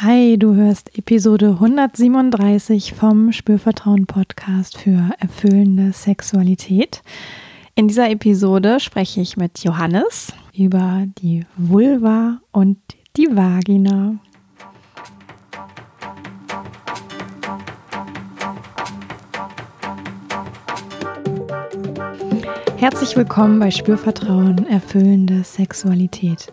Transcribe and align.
Hi, 0.00 0.38
du 0.38 0.54
hörst 0.54 0.96
Episode 0.96 1.56
137 1.60 2.94
vom 2.94 3.32
Spürvertrauen 3.32 4.06
Podcast 4.06 4.78
für 4.78 5.10
erfüllende 5.18 5.90
Sexualität. 5.92 7.02
In 7.74 7.88
dieser 7.88 8.08
Episode 8.08 8.78
spreche 8.78 9.20
ich 9.20 9.36
mit 9.36 9.64
Johannes 9.64 10.32
über 10.56 11.04
die 11.18 11.46
Vulva 11.56 12.38
und 12.52 12.78
die 13.16 13.26
Vagina. 13.26 14.14
Herzlich 22.76 23.16
willkommen 23.16 23.58
bei 23.58 23.72
Spürvertrauen 23.72 24.64
erfüllende 24.68 25.42
Sexualität. 25.42 26.52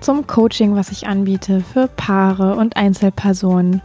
zum 0.00 0.26
Coaching, 0.26 0.74
was 0.76 0.90
ich 0.90 1.06
anbiete 1.06 1.60
für 1.60 1.88
Paare 1.88 2.56
und 2.56 2.76
Einzelpersonen, 2.76 3.82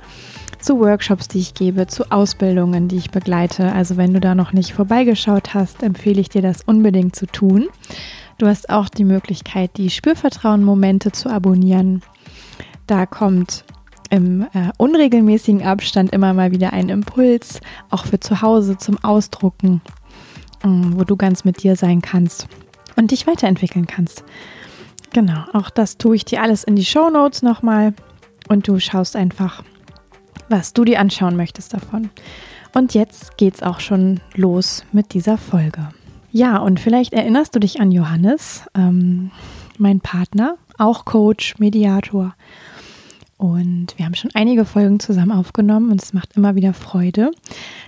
zu 0.59 0.79
Workshops, 0.79 1.27
die 1.27 1.39
ich 1.39 1.53
gebe, 1.53 1.87
zu 1.87 2.11
Ausbildungen, 2.11 2.87
die 2.87 2.97
ich 2.97 3.11
begleite. 3.11 3.73
Also 3.73 3.97
wenn 3.97 4.13
du 4.13 4.19
da 4.19 4.33
noch 4.33 4.53
nicht 4.53 4.73
vorbeigeschaut 4.73 5.53
hast, 5.53 5.83
empfehle 5.83 6.21
ich 6.21 6.29
dir 6.29 6.41
das 6.41 6.61
unbedingt 6.61 7.15
zu 7.15 7.25
tun. 7.25 7.67
Du 8.37 8.47
hast 8.47 8.69
auch 8.69 8.89
die 8.89 9.03
Möglichkeit, 9.03 9.71
die 9.77 9.89
Spürvertrauen-Momente 9.89 11.11
zu 11.11 11.29
abonnieren. 11.29 12.01
Da 12.87 13.05
kommt 13.05 13.65
im 14.09 14.43
äh, 14.53 14.69
unregelmäßigen 14.77 15.63
Abstand 15.63 16.13
immer 16.13 16.33
mal 16.33 16.51
wieder 16.51 16.71
ein 16.71 16.89
Impuls, 16.89 17.59
auch 17.89 18.05
für 18.05 18.19
zu 18.19 18.41
Hause 18.41 18.77
zum 18.77 19.03
Ausdrucken, 19.03 19.81
äh, 20.63 20.67
wo 20.67 21.03
du 21.03 21.15
ganz 21.15 21.43
mit 21.43 21.63
dir 21.63 21.75
sein 21.75 22.01
kannst 22.01 22.47
und 22.95 23.11
dich 23.11 23.27
weiterentwickeln 23.27 23.87
kannst. 23.87 24.23
Genau, 25.13 25.43
auch 25.53 25.69
das 25.69 25.99
tue 25.99 26.15
ich 26.15 26.25
dir 26.25 26.41
alles 26.41 26.63
in 26.63 26.75
die 26.75 26.85
Show 26.85 27.11
Notes 27.11 27.43
nochmal 27.43 27.93
und 28.49 28.67
du 28.67 28.79
schaust 28.79 29.15
einfach, 29.15 29.63
was 30.49 30.73
du 30.73 30.83
dir 30.83 30.99
anschauen 30.99 31.35
möchtest 31.35 31.73
davon. 31.73 32.09
Und 32.73 32.95
jetzt 32.95 33.37
geht's 33.37 33.61
auch 33.61 33.79
schon 33.79 34.19
los 34.33 34.83
mit 34.91 35.13
dieser 35.13 35.37
Folge. 35.37 35.89
Ja, 36.31 36.57
und 36.57 36.79
vielleicht 36.79 37.13
erinnerst 37.13 37.53
du 37.53 37.59
dich 37.59 37.79
an 37.79 37.91
Johannes, 37.91 38.63
ähm, 38.73 39.29
mein 39.77 39.99
Partner, 39.99 40.57
auch 40.79 41.05
Coach, 41.05 41.59
Mediator. 41.59 42.33
Und 43.37 43.93
wir 43.97 44.05
haben 44.05 44.15
schon 44.15 44.31
einige 44.33 44.65
Folgen 44.65 44.99
zusammen 44.99 45.31
aufgenommen 45.31 45.91
und 45.91 46.01
es 46.01 46.13
macht 46.13 46.35
immer 46.35 46.55
wieder 46.55 46.73
Freude. 46.73 47.29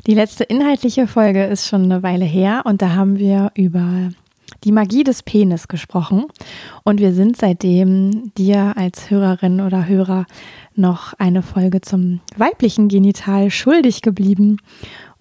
Die 0.06 0.14
letzte 0.14 0.44
inhaltliche 0.44 1.08
Folge 1.08 1.46
ist 1.46 1.68
schon 1.68 1.86
eine 1.86 2.04
Weile 2.04 2.26
her 2.26 2.62
und 2.66 2.84
da 2.84 2.92
haben 2.92 3.18
wir 3.18 3.52
über 3.56 4.12
die 4.66 4.72
Magie 4.72 5.04
des 5.04 5.24
Penis 5.24 5.68
gesprochen. 5.68 6.26
Und 6.84 7.00
wir 7.00 7.14
sind 7.14 7.38
seitdem 7.38 8.34
dir 8.36 8.74
als 8.76 9.10
Hörerin 9.10 9.62
oder 9.62 9.88
Hörer 9.88 10.26
noch 10.76 11.14
eine 11.14 11.44
Folge 11.44 11.82
zum 11.82 12.20
weiblichen 12.36 12.90
Genital 12.90 13.52
schuldig 13.52 14.02
geblieben. 14.02 14.58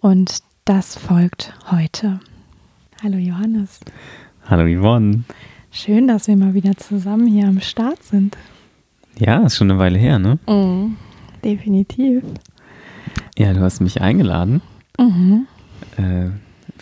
Und 0.01 0.39
das 0.65 0.97
folgt 0.97 1.55
heute. 1.71 2.21
Hallo 3.03 3.19
Johannes. 3.19 3.81
Hallo 4.47 4.65
Yvonne. 4.65 5.25
Schön, 5.71 6.09
dass 6.09 6.27
wir 6.27 6.37
mal 6.37 6.55
wieder 6.55 6.77
zusammen 6.77 7.27
hier 7.27 7.47
am 7.47 7.61
Start 7.61 8.03
sind. 8.03 8.37
Ja, 9.19 9.45
ist 9.45 9.57
schon 9.57 9.71
eine 9.71 9.79
Weile 9.79 9.99
her, 9.99 10.19
ne? 10.19 10.39
Mm, 10.47 10.97
definitiv. 11.45 12.23
Ja, 13.37 13.53
du 13.53 13.61
hast 13.61 13.81
mich 13.81 14.01
eingeladen. 14.01 14.63
Mhm. 14.99 15.47
Äh, 15.97 16.31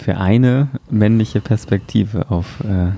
für 0.02 0.18
eine 0.18 0.68
männliche 0.90 1.40
Perspektive 1.40 2.30
auf 2.30 2.60
äh, 2.60 2.90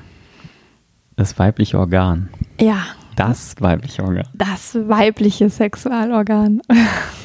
das 1.16 1.38
weibliche 1.38 1.78
Organ. 1.78 2.28
Ja. 2.60 2.78
Das 3.16 3.54
weibliche 3.60 4.02
Organ. 4.02 4.26
Das 4.34 4.74
weibliche 4.74 5.48
Sexualorgan. 5.48 6.60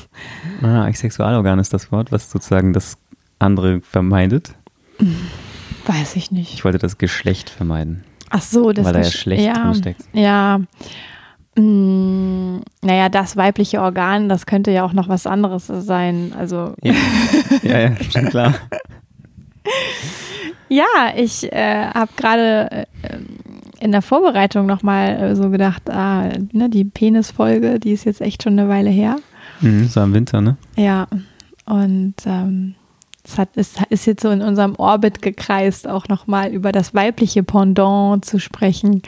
ah, 0.62 0.92
Sexualorgan 0.94 1.58
ist 1.58 1.74
das 1.74 1.92
Wort, 1.92 2.12
was 2.12 2.30
sozusagen 2.30 2.74
das 2.74 2.98
andere 3.40 3.82
vermeidet. 3.82 4.54
Weiß 5.86 6.16
ich 6.16 6.30
nicht. 6.30 6.54
Ich 6.54 6.64
wollte 6.64 6.78
das 6.78 6.98
Geschlecht 6.98 7.50
vermeiden. 7.50 8.04
Ach 8.30 8.42
so, 8.42 8.72
das 8.72 8.86
Weil 8.86 8.94
da 8.94 9.00
ja 9.00 9.06
schlecht 9.06 9.44
ja, 9.44 9.54
drinsteckt. 9.54 10.04
Ja. 10.14 10.60
Hm, 11.56 12.62
naja, 12.84 13.10
das 13.10 13.36
weibliche 13.36 13.82
Organ, 13.82 14.30
das 14.30 14.46
könnte 14.46 14.70
ja 14.70 14.84
auch 14.84 14.94
noch 14.94 15.10
was 15.10 15.26
anderes 15.26 15.66
sein. 15.68 16.34
Also. 16.38 16.76
Ja, 16.84 16.94
ja, 17.64 17.80
ja 17.80 17.96
schon 18.12 18.26
klar. 18.26 18.54
Ja, 20.70 21.14
ich 21.16 21.52
äh, 21.52 21.88
habe 21.88 22.12
gerade 22.16 22.70
äh, 22.72 22.86
in 23.80 23.92
der 23.92 24.02
Vorbereitung 24.02 24.68
nochmal 24.68 25.16
äh, 25.18 25.36
so 25.36 25.50
gedacht, 25.50 25.90
ah, 25.90 26.30
ne, 26.52 26.70
die 26.70 26.86
Penisfolge, 26.86 27.80
die 27.80 27.92
ist 27.92 28.06
jetzt 28.06 28.22
echt 28.22 28.44
schon 28.44 28.58
eine 28.60 28.70
Weile 28.70 28.90
her. 28.90 29.18
Mhm, 29.62 29.88
so 29.88 30.02
im 30.02 30.14
Winter, 30.14 30.42
ne? 30.42 30.58
Ja, 30.76 31.08
und 31.66 32.16
ähm, 32.26 32.76
es 33.24 33.38
hat, 33.38 33.56
ist, 33.56 33.82
ist 33.90 34.06
jetzt 34.06 34.22
so 34.22 34.30
in 34.30 34.42
unserem 34.42 34.76
Orbit 34.76 35.22
gekreist, 35.22 35.88
auch 35.88 36.08
nochmal 36.08 36.52
über 36.52 36.72
das 36.72 36.94
weibliche 36.94 37.44
Pendant 37.44 38.24
zu 38.26 38.40
sprechen. 38.40 39.02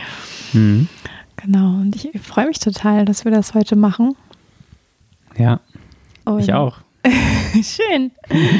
Mhm. 0.54 0.88
Genau, 1.38 1.76
und 1.82 1.96
ich 1.96 2.22
freue 2.22 2.48
mich 2.48 2.60
total, 2.60 3.06
dass 3.06 3.26
wir 3.26 3.32
das 3.32 3.54
heute 3.54 3.76
machen. 3.76 4.16
Ja, 5.38 5.60
und 6.26 6.40
ich 6.40 6.54
auch. 6.54 6.78
Schön. 7.54 8.12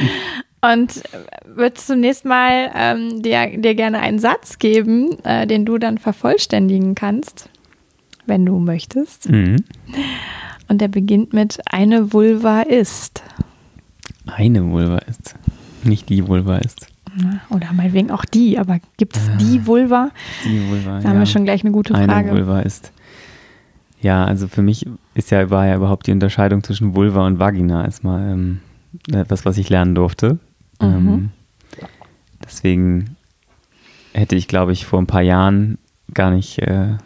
Und 0.64 1.02
würde 1.44 1.74
zunächst 1.74 2.24
mal 2.24 2.70
ähm, 2.74 3.20
dir, 3.20 3.58
dir 3.58 3.74
gerne 3.74 3.98
einen 3.98 4.20
Satz 4.20 4.60
geben, 4.60 5.18
äh, 5.24 5.44
den 5.44 5.64
du 5.64 5.76
dann 5.78 5.98
vervollständigen 5.98 6.94
kannst, 6.94 7.48
wenn 8.26 8.46
du 8.46 8.60
möchtest. 8.60 9.28
Mhm. 9.28 9.56
Und 10.68 10.80
der 10.80 10.86
beginnt 10.86 11.32
mit 11.32 11.60
Eine 11.66 12.12
Vulva 12.12 12.62
ist. 12.62 13.24
Eine 14.26 14.70
Vulva 14.70 14.98
ist. 14.98 15.34
Nicht 15.82 16.08
die 16.08 16.28
Vulva 16.28 16.58
ist. 16.58 16.86
Oder 17.50 17.72
meinetwegen 17.72 18.12
auch 18.12 18.24
die, 18.24 18.56
aber 18.56 18.78
gibt 18.96 19.16
es 19.16 19.30
die 19.38 19.58
ah, 19.62 19.66
Vulva? 19.66 20.10
Die 20.44 20.70
Vulva. 20.70 21.00
Da 21.00 21.08
haben 21.08 21.18
wir 21.18 21.26
schon 21.26 21.44
gleich 21.44 21.62
eine 21.62 21.72
gute 21.72 21.92
Frage. 21.92 22.12
Eine 22.12 22.30
Vulva 22.30 22.60
ist. 22.60 22.92
Ja, 24.00 24.24
also 24.24 24.46
für 24.48 24.62
mich 24.62 24.86
ist 25.14 25.30
ja, 25.30 25.50
war 25.50 25.66
ja 25.66 25.74
überhaupt 25.74 26.06
die 26.06 26.12
Unterscheidung 26.12 26.62
zwischen 26.62 26.94
Vulva 26.94 27.26
und 27.26 27.38
Vagina 27.38 27.84
erstmal 27.84 28.32
ähm, 28.32 28.60
etwas, 29.12 29.44
was 29.44 29.58
ich 29.58 29.68
lernen 29.68 29.94
durfte. 29.94 30.38
Mhm. 30.82 31.08
Ähm, 31.08 31.30
deswegen 32.44 33.16
hätte 34.12 34.36
ich, 34.36 34.48
glaube 34.48 34.72
ich, 34.72 34.86
vor 34.86 35.00
ein 35.00 35.06
paar 35.06 35.22
Jahren 35.22 35.78
gar 36.12 36.30
nicht, 36.30 36.58
äh, 36.58 36.96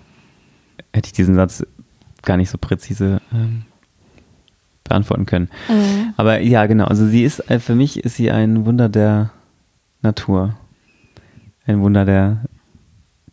hätte 0.92 1.06
ich 1.06 1.12
diesen 1.12 1.34
Satz 1.34 1.64
gar 2.22 2.36
nicht 2.36 2.50
so 2.50 2.58
präzise 2.58 3.20
ähm, 3.32 3.62
beantworten 4.84 5.26
können. 5.26 5.48
Mhm. 5.68 6.14
Aber 6.16 6.40
ja, 6.40 6.66
genau. 6.66 6.84
Also 6.86 7.06
sie 7.06 7.24
ist, 7.24 7.40
äh, 7.50 7.60
für 7.60 7.74
mich 7.74 8.04
ist 8.04 8.16
sie 8.16 8.30
ein 8.30 8.66
Wunder 8.66 8.88
der 8.88 9.30
Natur. 10.02 10.56
Ein 11.66 11.80
Wunder 11.80 12.04
der 12.04 12.44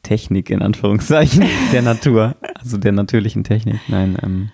Technik, 0.01 0.49
in 0.49 0.61
Anführungszeichen, 0.61 1.45
der 1.71 1.81
Natur. 1.81 2.35
Also 2.55 2.77
der 2.77 2.91
natürlichen 2.91 3.43
Technik. 3.43 3.79
Nein, 3.87 4.17
ähm, 4.21 4.49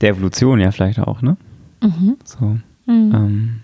der 0.00 0.10
Evolution 0.10 0.60
ja 0.60 0.70
vielleicht 0.70 1.00
auch, 1.00 1.22
ne? 1.22 1.36
Mhm. 1.82 2.16
So. 2.24 2.58
Mhm. 2.86 3.14
Ähm, 3.14 3.60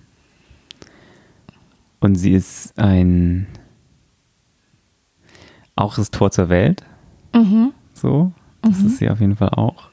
und 2.07 2.15
sie 2.15 2.35
ist 2.35 2.79
ein 2.79 3.49
auch 5.75 5.97
das 5.97 6.13
Tor 6.13 6.31
zur 6.31 6.49
Welt. 6.49 6.85
Mhm. 7.35 7.73
So, 7.93 8.33
das 8.63 8.81
mhm. 8.81 8.87
ist 8.87 8.99
sie 8.99 9.11
auf 9.11 9.21
jeden 9.21 9.35
Fall 9.35 9.51
auch. 9.51 9.91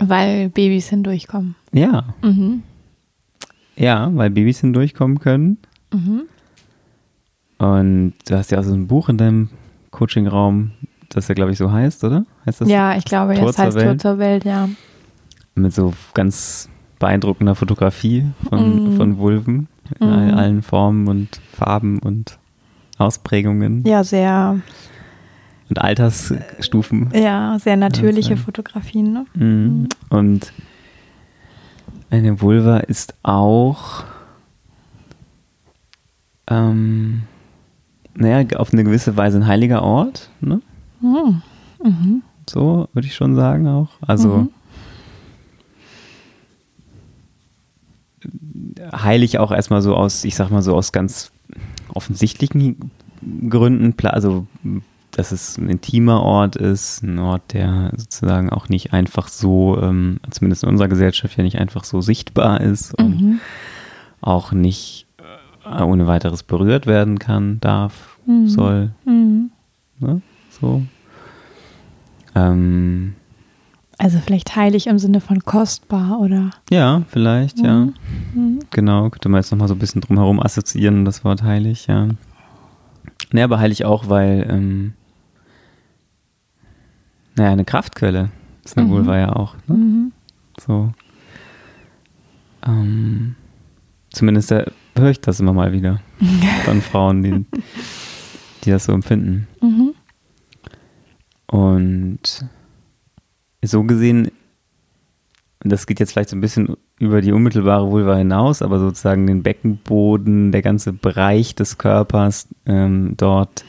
Weil 0.00 0.50
Babys 0.50 0.90
hindurchkommen. 0.90 1.56
Ja. 1.72 2.14
Mhm. 2.22 2.62
Ja, 3.74 4.10
weil 4.14 4.28
Babys 4.28 4.60
hindurchkommen 4.60 5.18
können. 5.18 5.56
Mhm. 5.94 6.24
Und 7.56 8.14
du 8.28 8.36
hast 8.36 8.50
ja 8.50 8.60
auch 8.60 8.64
so 8.64 8.74
ein 8.74 8.86
Buch 8.86 9.08
in 9.08 9.16
deinem 9.16 9.48
Coachingraum, 9.90 10.72
das 11.08 11.26
ja, 11.28 11.34
glaube 11.34 11.52
ich, 11.52 11.58
so 11.58 11.72
heißt, 11.72 12.04
oder? 12.04 12.26
Heißt 12.44 12.60
das 12.60 12.68
ja, 12.68 12.96
ich 12.96 13.04
glaube, 13.06 13.34
Tor 13.34 13.46
jetzt 13.46 13.58
heißt 13.58 13.76
Welt? 13.76 13.86
Tor 14.02 14.12
zur 14.12 14.18
Welt, 14.18 14.44
ja. 14.44 14.68
Mit 15.54 15.72
so 15.72 15.94
ganz 16.12 16.68
beeindruckender 16.98 17.54
Fotografie 17.54 18.26
von, 18.48 18.92
mhm. 18.92 18.96
von 18.96 19.18
Vulven 19.18 19.68
in 20.00 20.06
mhm. 20.06 20.34
allen 20.34 20.62
Formen 20.62 21.08
und 21.08 21.40
Farben 21.52 21.98
und 21.98 22.38
Ausprägungen. 22.98 23.84
Ja, 23.84 24.04
sehr 24.04 24.60
und 25.68 25.80
Altersstufen. 25.80 27.10
Ja, 27.14 27.58
sehr 27.58 27.76
natürliche 27.76 28.36
Fotografien. 28.36 29.12
Ne? 29.12 29.26
Mhm. 29.34 29.88
Und 30.08 30.52
eine 32.10 32.40
Vulva 32.40 32.78
ist 32.78 33.14
auch, 33.22 34.04
ähm, 36.46 37.22
naja, 38.14 38.58
auf 38.58 38.72
eine 38.72 38.84
gewisse 38.84 39.16
Weise 39.16 39.38
ein 39.38 39.46
heiliger 39.46 39.82
Ort. 39.82 40.30
Ne? 40.40 40.60
Mhm. 41.00 41.42
Mhm. 41.84 42.22
So 42.48 42.88
würde 42.94 43.06
ich 43.06 43.14
schon 43.14 43.34
sagen 43.34 43.68
auch. 43.68 43.90
Also 44.00 44.48
heilig 48.92 49.38
auch 49.38 49.50
erstmal 49.52 49.82
so 49.82 49.94
aus, 49.96 50.24
ich 50.24 50.34
sag 50.34 50.50
mal 50.50 50.62
so 50.62 50.74
aus 50.74 50.92
ganz 50.92 51.30
offensichtlichen 51.94 52.90
Gründen, 53.48 53.94
also 54.06 54.46
dass 55.10 55.32
es 55.32 55.56
ein 55.58 55.68
intimer 55.68 56.22
Ort 56.22 56.54
ist, 56.56 57.02
ein 57.02 57.18
Ort, 57.18 57.52
der 57.52 57.90
sozusagen 57.96 58.50
auch 58.50 58.68
nicht 58.68 58.92
einfach 58.92 59.26
so, 59.28 59.78
ähm, 59.82 60.20
zumindest 60.30 60.62
in 60.62 60.68
unserer 60.68 60.88
Gesellschaft 60.88 61.36
ja 61.36 61.42
nicht 61.42 61.58
einfach 61.58 61.82
so 61.84 62.00
sichtbar 62.00 62.60
ist 62.60 62.94
und 62.98 63.20
Mhm. 63.20 63.40
auch 64.20 64.52
nicht 64.52 65.06
äh, 65.64 65.82
ohne 65.82 66.06
weiteres 66.06 66.42
berührt 66.42 66.86
werden 66.86 67.18
kann, 67.18 67.58
darf, 67.60 68.18
Mhm. 68.26 68.48
soll, 68.48 68.90
Mhm. 69.04 69.50
ne? 69.98 70.20
So. 70.50 70.82
Ähm, 72.34 73.14
Also 73.98 74.18
vielleicht 74.20 74.54
heilig 74.54 74.86
im 74.86 74.98
Sinne 74.98 75.20
von 75.20 75.40
kostbar 75.44 76.20
oder. 76.20 76.50
ja, 76.70 77.02
vielleicht, 77.08 77.58
ja. 77.58 77.88
Mhm. 78.34 78.60
Genau, 78.70 79.10
könnte 79.10 79.28
man 79.28 79.40
jetzt 79.40 79.50
nochmal 79.50 79.68
so 79.68 79.74
ein 79.74 79.78
bisschen 79.80 80.00
drumherum 80.00 80.40
assoziieren, 80.40 81.04
das 81.04 81.24
Wort 81.24 81.42
heilig, 81.42 81.86
ja. 81.88 82.08
Ne, 83.32 83.42
aber 83.42 83.58
heilig 83.58 83.84
auch, 83.84 84.08
weil, 84.08 84.46
ähm, 84.48 84.94
naja, 87.34 87.50
eine 87.50 87.64
Kraftquelle 87.64 88.30
eine 88.76 88.86
Mhm. 88.86 88.90
Vulva 88.90 89.18
ja 89.18 89.32
auch, 89.34 89.54
ne? 89.66 89.74
Mhm. 89.74 90.12
So. 90.60 90.92
Ähm, 92.66 93.34
zumindest 94.10 94.50
höre 94.50 95.10
ich 95.10 95.20
das 95.20 95.40
immer 95.40 95.52
mal 95.52 95.72
wieder 95.72 96.00
von 96.64 96.82
Frauen, 96.82 97.22
die, 97.22 97.44
die 98.64 98.70
das 98.70 98.84
so 98.84 98.92
empfinden. 98.92 99.46
Mhm. 99.60 99.94
Und 101.46 102.44
so 103.62 103.84
gesehen, 103.84 104.30
das 105.60 105.86
geht 105.86 105.98
jetzt 106.00 106.12
vielleicht 106.12 106.28
so 106.30 106.36
ein 106.36 106.40
bisschen 106.40 106.76
über 106.98 107.20
die 107.20 107.32
unmittelbare 107.32 107.90
Vulva 107.90 108.16
hinaus, 108.16 108.62
aber 108.62 108.78
sozusagen 108.78 109.26
den 109.26 109.42
Beckenboden, 109.42 110.52
der 110.52 110.62
ganze 110.62 110.92
Bereich 110.92 111.54
des 111.54 111.78
Körpers 111.78 112.48
ähm, 112.66 113.14
dort, 113.16 113.64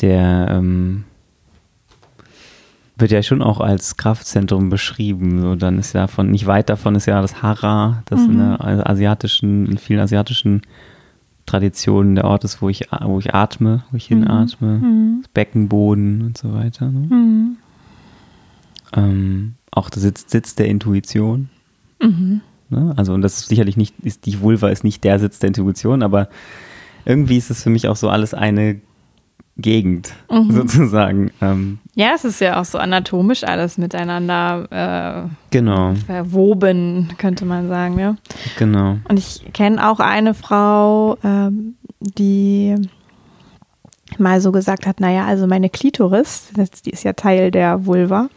der 0.00 0.48
ähm, 0.50 1.04
wird 2.96 3.10
ja 3.10 3.22
schon 3.22 3.42
auch 3.42 3.60
als 3.60 3.96
Kraftzentrum 3.96 4.70
beschrieben. 4.70 5.40
So, 5.40 5.56
dann 5.56 5.78
ist 5.78 5.94
ja 5.94 6.06
von, 6.06 6.30
nicht 6.30 6.46
weit 6.46 6.68
davon 6.68 6.94
ist 6.94 7.06
ja 7.06 7.20
das 7.20 7.42
Hara, 7.42 8.02
das 8.06 8.20
in 8.20 8.34
Mhm. 8.34 8.38
der 8.38 8.88
asiatischen, 8.88 9.66
in 9.66 9.78
vielen 9.78 10.00
asiatischen 10.00 10.62
Traditionen 11.46 12.14
der 12.14 12.24
Ort 12.24 12.44
ist, 12.44 12.62
wo 12.62 12.68
ich, 12.68 12.88
wo 13.02 13.18
ich 13.18 13.34
atme, 13.34 13.82
wo 13.90 13.96
ich 13.96 14.06
hinatme. 14.06 14.78
Mhm. 14.78 15.24
Beckenboden 15.34 16.22
und 16.22 16.38
so 16.38 16.54
weiter. 16.54 16.86
Ne? 16.90 17.08
Mhm. 17.14 17.56
Ähm, 18.94 19.54
auch 19.70 19.90
der 19.90 20.00
Sitz, 20.02 20.24
Sitz 20.28 20.54
der 20.54 20.66
Intuition. 20.68 21.48
Mhm. 22.00 22.40
Ne? 22.70 22.94
Also, 22.96 23.12
und 23.12 23.22
das 23.22 23.38
ist 23.38 23.48
sicherlich 23.48 23.76
nicht, 23.76 23.94
ist, 24.02 24.26
die 24.26 24.40
Vulva 24.40 24.68
ist 24.68 24.84
nicht 24.84 25.04
der 25.04 25.18
Sitz 25.18 25.38
der 25.38 25.48
Intuition, 25.48 26.02
aber 26.02 26.28
irgendwie 27.04 27.36
ist 27.36 27.50
es 27.50 27.62
für 27.62 27.70
mich 27.70 27.88
auch 27.88 27.96
so 27.96 28.08
alles 28.08 28.34
eine 28.34 28.80
Gegend, 29.56 30.12
Mhm. 30.30 30.50
sozusagen. 30.52 31.30
Ähm, 31.40 31.78
Ja, 31.94 32.12
es 32.14 32.24
ist 32.24 32.40
ja 32.40 32.60
auch 32.60 32.64
so 32.64 32.78
anatomisch 32.78 33.44
alles 33.44 33.78
miteinander 33.78 35.30
genau, 35.50 35.92
äh, 35.92 35.96
verwoben, 35.96 37.08
könnte 37.18 37.44
man 37.44 37.68
sagen. 37.68 37.98
Ja? 37.98 38.16
genau. 38.58 38.98
Und 39.08 39.18
ich 39.18 39.44
kenne 39.52 39.88
auch 39.88 40.00
eine 40.00 40.34
Frau, 40.34 41.18
ähm, 41.22 41.74
die 42.00 42.74
mal 44.18 44.40
so 44.40 44.52
gesagt 44.52 44.86
hat, 44.86 45.00
naja, 45.00 45.24
also 45.26 45.46
meine 45.46 45.68
Klitoris, 45.70 46.48
die 46.84 46.90
ist 46.90 47.02
ja 47.04 47.12
Teil 47.12 47.50
der 47.50 47.86
Vulva, 47.86 48.28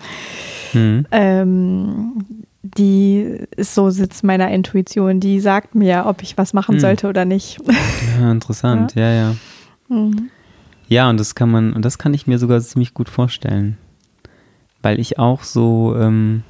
Hm. 0.73 1.05
ähm, 1.11 2.11
die 2.63 3.37
ist 3.55 3.73
so 3.73 3.89
Sitz 3.89 4.23
meiner 4.23 4.51
Intuition, 4.51 5.19
die 5.19 5.39
sagt 5.39 5.75
mir, 5.75 6.03
ob 6.05 6.21
ich 6.21 6.37
was 6.37 6.53
machen 6.53 6.75
Hm. 6.75 6.79
sollte 6.81 7.07
oder 7.07 7.23
nicht. 7.25 7.59
Ja, 8.19 8.31
interessant, 8.31 8.93
ja, 8.95 9.11
ja. 9.11 9.35
Mhm. 9.87 10.29
Ja, 10.89 11.09
und 11.09 11.19
das 11.19 11.35
kann 11.35 11.49
man, 11.51 11.73
und 11.73 11.83
das 11.85 11.97
kann 11.97 12.13
ich 12.13 12.27
mir 12.27 12.39
sogar 12.39 12.59
ziemlich 12.61 12.93
gut 12.93 13.09
vorstellen. 13.09 13.77
Weil 14.81 14.99
ich 14.99 15.19
auch 15.19 15.43
so, 15.43 15.95
ähm, 15.97 16.43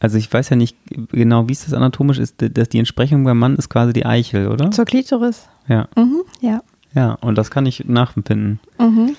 also 0.00 0.16
ich 0.18 0.32
weiß 0.32 0.50
ja 0.50 0.56
nicht 0.56 0.76
genau, 1.10 1.48
wie 1.48 1.52
es 1.52 1.64
das 1.64 1.72
anatomisch 1.74 2.18
ist, 2.18 2.36
dass 2.38 2.68
die 2.68 2.78
Entsprechung 2.78 3.24
beim 3.24 3.38
Mann 3.38 3.56
ist 3.56 3.68
quasi 3.68 3.92
die 3.92 4.06
Eichel, 4.06 4.48
oder? 4.48 4.70
Zur 4.70 4.84
Klitoris. 4.84 5.48
Ja, 5.68 5.88
Mhm. 5.96 6.22
Ja. 6.40 6.60
Ja, 6.94 7.12
und 7.20 7.36
das 7.36 7.50
kann 7.50 7.66
ich 7.66 7.84
nachempfinden. 7.86 8.60
Mhm. 8.78 9.16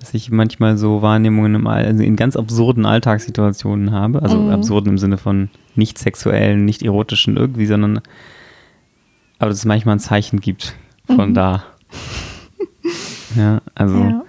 dass 0.00 0.14
ich 0.14 0.30
manchmal 0.30 0.78
so 0.78 1.02
Wahrnehmungen 1.02 1.56
im 1.56 1.66
All, 1.66 1.84
also 1.84 2.04
in 2.04 2.14
ganz 2.14 2.36
absurden 2.36 2.86
Alltagssituationen 2.86 3.90
habe. 3.90 4.22
Also 4.22 4.38
Mhm. 4.38 4.50
absurden 4.50 4.90
im 4.92 4.98
Sinne 4.98 5.18
von 5.18 5.48
nicht 5.74 5.98
sexuellen, 5.98 6.64
nicht 6.64 6.84
erotischen 6.84 7.36
irgendwie, 7.36 7.66
sondern 7.66 8.00
aber 9.40 9.50
dass 9.50 9.58
es 9.58 9.64
manchmal 9.64 9.96
ein 9.96 10.00
Zeichen 10.00 10.38
gibt 10.40 10.76
von 11.06 11.30
Mhm. 11.30 11.34
da. 11.34 11.64
Ja, 13.36 13.60
also 13.74 13.98
ja. 13.98 14.24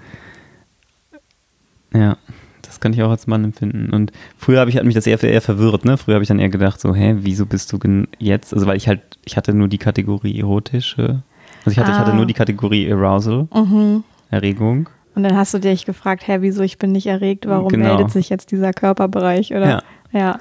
Ja. 1.94 2.18
das 2.62 2.80
kann 2.80 2.94
ich 2.94 3.02
auch 3.04 3.10
als 3.12 3.28
Mann 3.28 3.44
empfinden. 3.44 3.92
Und 3.92 4.12
früher 4.38 4.60
habe 4.60 4.70
ich 4.70 4.78
hat 4.78 4.86
mich 4.86 4.96
das 4.96 5.08
eher, 5.08 5.22
eher 5.24 5.42
verwirrt, 5.42 5.86
ne? 5.86 5.98
Früher 5.98 6.16
habe 6.16 6.24
ich 6.24 6.28
dann 6.30 6.40
eher 6.40 6.50
gedacht, 6.50 6.80
so, 6.82 6.94
hä, 6.96 7.16
wieso 7.20 7.46
bist 7.46 7.72
du 7.74 7.80
jetzt? 8.20 8.54
Also 8.54 8.66
weil 8.68 8.78
ich 8.78 8.88
halt, 8.88 9.02
ich 9.25 9.38
hatte 9.38 9.54
nur 9.54 9.68
die 9.68 9.78
Kategorie 9.78 10.40
erotische, 10.40 11.22
also 11.66 11.72
ich 11.72 11.78
hatte, 11.80 11.92
ich 11.92 11.98
hatte 11.98 12.12
Ah. 12.12 12.16
nur 12.16 12.26
die 12.26 12.34
Kategorie 12.34 12.92
Arousal, 12.92 13.48
Mhm. 13.54 14.04
Erregung. 14.32 14.90
Und 15.16 15.24
dann 15.24 15.36
hast 15.36 15.54
du 15.54 15.60
dich 15.60 15.86
gefragt, 15.86 16.28
hä, 16.28 16.38
wieso 16.42 16.62
ich 16.62 16.78
bin 16.78 16.92
nicht 16.92 17.08
erregt, 17.08 17.46
warum 17.48 17.70
Genau. 17.70 17.86
meldet 17.90 18.12
sich 18.12 18.30
jetzt 18.30 18.52
dieser 18.52 18.72
Körperbereich, 18.74 19.52
oder? 19.52 19.70
Ja. 19.70 19.84
Ja. 20.12 20.40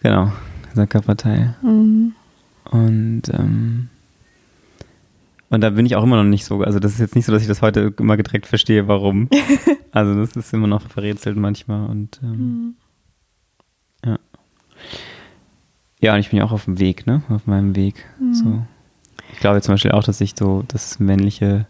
Genau, 0.00 0.32
dieser 0.72 0.86
Körperteil. 0.86 1.54
Mhm. 1.62 2.14
Und, 2.70 3.22
ähm, 3.32 3.88
und 5.50 5.60
da 5.60 5.70
bin 5.70 5.84
ich 5.84 5.96
auch 5.96 6.04
immer 6.04 6.16
noch 6.16 6.28
nicht 6.28 6.44
so, 6.44 6.62
also 6.62 6.78
das 6.78 6.92
ist 6.92 7.00
jetzt 7.00 7.16
nicht 7.16 7.26
so, 7.26 7.32
dass 7.32 7.42
ich 7.42 7.48
das 7.48 7.60
heute 7.62 7.92
immer 7.98 8.16
direkt 8.16 8.46
verstehe, 8.46 8.86
warum. 8.88 9.28
also 9.92 10.14
das 10.14 10.36
ist 10.36 10.54
immer 10.54 10.68
noch 10.68 10.82
verrätselt 10.82 11.36
manchmal 11.36 11.88
und 11.90 12.20
ähm, 12.22 12.30
Mhm. 12.30 12.74
ja. 14.06 14.18
Ja, 16.00 16.14
und 16.14 16.20
ich 16.20 16.30
bin 16.30 16.38
ja 16.38 16.44
auch 16.44 16.52
auf 16.52 16.64
dem 16.64 16.78
Weg, 16.78 17.06
ne? 17.06 17.22
Auf 17.28 17.46
meinem 17.46 17.76
Weg. 17.76 18.06
Mhm. 18.18 18.34
So. 18.34 18.62
Ich 19.40 19.42
glaube 19.42 19.62
zum 19.62 19.72
Beispiel 19.72 19.92
auch, 19.92 20.04
dass 20.04 20.20
ich 20.20 20.34
so 20.38 20.64
das 20.68 21.00
männliche, 21.00 21.66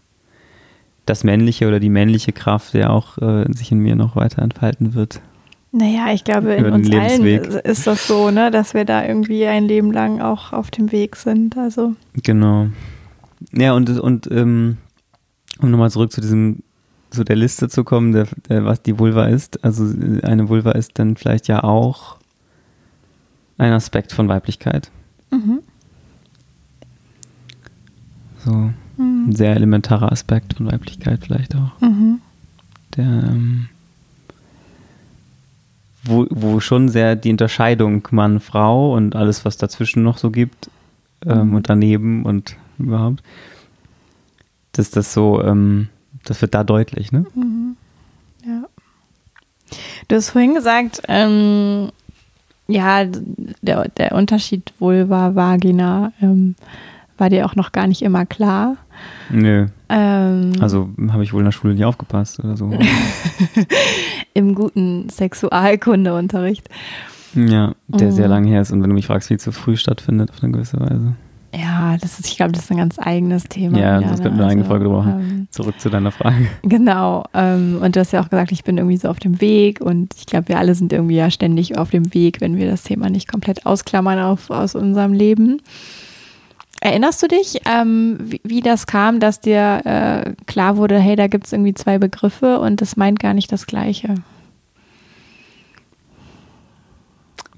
das 1.05 1.23
männliche 1.23 1.69
oder 1.69 1.79
die 1.79 1.89
männliche 1.89 2.33
Kraft 2.33 2.73
ja 2.73 2.89
auch 2.89 3.17
äh, 3.19 3.45
sich 3.53 3.71
in 3.71 3.79
mir 3.79 3.95
noch 3.95 4.17
weiter 4.17 4.41
entfalten 4.41 4.93
wird. 4.93 5.21
Naja, 5.71 6.11
ich 6.11 6.25
glaube, 6.25 6.55
in 6.55 6.65
uns 6.65 6.91
allen 6.91 7.25
ist 7.25 7.87
das 7.87 8.07
so, 8.07 8.29
ne, 8.29 8.51
dass 8.51 8.73
wir 8.73 8.83
da 8.83 9.05
irgendwie 9.05 9.47
ein 9.47 9.63
Leben 9.63 9.93
lang 9.93 10.19
auch 10.19 10.51
auf 10.51 10.69
dem 10.69 10.91
Weg 10.91 11.15
sind. 11.15 11.55
Also, 11.55 11.95
Genau. 12.21 12.67
Ja, 13.53 13.71
und, 13.71 13.89
und 14.01 14.29
ähm, 14.29 14.75
um 15.61 15.71
nochmal 15.71 15.91
zurück 15.91 16.11
zu 16.11 16.19
diesem, 16.19 16.63
zu 17.09 17.23
der 17.23 17.37
Liste 17.37 17.69
zu 17.69 17.85
kommen, 17.85 18.11
der, 18.11 18.27
der, 18.49 18.65
was 18.65 18.81
die 18.81 18.99
Vulva 18.99 19.27
ist. 19.27 19.63
Also 19.63 19.85
eine 20.23 20.49
Vulva 20.49 20.71
ist 20.71 20.99
dann 20.99 21.15
vielleicht 21.15 21.47
ja 21.47 21.63
auch 21.63 22.17
ein 23.57 23.71
Aspekt 23.71 24.11
von 24.11 24.27
Weiblichkeit. 24.27 24.91
mhm. 25.31 25.61
So 28.45 28.51
ein 28.51 28.75
Mhm. 28.97 29.31
sehr 29.33 29.55
elementarer 29.55 30.11
Aspekt 30.11 30.55
von 30.55 30.71
Weiblichkeit 30.71 31.19
vielleicht 31.23 31.55
auch. 31.55 31.79
Mhm. 31.81 32.19
Der, 32.97 33.05
ähm, 33.05 33.69
wo, 36.03 36.25
wo 36.29 36.59
schon 36.59 36.89
sehr 36.89 37.15
die 37.15 37.31
Unterscheidung 37.31 38.07
Mann-Frau 38.11 38.93
und 38.95 39.15
alles, 39.15 39.45
was 39.45 39.57
dazwischen 39.57 40.03
noch 40.03 40.17
so 40.17 40.31
gibt 40.31 40.69
ähm, 41.25 41.49
Mhm. 41.49 41.55
und 41.55 41.69
daneben 41.69 42.23
und 42.25 42.55
überhaupt, 42.79 43.21
dass 44.73 44.89
das 44.89 45.13
so, 45.13 45.41
ähm, 45.43 45.89
das 46.25 46.41
wird 46.41 46.53
da 46.53 46.63
deutlich, 46.63 47.11
ne? 47.11 47.25
Mhm. 47.35 47.75
Ja. 48.45 48.63
Du 50.07 50.15
hast 50.15 50.31
vorhin 50.31 50.55
gesagt, 50.55 51.01
ähm, 51.07 51.91
ja, 52.67 53.05
der, 53.61 53.87
der 53.89 54.11
Unterschied 54.13 54.73
Vulva, 54.79 55.35
Vagina 55.35 56.11
ähm, 56.21 56.55
war 57.21 57.29
dir 57.29 57.45
auch 57.45 57.55
noch 57.55 57.71
gar 57.71 57.87
nicht 57.87 58.01
immer 58.01 58.25
klar. 58.25 58.75
Nö, 59.29 59.67
Ähm, 59.87 60.51
also 60.59 60.89
habe 61.09 61.23
ich 61.23 61.31
wohl 61.33 61.39
in 61.39 61.45
der 61.45 61.51
Schule 61.53 61.73
nicht 61.73 61.85
aufgepasst 61.85 62.39
oder 62.43 62.57
so. 62.57 62.69
Im 64.33 64.55
guten 64.55 65.07
Sexualkundeunterricht. 65.09 66.67
ja, 67.35 67.73
der 67.87 68.07
Mhm. 68.09 68.11
sehr 68.11 68.27
lang 68.27 68.43
her 68.45 68.61
ist 68.61 68.71
und 68.71 68.81
wenn 68.81 68.89
du 68.89 68.93
mich 68.95 69.07
fragst, 69.07 69.29
viel 69.29 69.39
zu 69.39 69.51
früh 69.51 69.77
stattfindet 69.77 70.31
auf 70.31 70.43
eine 70.43 70.51
gewisse 70.51 70.79
Weise. 70.79 71.13
Ja, 71.53 71.97
das 71.99 72.17
ist, 72.17 72.27
ich 72.29 72.37
glaube, 72.37 72.53
das 72.53 72.63
ist 72.63 72.71
ein 72.71 72.77
ganz 72.77 72.97
eigenes 72.97 73.43
Thema. 73.43 73.77
Ja, 73.77 73.99
wieder, 73.99 74.09
das 74.09 74.19
ne? 74.19 74.23
könnten 74.23 74.37
wir 74.39 74.43
eine 74.45 74.51
eigene 74.53 74.65
Folge 74.65 74.85
drüber 74.85 74.99
machen. 75.03 75.19
ähm, 75.21 75.47
Zurück 75.51 75.79
zu 75.81 75.89
deiner 75.89 76.11
Frage. 76.11 76.47
Genau. 76.63 77.25
Ähm, 77.33 77.79
und 77.81 77.95
du 77.95 77.99
hast 77.99 78.13
ja 78.13 78.21
auch 78.21 78.29
gesagt, 78.29 78.53
ich 78.53 78.63
bin 78.63 78.77
irgendwie 78.77 78.95
so 78.97 79.09
auf 79.09 79.19
dem 79.19 79.41
Weg 79.41 79.81
und 79.81 80.13
ich 80.17 80.25
glaube, 80.27 80.47
wir 80.49 80.59
alle 80.59 80.75
sind 80.75 80.93
irgendwie 80.93 81.15
ja 81.17 81.29
ständig 81.29 81.77
auf 81.77 81.89
dem 81.89 82.13
Weg, 82.13 82.39
wenn 82.39 82.55
wir 82.57 82.69
das 82.71 82.83
Thema 82.83 83.09
nicht 83.09 83.27
komplett 83.29 83.65
ausklammern 83.65 84.19
auf, 84.19 84.49
aus 84.49 84.75
unserem 84.75 85.11
Leben. 85.11 85.61
Erinnerst 86.83 87.21
du 87.21 87.27
dich, 87.27 87.61
ähm, 87.65 88.17
wie, 88.19 88.41
wie 88.43 88.61
das 88.61 88.87
kam, 88.87 89.19
dass 89.19 89.39
dir 89.39 89.81
äh, 89.85 90.33
klar 90.47 90.77
wurde, 90.77 90.97
hey, 90.97 91.15
da 91.15 91.27
gibt 91.27 91.45
es 91.45 91.53
irgendwie 91.53 91.75
zwei 91.75 91.99
Begriffe 91.99 92.59
und 92.59 92.81
das 92.81 92.97
meint 92.97 93.19
gar 93.19 93.35
nicht 93.35 93.51
das 93.51 93.67
Gleiche? 93.67 94.15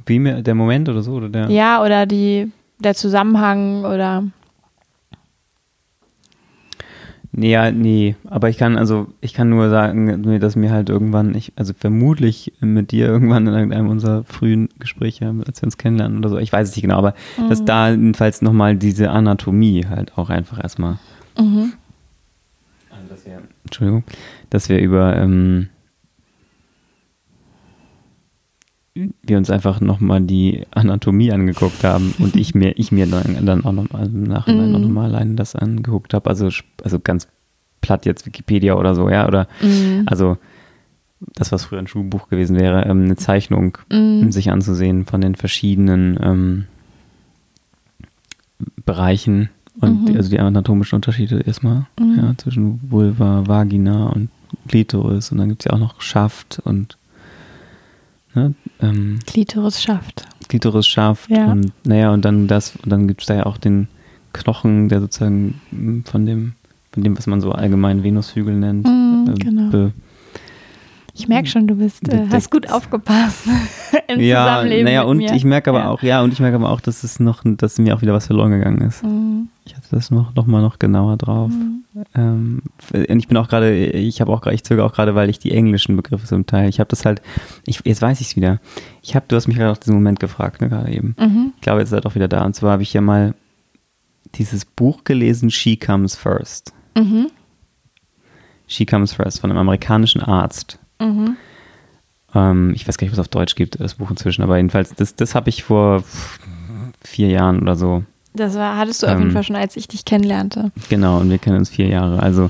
Wie 0.05 0.19
mir 0.19 0.41
der 0.41 0.55
Moment 0.55 0.89
oder 0.89 1.01
so? 1.01 1.13
Oder 1.13 1.29
der? 1.29 1.49
Ja, 1.49 1.81
oder 1.81 2.05
die, 2.05 2.51
der 2.79 2.95
Zusammenhang 2.95 3.85
oder. 3.85 4.25
Nee, 7.35 7.51
ja, 7.51 7.71
nee, 7.71 8.15
aber 8.29 8.49
ich 8.49 8.57
kann 8.59 8.77
also 8.77 9.07
ich 9.19 9.33
kann 9.33 9.49
nur 9.49 9.69
sagen, 9.71 10.39
dass 10.39 10.55
mir 10.55 10.71
halt 10.71 10.89
irgendwann, 10.89 11.33
ich, 11.33 11.51
also 11.55 11.73
vermutlich 11.73 12.53
mit 12.61 12.91
dir 12.91 13.07
irgendwann 13.07 13.47
in 13.47 13.53
irgendeinem 13.55 13.89
unserer 13.89 14.23
frühen 14.23 14.69
Gespräche, 14.77 15.33
als 15.47 15.59
wir 15.59 15.65
uns 15.65 15.79
kennenlernen 15.79 16.19
oder 16.19 16.29
so, 16.29 16.37
ich 16.37 16.53
weiß 16.53 16.69
es 16.69 16.75
nicht 16.75 16.83
genau, 16.83 16.97
aber 16.97 17.15
dass 17.49 17.65
da 17.65 17.89
jedenfalls 17.89 18.43
nochmal 18.43 18.75
diese 18.75 19.09
Anatomie 19.09 19.87
halt 19.87 20.15
auch 20.15 20.29
einfach 20.29 20.61
erstmal, 20.61 20.99
Mhm. 21.39 21.73
also 22.91 23.09
dass 23.09 23.25
wir, 23.25 23.41
Entschuldigung, 23.65 24.03
dass 24.51 24.69
wir 24.69 24.79
über, 24.79 25.15
ähm, 25.17 25.69
wir 28.95 29.37
uns 29.37 29.49
einfach 29.49 29.81
nochmal 29.81 30.21
die 30.21 30.65
Anatomie 30.71 31.31
angeguckt 31.31 31.83
haben 31.83 32.13
und 32.19 32.35
ich 32.35 32.53
mir, 32.53 32.77
ich 32.77 32.91
mir 32.91 33.07
dann, 33.07 33.43
dann 33.45 33.65
auch 33.65 33.71
nochmal 33.71 34.05
im 34.05 34.23
Nachhinein 34.23 34.75
auch 34.75 34.79
nochmal 34.79 35.05
alleine 35.09 35.33
das 35.35 35.55
angeguckt 35.55 36.13
habe. 36.13 36.29
Also, 36.29 36.49
also 36.83 36.99
ganz 36.99 37.27
platt 37.81 38.05
jetzt 38.05 38.25
Wikipedia 38.27 38.75
oder 38.75 38.93
so, 38.95 39.09
ja, 39.09 39.27
oder 39.27 39.47
Mhm. 39.61 40.03
also 40.05 40.37
das, 41.35 41.51
was 41.51 41.63
früher 41.65 41.79
ein 41.79 41.87
Schulbuch 41.87 42.27
gewesen 42.29 42.59
wäre, 42.59 42.85
ähm, 42.85 43.05
eine 43.05 43.15
Zeichnung 43.15 43.77
Mhm. 43.91 44.31
sich 44.31 44.51
anzusehen 44.51 45.05
von 45.05 45.21
den 45.21 45.35
verschiedenen 45.35 46.19
ähm, 46.21 46.65
Bereichen 48.85 49.49
und 49.79 50.09
Mhm. 50.09 50.15
also 50.15 50.29
die 50.29 50.39
anatomischen 50.39 50.95
Unterschiede 50.97 51.39
erstmal 51.41 51.87
Mhm. 51.99 52.15
ja, 52.17 52.33
zwischen 52.37 52.79
Vulva, 52.91 53.43
Vagina 53.47 54.07
und 54.09 54.29
Klitoris 54.67 55.31
und 55.31 55.39
dann 55.39 55.49
gibt 55.49 55.63
es 55.63 55.65
ja 55.65 55.73
auch 55.73 55.79
noch 55.79 55.99
Schaft 56.01 56.61
und 56.63 56.97
ne, 58.35 58.53
ähm, 58.81 59.19
Klitoris 59.25 59.81
schafft. 59.81 60.25
Klitoris 60.49 60.87
Schaft 60.87 61.29
Ja. 61.29 61.51
und 61.51 61.71
naja 61.85 62.11
und 62.11 62.23
dann 62.25 62.47
das 62.47 62.75
und 62.83 62.89
dann 62.91 63.07
gibt 63.07 63.21
es 63.21 63.27
da 63.27 63.35
ja 63.35 63.45
auch 63.45 63.57
den 63.57 63.87
Knochen, 64.33 64.89
der 64.89 64.99
sozusagen 65.01 65.61
mm, 65.71 66.01
von 66.05 66.25
dem 66.25 66.53
von 66.91 67.03
dem, 67.03 67.17
was 67.17 67.25
man 67.27 67.41
so 67.41 67.51
allgemein 67.51 68.03
Venushügel 68.03 68.55
nennt, 68.55 68.85
Mhm, 68.87 69.25
ähm, 69.29 69.35
genau. 69.35 69.69
be- 69.71 69.93
Ich 71.15 71.27
merke 71.27 71.47
schon, 71.47 71.67
du 71.67 71.75
bist, 71.75 72.11
äh, 72.11 72.25
hast 72.31 72.49
gut 72.49 72.71
aufgepasst 72.71 73.45
im 74.07 74.19
ja, 74.19 74.45
Zusammenleben 74.47 74.85
naja, 74.85 75.03
und 75.03 75.17
mir. 75.17 75.31
ich 75.35 75.43
merke 75.45 75.69
aber 75.69 75.79
Ja. 75.81 75.89
auch, 75.91 76.01
ja, 76.01 76.21
und 76.23 76.33
ich 76.33 76.39
merke 76.39 76.55
aber 76.55 76.71
auch, 76.71 76.81
dass 76.81 77.03
es 77.03 77.19
noch, 77.19 77.43
dass 77.45 77.77
mir 77.77 77.95
auch 77.95 78.01
wieder 78.01 78.13
was 78.13 78.25
verloren 78.25 78.49
gegangen 78.49 78.81
ist. 78.81 79.03
Mhm. 79.03 79.49
Ich 79.65 79.75
hatte 79.75 79.89
das 79.91 80.09
noch, 80.09 80.33
noch 80.33 80.47
mal 80.47 80.61
noch 80.63 80.79
genauer 80.79 81.17
drauf. 81.17 81.51
Mhm. 81.51 81.83
Ähm, 82.15 82.61
und 82.93 83.19
ich 83.19 83.27
bin 83.27 83.37
auch 83.37 83.47
gerade, 83.47 83.75
ich 83.75 84.21
habe 84.21 84.31
auch, 84.31 84.41
gerade- 84.41 84.55
ich 84.55 84.63
zögere 84.63 84.85
auch 84.87 84.93
gerade, 84.93 85.13
weil 85.13 85.29
ich 85.29 85.37
die 85.37 85.51
englischen 85.51 85.95
Begriffe 85.95 86.25
zum 86.25 86.47
Teil, 86.47 86.67
ich 86.67 86.79
habe 86.79 86.87
das 86.89 87.05
halt, 87.05 87.21
ich, 87.67 87.81
jetzt 87.85 88.01
weiß 88.01 88.19
ich 88.19 88.27
es 88.29 88.35
wieder. 88.35 88.59
Ich 89.03 89.15
habe, 89.15 89.25
du 89.27 89.35
hast 89.35 89.47
mich 89.47 89.55
gerade 89.57 89.71
auf 89.71 89.79
diesen 89.79 89.93
Moment 89.93 90.19
gefragt, 90.19 90.61
ne, 90.61 90.69
gerade 90.69 90.91
eben. 90.91 91.15
Mhm. 91.19 91.53
Ich 91.55 91.61
glaube, 91.61 91.79
jetzt 91.81 91.89
ist 91.89 91.93
er 91.93 92.01
doch 92.01 92.15
wieder 92.15 92.27
da. 92.27 92.43
Und 92.43 92.55
zwar 92.55 92.71
habe 92.71 92.81
ich 92.83 92.91
ja 92.93 93.01
mal 93.01 93.35
dieses 94.33 94.65
Buch 94.65 95.03
gelesen, 95.03 95.51
She 95.51 95.77
Comes 95.77 96.15
First. 96.15 96.73
Mhm. 96.97 97.27
She 98.65 98.87
Comes 98.87 99.13
First 99.13 99.41
von 99.41 99.51
einem 99.51 99.59
amerikanischen 99.59 100.21
Arzt. 100.21 100.79
Mhm. 101.03 101.37
Ähm, 102.35 102.71
ich 102.73 102.87
weiß 102.87 102.97
gar 102.97 103.05
nicht, 103.05 103.11
was 103.11 103.19
es 103.19 103.25
auf 103.25 103.29
Deutsch 103.29 103.55
gibt, 103.55 103.79
das 103.79 103.95
Buch 103.95 104.09
inzwischen, 104.09 104.41
aber 104.41 104.57
jedenfalls, 104.57 104.93
das, 104.95 105.15
das 105.15 105.35
habe 105.35 105.49
ich 105.49 105.63
vor 105.63 106.03
vier 107.03 107.29
Jahren 107.29 107.59
oder 107.61 107.75
so. 107.75 108.03
Das 108.33 108.55
war, 108.55 108.77
hattest 108.77 109.03
du 109.03 109.07
auf 109.07 109.13
jeden 109.13 109.27
Ähm, 109.27 109.31
Fall 109.31 109.43
schon, 109.43 109.55
als 109.55 109.75
ich 109.75 109.87
dich 109.87 110.05
kennenlernte. 110.05 110.71
Genau, 110.89 111.19
und 111.19 111.29
wir 111.29 111.37
kennen 111.37 111.57
uns 111.57 111.69
vier 111.69 111.87
Jahre. 111.87 112.21
Also 112.23 112.49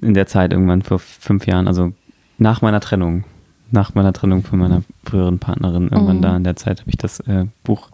in 0.00 0.14
der 0.14 0.26
Zeit 0.26 0.52
irgendwann 0.52 0.82
vor 0.82 0.98
fünf 0.98 1.46
Jahren, 1.46 1.68
also 1.68 1.92
nach 2.38 2.62
meiner 2.62 2.80
Trennung, 2.80 3.24
nach 3.70 3.94
meiner 3.94 4.12
Trennung 4.12 4.42
von 4.44 4.58
meiner 4.58 4.82
früheren 5.04 5.38
Partnerin, 5.38 5.88
irgendwann 5.88 6.18
Mhm. 6.18 6.22
da 6.22 6.36
in 6.36 6.44
der 6.44 6.56
Zeit 6.56 6.80
habe 6.80 6.90
ich 6.90 6.96
das 6.98 7.20
äh, 7.20 7.46
Buch 7.64 7.90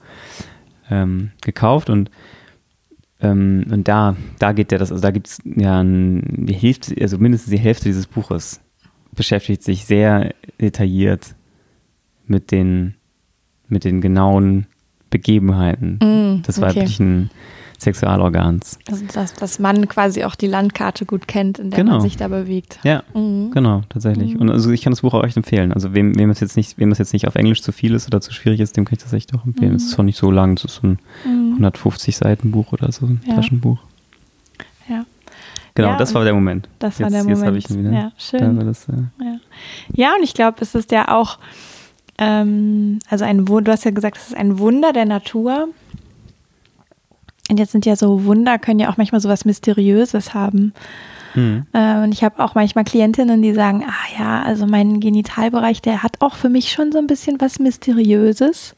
ähm, 0.90 1.30
gekauft 1.42 1.88
und 1.90 2.10
ähm, 3.20 3.66
und 3.70 3.86
da, 3.86 4.16
da 4.38 4.52
geht 4.52 4.72
ja 4.72 4.78
das, 4.78 4.90
also 4.90 5.00
da 5.00 5.10
gibt 5.12 5.28
es 5.28 5.38
ja 5.44 5.80
ein, 5.80 6.22
die 6.46 6.54
Hälfte, 6.54 6.94
also 7.00 7.18
mindestens 7.18 7.50
die 7.52 7.58
Hälfte 7.58 7.84
dieses 7.84 8.06
Buches 8.06 8.60
beschäftigt 9.14 9.62
sich 9.62 9.84
sehr 9.84 10.34
detailliert 10.60 11.34
mit 12.26 12.50
den, 12.50 12.94
mit 13.68 13.84
den 13.84 14.00
genauen 14.00 14.66
Begebenheiten 15.10 15.98
Mhm, 16.02 16.42
des 16.42 16.58
okay. 16.58 16.68
weiblichen 16.68 17.30
Sexualorgans. 17.78 18.78
Also, 18.90 19.04
dass, 19.12 19.34
dass 19.34 19.58
man 19.58 19.88
quasi 19.88 20.22
auch 20.24 20.36
die 20.36 20.46
Landkarte 20.46 21.04
gut 21.04 21.26
kennt, 21.26 21.58
in 21.58 21.70
der 21.70 21.78
Genau. 21.80 21.92
man 21.92 22.00
sich 22.00 22.16
da 22.16 22.28
bewegt. 22.28 22.78
Ja, 22.84 23.02
Mhm. 23.12 23.50
genau, 23.52 23.82
tatsächlich. 23.88 24.34
Mhm. 24.34 24.40
Und 24.42 24.50
also 24.50 24.70
ich 24.70 24.82
kann 24.82 24.92
das 24.92 25.00
Buch 25.02 25.14
auch 25.14 25.24
echt 25.24 25.36
empfehlen. 25.36 25.72
Also 25.72 25.92
wem, 25.92 26.16
wem 26.16 26.30
es 26.30 26.40
jetzt 26.40 26.56
nicht, 26.56 26.78
wem 26.78 26.92
es 26.92 26.98
jetzt 26.98 27.12
nicht 27.12 27.26
auf 27.26 27.34
Englisch 27.34 27.60
zu 27.60 27.72
viel 27.72 27.92
ist 27.94 28.06
oder 28.06 28.20
zu 28.20 28.32
schwierig 28.32 28.60
ist, 28.60 28.76
dem 28.76 28.84
kann 28.84 28.94
ich 28.96 29.02
das 29.02 29.12
echt 29.12 29.34
auch 29.34 29.44
empfehlen. 29.44 29.72
Mhm. 29.72 29.76
Es 29.76 29.84
ist 29.86 29.98
auch 29.98 30.04
nicht 30.04 30.16
so 30.18 30.30
lang, 30.30 30.56
es 30.56 30.64
ist 30.64 30.76
so 30.76 30.86
ein 30.86 30.98
Mhm. 31.26 31.52
150 31.54 32.16
Seiten 32.16 32.52
Buch 32.52 32.72
oder 32.72 32.90
so, 32.92 33.04
ein 33.06 33.20
Ja. 33.26 33.34
Taschenbuch. 33.34 33.78
Genau, 35.74 35.88
Ja, 35.88 35.96
das 35.96 36.14
war 36.14 36.24
der 36.24 36.34
Moment. 36.34 36.68
Das 36.78 37.00
war 37.00 37.08
jetzt, 37.10 37.14
der 37.14 37.30
Jetzt 37.32 37.40
habe 37.40 37.46
Moment. 37.52 37.64
ich 37.64 37.70
ihn 37.70 37.78
wieder. 37.80 37.92
Ja, 37.92 38.02
Da 38.10 38.12
schön. 38.18 38.56
war 38.56 38.64
das, 38.64 38.88
äh, 38.88 38.92
Ja, 39.24 39.36
ja 39.94 40.14
und 40.16 40.22
ich 40.22 40.34
glaube, 40.34 40.58
es 40.60 40.74
ist 40.74 40.92
ja 40.92 41.08
auch, 41.08 41.38
ähm, 42.18 42.98
also 43.08 43.24
ein 43.24 43.48
Wunder, 43.48 43.64
du 43.64 43.72
hast 43.72 43.84
ja 43.84 43.90
gesagt, 43.90 44.16
es 44.18 44.28
ist 44.28 44.36
ein 44.36 44.58
Wunder 44.58 44.92
der 44.92 45.06
Natur. 45.06 45.68
Und 47.50 47.58
jetzt 47.58 47.72
sind 47.72 47.86
ja 47.86 47.96
so 47.96 48.24
Wunder, 48.24 48.58
können 48.58 48.80
ja 48.80 48.90
auch 48.90 48.96
manchmal 48.98 49.20
so 49.20 49.28
was 49.28 49.44
Mysteriöses 49.44 50.32
haben. 50.34 50.72
mhm. 51.34 51.66
Äh, 51.72 52.02
und 52.04 52.12
ich 52.12 52.22
habe 52.22 52.42
auch 52.44 52.54
manchmal 52.54 52.84
Klientinnen, 52.84 53.40
die 53.42 53.52
sagen, 53.54 53.84
ah 53.86 54.18
ja, 54.22 54.42
also 54.42 54.66
mein 54.66 55.00
Genitalbereich, 55.00 55.80
der 55.82 56.02
hat 56.02 56.20
auch 56.20 56.34
für 56.36 56.48
mich 56.50 56.70
schon 56.70 56.92
so 56.92 56.98
ein 56.98 57.06
bisschen 57.06 57.40
was 57.40 57.58
Mysteriöses. 57.58 58.74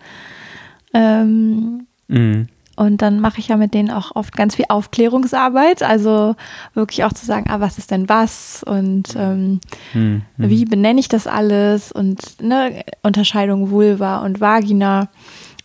Ähm, 0.92 1.86
Mhm. 2.06 2.46
Und 2.76 3.02
dann 3.02 3.20
mache 3.20 3.38
ich 3.38 3.48
ja 3.48 3.56
mit 3.56 3.72
denen 3.74 3.90
auch 3.90 4.14
oft 4.16 4.34
ganz 4.36 4.56
viel 4.56 4.64
Aufklärungsarbeit, 4.68 5.82
also 5.82 6.34
wirklich 6.74 7.04
auch 7.04 7.12
zu 7.12 7.24
sagen, 7.24 7.48
ah, 7.48 7.60
was 7.60 7.78
ist 7.78 7.90
denn 7.90 8.08
was 8.08 8.62
und 8.64 9.14
ähm, 9.16 9.60
Mhm. 9.92 10.22
Mhm. 10.36 10.50
wie 10.50 10.64
benenne 10.64 11.00
ich 11.00 11.08
das 11.08 11.26
alles 11.26 11.92
und 11.92 12.42
ne, 12.42 12.84
Unterscheidung 13.02 13.70
Vulva 13.70 14.18
und 14.24 14.40
Vagina, 14.40 15.08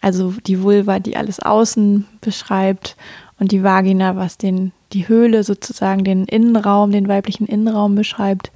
also 0.02 0.34
die 0.46 0.62
Vulva, 0.62 1.00
die 1.00 1.18
alles 1.18 1.40
außen 1.40 2.06
beschreibt 2.22 2.96
und 3.40 3.52
die 3.52 3.64
Vagina, 3.64 4.16
was 4.16 4.38
den, 4.38 4.72
die 4.94 5.08
Höhle 5.08 5.44
sozusagen, 5.44 6.04
den 6.04 6.26
Innenraum, 6.26 6.92
den 6.92 7.08
weiblichen 7.08 7.48
Innenraum 7.48 7.96
beschreibt. 7.96 8.52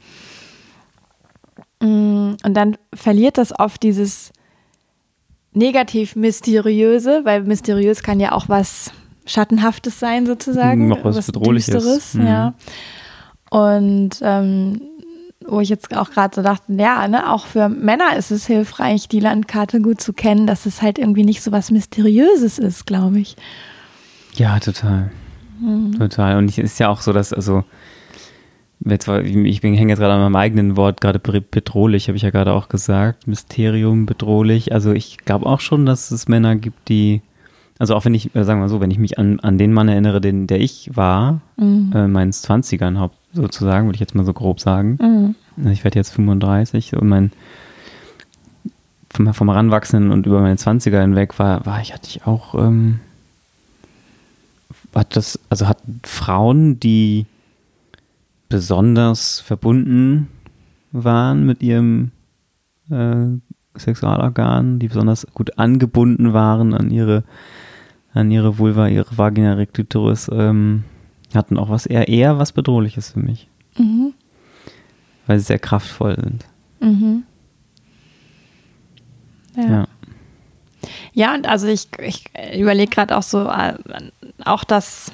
Mm, 1.82 2.34
Und 2.44 2.54
dann 2.54 2.78
verliert 2.94 3.38
das 3.38 3.58
oft 3.58 3.84
dieses 3.84 4.32
negativ 5.54 6.16
mysteriöse, 6.16 7.22
weil 7.24 7.44
mysteriös 7.44 8.04
kann 8.04 8.20
ja 8.20 8.32
auch 8.32 8.50
was 8.50 8.92
Schattenhaftes 9.26 10.00
sein 10.00 10.26
sozusagen. 10.26 10.88
Noch 10.88 11.04
was 11.04 11.26
Bedrohliches. 11.28 11.74
Düsteres, 11.74 12.14
Mhm. 12.16 12.28
ja. 12.28 12.54
Und 13.50 14.12
ähm, 14.22 14.82
wo 15.46 15.60
ich 15.60 15.70
jetzt 15.70 15.96
auch 15.96 16.10
gerade 16.10 16.34
so 16.36 16.42
dachte, 16.42 16.74
ja, 16.74 17.08
ne, 17.08 17.32
auch 17.32 17.46
für 17.46 17.70
Männer 17.70 18.16
ist 18.18 18.32
es 18.32 18.48
hilfreich, 18.48 19.08
die 19.08 19.20
Landkarte 19.20 19.82
gut 19.82 20.02
zu 20.02 20.14
kennen, 20.14 20.48
dass 20.48 20.66
es 20.66 20.82
halt 20.82 20.98
irgendwie 20.98 21.24
nicht 21.26 21.42
so 21.44 21.52
was 21.52 21.70
Mysteriöses 21.70 22.60
ist, 22.60 22.86
glaube 22.86 23.20
ich. 23.20 23.36
Ja, 24.36 24.60
total. 24.60 25.12
Mhm. 25.60 25.98
Total. 26.00 26.38
Und 26.38 26.50
es 26.50 26.58
ist 26.58 26.80
ja 26.80 26.90
auch 26.90 27.02
so, 27.02 27.14
dass, 27.14 27.34
also, 27.34 27.64
jetzt 28.86 29.08
war, 29.08 29.22
ich 29.24 29.62
bin 29.62 29.74
hänge 29.76 29.92
jetzt 29.92 30.00
gerade 30.00 30.14
an 30.14 30.22
meinem 30.22 30.36
eigenen 30.36 30.76
Wort, 30.78 31.02
gerade 31.02 31.20
be- 31.20 31.42
bedrohlich, 31.42 32.08
habe 32.08 32.16
ich 32.18 32.24
ja 32.24 32.30
gerade 32.32 32.54
auch 32.54 32.70
gesagt. 32.70 33.28
Mysterium, 33.28 34.06
bedrohlich. 34.06 34.74
Also 34.74 34.92
ich 34.92 35.18
glaube 35.20 35.46
auch 35.46 35.60
schon, 35.60 35.86
dass 35.86 36.12
es 36.12 36.28
Männer 36.28 36.56
gibt, 36.56 36.90
die, 36.90 37.22
also 37.80 37.96
auch 37.96 38.06
wenn 38.06 38.14
ich, 38.14 38.36
äh, 38.36 38.44
sagen 38.44 38.60
wir 38.60 38.64
mal 38.66 38.70
so, 38.70 38.82
wenn 38.82 38.92
ich 38.92 39.00
mich 39.00 39.18
an, 39.18 39.40
an 39.40 39.58
den 39.58 39.74
Mann 39.74 39.88
erinnere, 39.90 40.22
den, 40.22 40.48
der 40.48 40.60
ich 40.62 40.90
war, 40.94 41.42
Mhm. 41.58 41.92
äh, 41.96 42.08
meinen 42.08 42.32
20ern 42.32 43.00
haupt, 43.00 43.16
sozusagen, 43.34 43.88
würde 43.88 43.96
ich 43.96 44.00
jetzt 44.02 44.16
mal 44.16 44.26
so 44.26 44.34
grob 44.34 44.60
sagen. 44.60 45.36
Mhm. 45.56 45.70
Ich 45.72 45.84
werde 45.84 46.00
jetzt 46.00 46.12
35 46.14 46.96
und 46.96 47.08
mein 47.08 47.32
vom, 49.12 49.32
vom 49.34 49.50
Heranwachsenden 49.50 50.12
und 50.12 50.26
über 50.26 50.42
meine 50.42 50.56
20er 50.56 51.00
hinweg 51.02 51.38
war, 51.38 51.66
war 51.68 51.80
ich, 51.82 51.94
hatte 51.94 52.08
ich 52.10 52.26
auch, 52.26 52.56
ähm, 52.56 53.00
hat 54.96 55.16
das, 55.16 55.40
also 55.50 55.68
hatten 55.68 56.00
Frauen, 56.04 56.80
die 56.80 57.26
besonders 58.54 59.40
verbunden 59.40 60.28
waren 60.92 61.44
mit 61.44 61.64
ihrem 61.64 62.12
äh, 62.92 63.26
Sexualorgan, 63.76 64.78
die 64.78 64.90
besonders 64.90 65.26
gut 65.34 65.58
angebunden 65.58 66.34
waren 66.34 66.76
an 66.76 66.92
ihre 66.92 67.24
an 68.14 68.30
ihre 68.30 68.60
Vulva, 68.60 68.90
ihre 68.90 69.18
Vagina, 69.18 69.54
ihre 69.54 69.66
Klitoris, 69.66 70.30
ähm, 70.32 70.84
hatten 71.34 71.58
auch 71.58 71.72
was 71.72 71.88
eher, 71.88 72.08
eher 72.08 72.38
was 72.38 72.52
Bedrohliches 72.52 73.14
für 73.14 73.22
mich. 73.22 73.48
Mhm. 73.76 74.14
Weil 75.26 75.40
sie 75.40 75.46
sehr 75.46 75.58
kraftvoll 75.58 76.16
sind. 76.22 76.46
Mhm. 76.80 77.24
Ja. 79.56 79.68
Ja. 79.68 79.88
Ja, 81.14 81.34
und 81.34 81.48
also 81.48 81.66
ich, 81.66 81.88
ich 82.00 82.26
überlege 82.56 82.92
gerade 82.92 83.18
auch 83.18 83.24
so, 83.24 83.50
äh, 83.50 83.74
auch 84.46 84.64
das, 84.64 85.12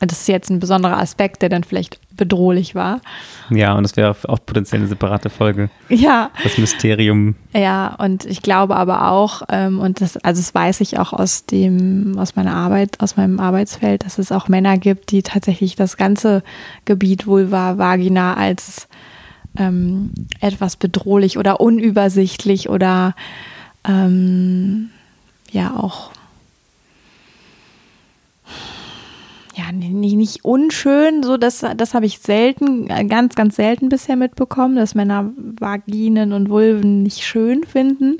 das 0.00 0.20
ist 0.20 0.28
jetzt 0.28 0.50
ein 0.50 0.60
besonderer 0.60 0.98
Aspekt, 0.98 1.40
der 1.40 1.48
dann 1.48 1.64
vielleicht 1.64 2.01
bedrohlich 2.16 2.74
war. 2.74 3.00
Ja, 3.50 3.74
und 3.74 3.82
das 3.82 3.96
wäre 3.96 4.16
auch 4.28 4.38
potenziell 4.44 4.80
eine 4.80 4.88
separate 4.88 5.30
Folge. 5.30 5.70
Ja, 5.88 6.30
Das 6.42 6.58
Mysterium. 6.58 7.34
ja, 7.52 7.94
und 7.98 8.24
ich 8.24 8.42
glaube 8.42 8.76
aber 8.76 9.10
auch, 9.10 9.42
ähm, 9.48 9.78
und 9.78 10.00
das, 10.00 10.16
also 10.18 10.40
das 10.40 10.54
weiß 10.54 10.80
ich 10.80 10.98
auch 10.98 11.12
aus 11.12 11.46
dem, 11.46 12.16
aus 12.18 12.36
meiner 12.36 12.54
Arbeit, 12.54 13.00
aus 13.00 13.16
meinem 13.16 13.40
Arbeitsfeld, 13.40 14.04
dass 14.04 14.18
es 14.18 14.32
auch 14.32 14.48
Männer 14.48 14.78
gibt, 14.78 15.10
die 15.10 15.22
tatsächlich 15.22 15.76
das 15.76 15.96
ganze 15.96 16.42
Gebiet 16.84 17.26
Vulva, 17.26 17.78
Vagina 17.78 18.34
als 18.34 18.88
ähm, 19.56 20.12
etwas 20.40 20.76
bedrohlich 20.76 21.36
oder 21.38 21.60
unübersichtlich 21.60 22.68
oder 22.68 23.14
ähm, 23.86 24.90
ja 25.50 25.74
auch 25.76 26.10
ja 29.54 29.70
nicht, 29.72 30.14
nicht 30.16 30.44
unschön, 30.44 31.22
so 31.22 31.36
das, 31.36 31.64
das 31.76 31.94
habe 31.94 32.06
ich 32.06 32.18
selten, 32.18 32.88
ganz, 33.08 33.34
ganz 33.34 33.56
selten 33.56 33.88
bisher 33.88 34.16
mitbekommen, 34.16 34.76
dass 34.76 34.94
Männer 34.94 35.30
Vaginen 35.58 36.32
und 36.32 36.48
Vulven 36.48 37.02
nicht 37.02 37.22
schön 37.24 37.64
finden. 37.64 38.16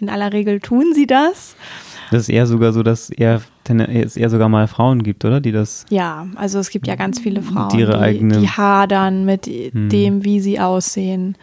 In 0.00 0.08
aller 0.10 0.32
Regel 0.32 0.60
tun 0.60 0.92
sie 0.94 1.06
das. 1.06 1.56
Das 2.10 2.22
ist 2.22 2.28
eher 2.28 2.46
sogar 2.46 2.72
so, 2.72 2.82
dass 2.82 3.10
eher, 3.10 3.40
es 3.88 4.16
eher 4.16 4.30
sogar 4.30 4.48
mal 4.48 4.68
Frauen 4.68 5.02
gibt, 5.02 5.24
oder? 5.24 5.40
Die 5.40 5.52
das. 5.52 5.84
Ja, 5.90 6.26
also 6.36 6.58
es 6.58 6.70
gibt 6.70 6.86
ja 6.86 6.94
ganz 6.94 7.18
viele 7.18 7.42
Frauen, 7.42 7.70
Die 7.70 7.80
ihre 7.80 7.98
eigene- 7.98 8.38
die 8.38 8.48
hadern 8.48 9.24
mit 9.24 9.46
Hm. 9.46 9.88
dem, 9.88 10.24
wie 10.24 10.38
sie 10.40 10.60
aussehen. 10.60 11.36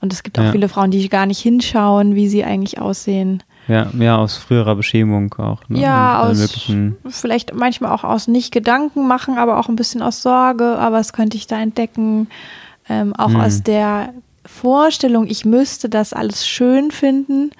Und 0.00 0.12
es 0.12 0.22
gibt 0.22 0.38
auch 0.38 0.44
Ja. 0.44 0.52
viele 0.52 0.68
Frauen, 0.68 0.90
die 0.90 1.08
gar 1.08 1.24
nicht 1.24 1.38
hinschauen, 1.40 2.14
wie 2.14 2.28
sie 2.28 2.44
eigentlich 2.44 2.78
aussehen. 2.80 3.42
Ja, 3.68 3.88
ja, 3.98 4.16
aus 4.18 4.36
früherer 4.36 4.74
Beschämung 4.76 5.32
auch. 5.34 5.60
Ne? 5.68 5.80
Ja, 5.80 6.22
Und 6.22 6.30
aus 6.32 6.70
vielleicht 7.08 7.54
manchmal 7.54 7.92
auch 7.92 8.04
aus 8.04 8.28
nicht 8.28 8.52
Gedanken 8.52 9.08
machen, 9.08 9.38
aber 9.38 9.58
auch 9.58 9.68
ein 9.68 9.76
bisschen 9.76 10.02
aus 10.02 10.22
Sorge, 10.22 10.76
aber 10.78 10.96
was 10.96 11.12
könnte 11.12 11.36
ich 11.36 11.46
da 11.46 11.58
entdecken? 11.60 12.28
Ähm, 12.88 13.14
auch 13.14 13.28
Hm. 13.30 13.40
aus 13.40 13.62
der 13.62 14.12
Vorstellung, 14.44 15.26
ich 15.26 15.44
müsste 15.44 15.88
das 15.88 16.12
alles 16.12 16.46
schön 16.46 16.90
finden. 16.90 17.50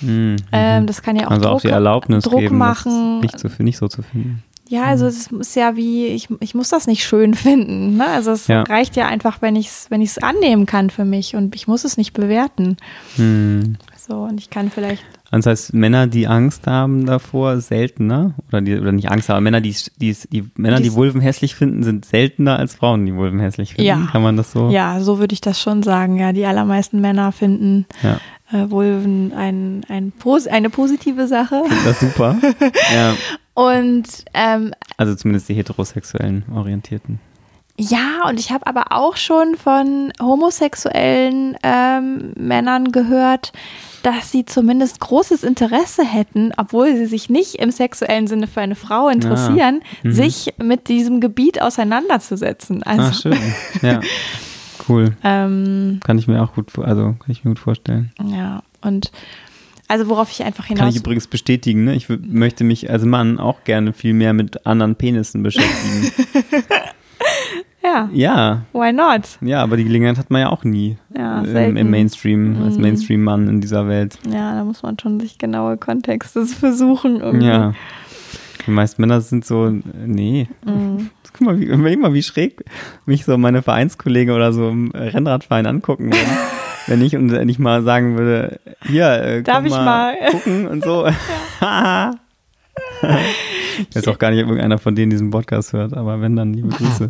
Mhm, 0.00 0.36
Ähm, 0.52 0.82
mhm. 0.82 0.86
das 0.86 1.02
kann 1.02 1.16
ja 1.16 1.26
auch 1.26 1.30
also 1.30 1.42
Druck, 1.42 1.52
auch 1.54 1.60
die 1.60 1.68
Erlaubnis 1.68 2.24
Druck 2.24 2.40
geben, 2.40 2.58
machen. 2.58 3.20
nicht, 3.20 3.38
zu, 3.38 3.48
nicht 3.60 3.78
so 3.78 3.88
zu 3.88 4.02
finden. 4.02 4.42
Ja, 4.68 4.82
also 4.86 5.06
es 5.06 5.28
ist 5.28 5.54
ja 5.54 5.76
wie, 5.76 6.06
ich, 6.06 6.28
ich 6.40 6.54
muss 6.56 6.70
das 6.70 6.88
nicht 6.88 7.04
schön 7.04 7.34
finden. 7.34 7.96
Ne? 7.96 8.06
Also 8.08 8.32
es 8.32 8.48
Ja. 8.48 8.62
reicht 8.64 8.96
ja 8.96 9.06
einfach, 9.06 9.40
wenn 9.40 9.54
ich 9.56 9.68
es 9.68 9.86
wenn 9.90 10.00
ich's 10.02 10.18
annehmen 10.18 10.66
kann 10.66 10.90
für 10.90 11.04
mich 11.04 11.36
und 11.36 11.54
ich 11.54 11.68
muss 11.68 11.84
es 11.84 11.96
nicht 11.96 12.12
bewerten. 12.14 12.76
Hm. 13.14 13.76
So, 14.08 14.22
und 14.24 14.38
ich 14.38 14.50
kann 14.50 14.70
vielleicht, 14.70 15.04
Das 15.30 15.44
heißt, 15.46 15.74
Männer, 15.74 16.06
die 16.06 16.26
Angst 16.28 16.66
haben 16.66 17.04
davor, 17.04 17.60
seltener. 17.60 18.34
Oder, 18.48 18.60
die, 18.62 18.78
oder 18.78 18.92
nicht 18.92 19.10
Angst 19.10 19.28
haben, 19.28 19.42
Männer, 19.44 19.60
die, 19.60 19.74
die, 20.00 20.16
die, 20.30 20.44
Männer, 20.56 20.76
die 20.78 20.84
Dies- 20.84 20.94
Vulven 20.94 21.20
hässlich 21.20 21.54
finden, 21.54 21.82
sind 21.82 22.04
seltener 22.04 22.58
als 22.58 22.74
Frauen, 22.74 23.04
die 23.06 23.14
Vulven 23.14 23.40
hässlich 23.40 23.70
finden. 23.74 23.86
Ja. 23.88 24.08
Kann 24.10 24.22
man 24.22 24.36
das 24.36 24.52
so? 24.52 24.70
ja, 24.70 25.00
so 25.00 25.18
würde 25.18 25.32
ich 25.34 25.40
das 25.40 25.60
schon 25.60 25.82
sagen. 25.82 26.16
Ja, 26.16 26.32
die 26.32 26.46
allermeisten 26.46 27.00
Männer 27.00 27.32
finden 27.32 27.86
Ja. 28.02 28.20
äh, 28.52 28.70
Vulven 28.70 29.32
ein, 29.34 29.82
ein, 29.88 30.12
pos- 30.18 30.46
eine 30.48 30.70
positive 30.70 31.26
Sache. 31.26 31.62
Das 31.84 32.00
super. 32.00 32.36
ja. 32.94 33.14
Und 33.54 34.04
ähm, 34.34 34.72
Also 34.96 35.14
zumindest 35.16 35.48
die 35.48 35.54
heterosexuellen 35.54 36.44
Orientierten. 36.54 37.18
Ja, 37.78 38.22
und 38.28 38.40
ich 38.40 38.50
habe 38.52 38.66
aber 38.66 38.86
auch 38.92 39.16
schon 39.16 39.54
von 39.56 40.12
homosexuellen 40.20 41.56
ähm, 41.62 42.32
Männern 42.36 42.92
gehört, 42.92 43.52
dass 44.02 44.30
sie 44.30 44.44
zumindest 44.44 45.00
großes 45.00 45.42
Interesse 45.42 46.04
hätten, 46.04 46.52
obwohl 46.56 46.94
sie 46.96 47.06
sich 47.06 47.28
nicht 47.28 47.56
im 47.56 47.70
sexuellen 47.70 48.26
Sinne 48.28 48.46
für 48.46 48.60
eine 48.60 48.76
Frau 48.76 49.08
interessieren, 49.08 49.80
Mhm. 50.02 50.12
sich 50.12 50.54
mit 50.62 50.88
diesem 50.88 51.20
Gebiet 51.20 51.60
auseinanderzusetzen. 51.60 52.82
Also, 52.84 53.02
Ah, 53.02 53.12
schön. 53.12 53.38
Ja. 53.82 54.00
Cool. 54.88 55.16
ähm, 55.24 55.98
Kann 56.04 56.18
ich 56.18 56.28
mir 56.28 56.42
auch 56.42 56.54
gut, 56.54 56.78
also 56.78 57.02
kann 57.18 57.30
ich 57.30 57.44
mir 57.44 57.50
gut 57.50 57.58
vorstellen. 57.58 58.12
ja, 58.24 58.62
und 58.82 59.10
also 59.88 60.08
worauf 60.08 60.30
ich 60.30 60.42
einfach 60.44 60.66
Kann 60.66 60.76
hinaus 60.78 60.94
ich 60.94 61.00
übrigens 61.00 61.26
bestätigen, 61.28 61.84
ne? 61.84 61.94
Ich 61.94 62.08
möchte 62.08 62.64
mich 62.64 62.90
als 62.90 63.04
Mann 63.04 63.38
auch 63.38 63.62
gerne 63.64 63.92
viel 63.92 64.14
mehr 64.14 64.32
mit 64.32 64.66
anderen 64.66 64.96
Penissen 64.96 65.42
beschäftigen. 65.44 66.12
Ja, 67.82 68.08
ja, 68.12 68.62
why 68.72 68.92
not? 68.92 69.38
ja, 69.40 69.62
aber 69.62 69.76
die 69.76 69.84
Gelegenheit 69.84 70.18
hat 70.18 70.30
man 70.30 70.40
ja 70.40 70.48
auch 70.48 70.64
nie 70.64 70.96
Ja, 71.16 71.42
im, 71.42 71.76
im 71.76 71.88
Mainstream, 71.90 72.60
als 72.64 72.76
Mhm. 72.76 72.82
Mainstream-Mann 72.82 73.48
in 73.48 73.60
dieser 73.60 73.86
Welt. 73.86 74.18
Ja, 74.28 74.54
da 74.56 74.64
muss 74.64 74.82
man 74.82 74.98
schon 74.98 75.20
sich 75.20 75.38
genaue 75.38 75.76
Kontexte 75.76 76.44
versuchen. 76.46 77.20
irgendwie. 77.20 77.46
Ja. 77.46 77.74
Die 78.66 78.72
meisten 78.72 79.00
Männer 79.02 79.20
sind 79.20 79.44
so, 79.44 79.70
nee. 80.04 80.48
Mhm. 80.64 81.10
Guck 81.32 81.40
mal, 81.46 81.60
wie, 81.60 81.64
überleg 81.66 82.00
mal, 82.00 82.12
wie 82.14 82.22
schräg 82.24 82.64
mich 83.04 83.24
so 83.24 83.38
meine 83.38 83.62
Vereinskollegen 83.62 84.34
oder 84.34 84.52
so 84.52 84.68
im 84.70 84.90
Rennradverein 84.90 85.66
angucken 85.66 86.06
würden. 86.06 86.36
wenn 86.88 87.02
ich 87.02 87.14
und 87.14 87.30
wenn 87.30 87.48
ich 87.48 87.58
mal 87.60 87.82
sagen 87.84 88.16
würde, 88.18 88.58
hier, 88.84 89.08
äh, 89.22 89.42
Darf 89.42 89.64
ich 89.64 89.70
mal, 89.70 89.84
mal? 89.84 90.16
gucken 90.32 90.66
und 90.66 90.82
so. 90.82 91.06
weiß 93.94 94.08
auch 94.08 94.18
gar 94.18 94.30
nicht, 94.30 94.40
ob 94.42 94.48
irgendeiner 94.48 94.78
von 94.78 94.94
denen 94.94 95.10
diesen 95.10 95.30
Podcast 95.30 95.72
hört, 95.72 95.94
aber 95.94 96.20
wenn, 96.20 96.36
dann 96.36 96.52
liebe 96.54 96.68
Grüße. 96.68 97.08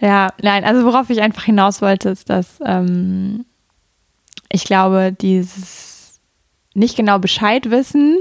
Ja, 0.00 0.28
nein, 0.42 0.64
also 0.64 0.84
worauf 0.84 1.08
ich 1.10 1.22
einfach 1.22 1.44
hinaus 1.44 1.80
wollte, 1.80 2.10
ist, 2.10 2.28
dass 2.28 2.58
ähm, 2.64 3.44
ich 4.50 4.64
glaube, 4.64 5.12
dieses 5.18 6.20
nicht 6.74 6.96
genau 6.96 7.18
Bescheid 7.18 7.70
wissen, 7.70 8.18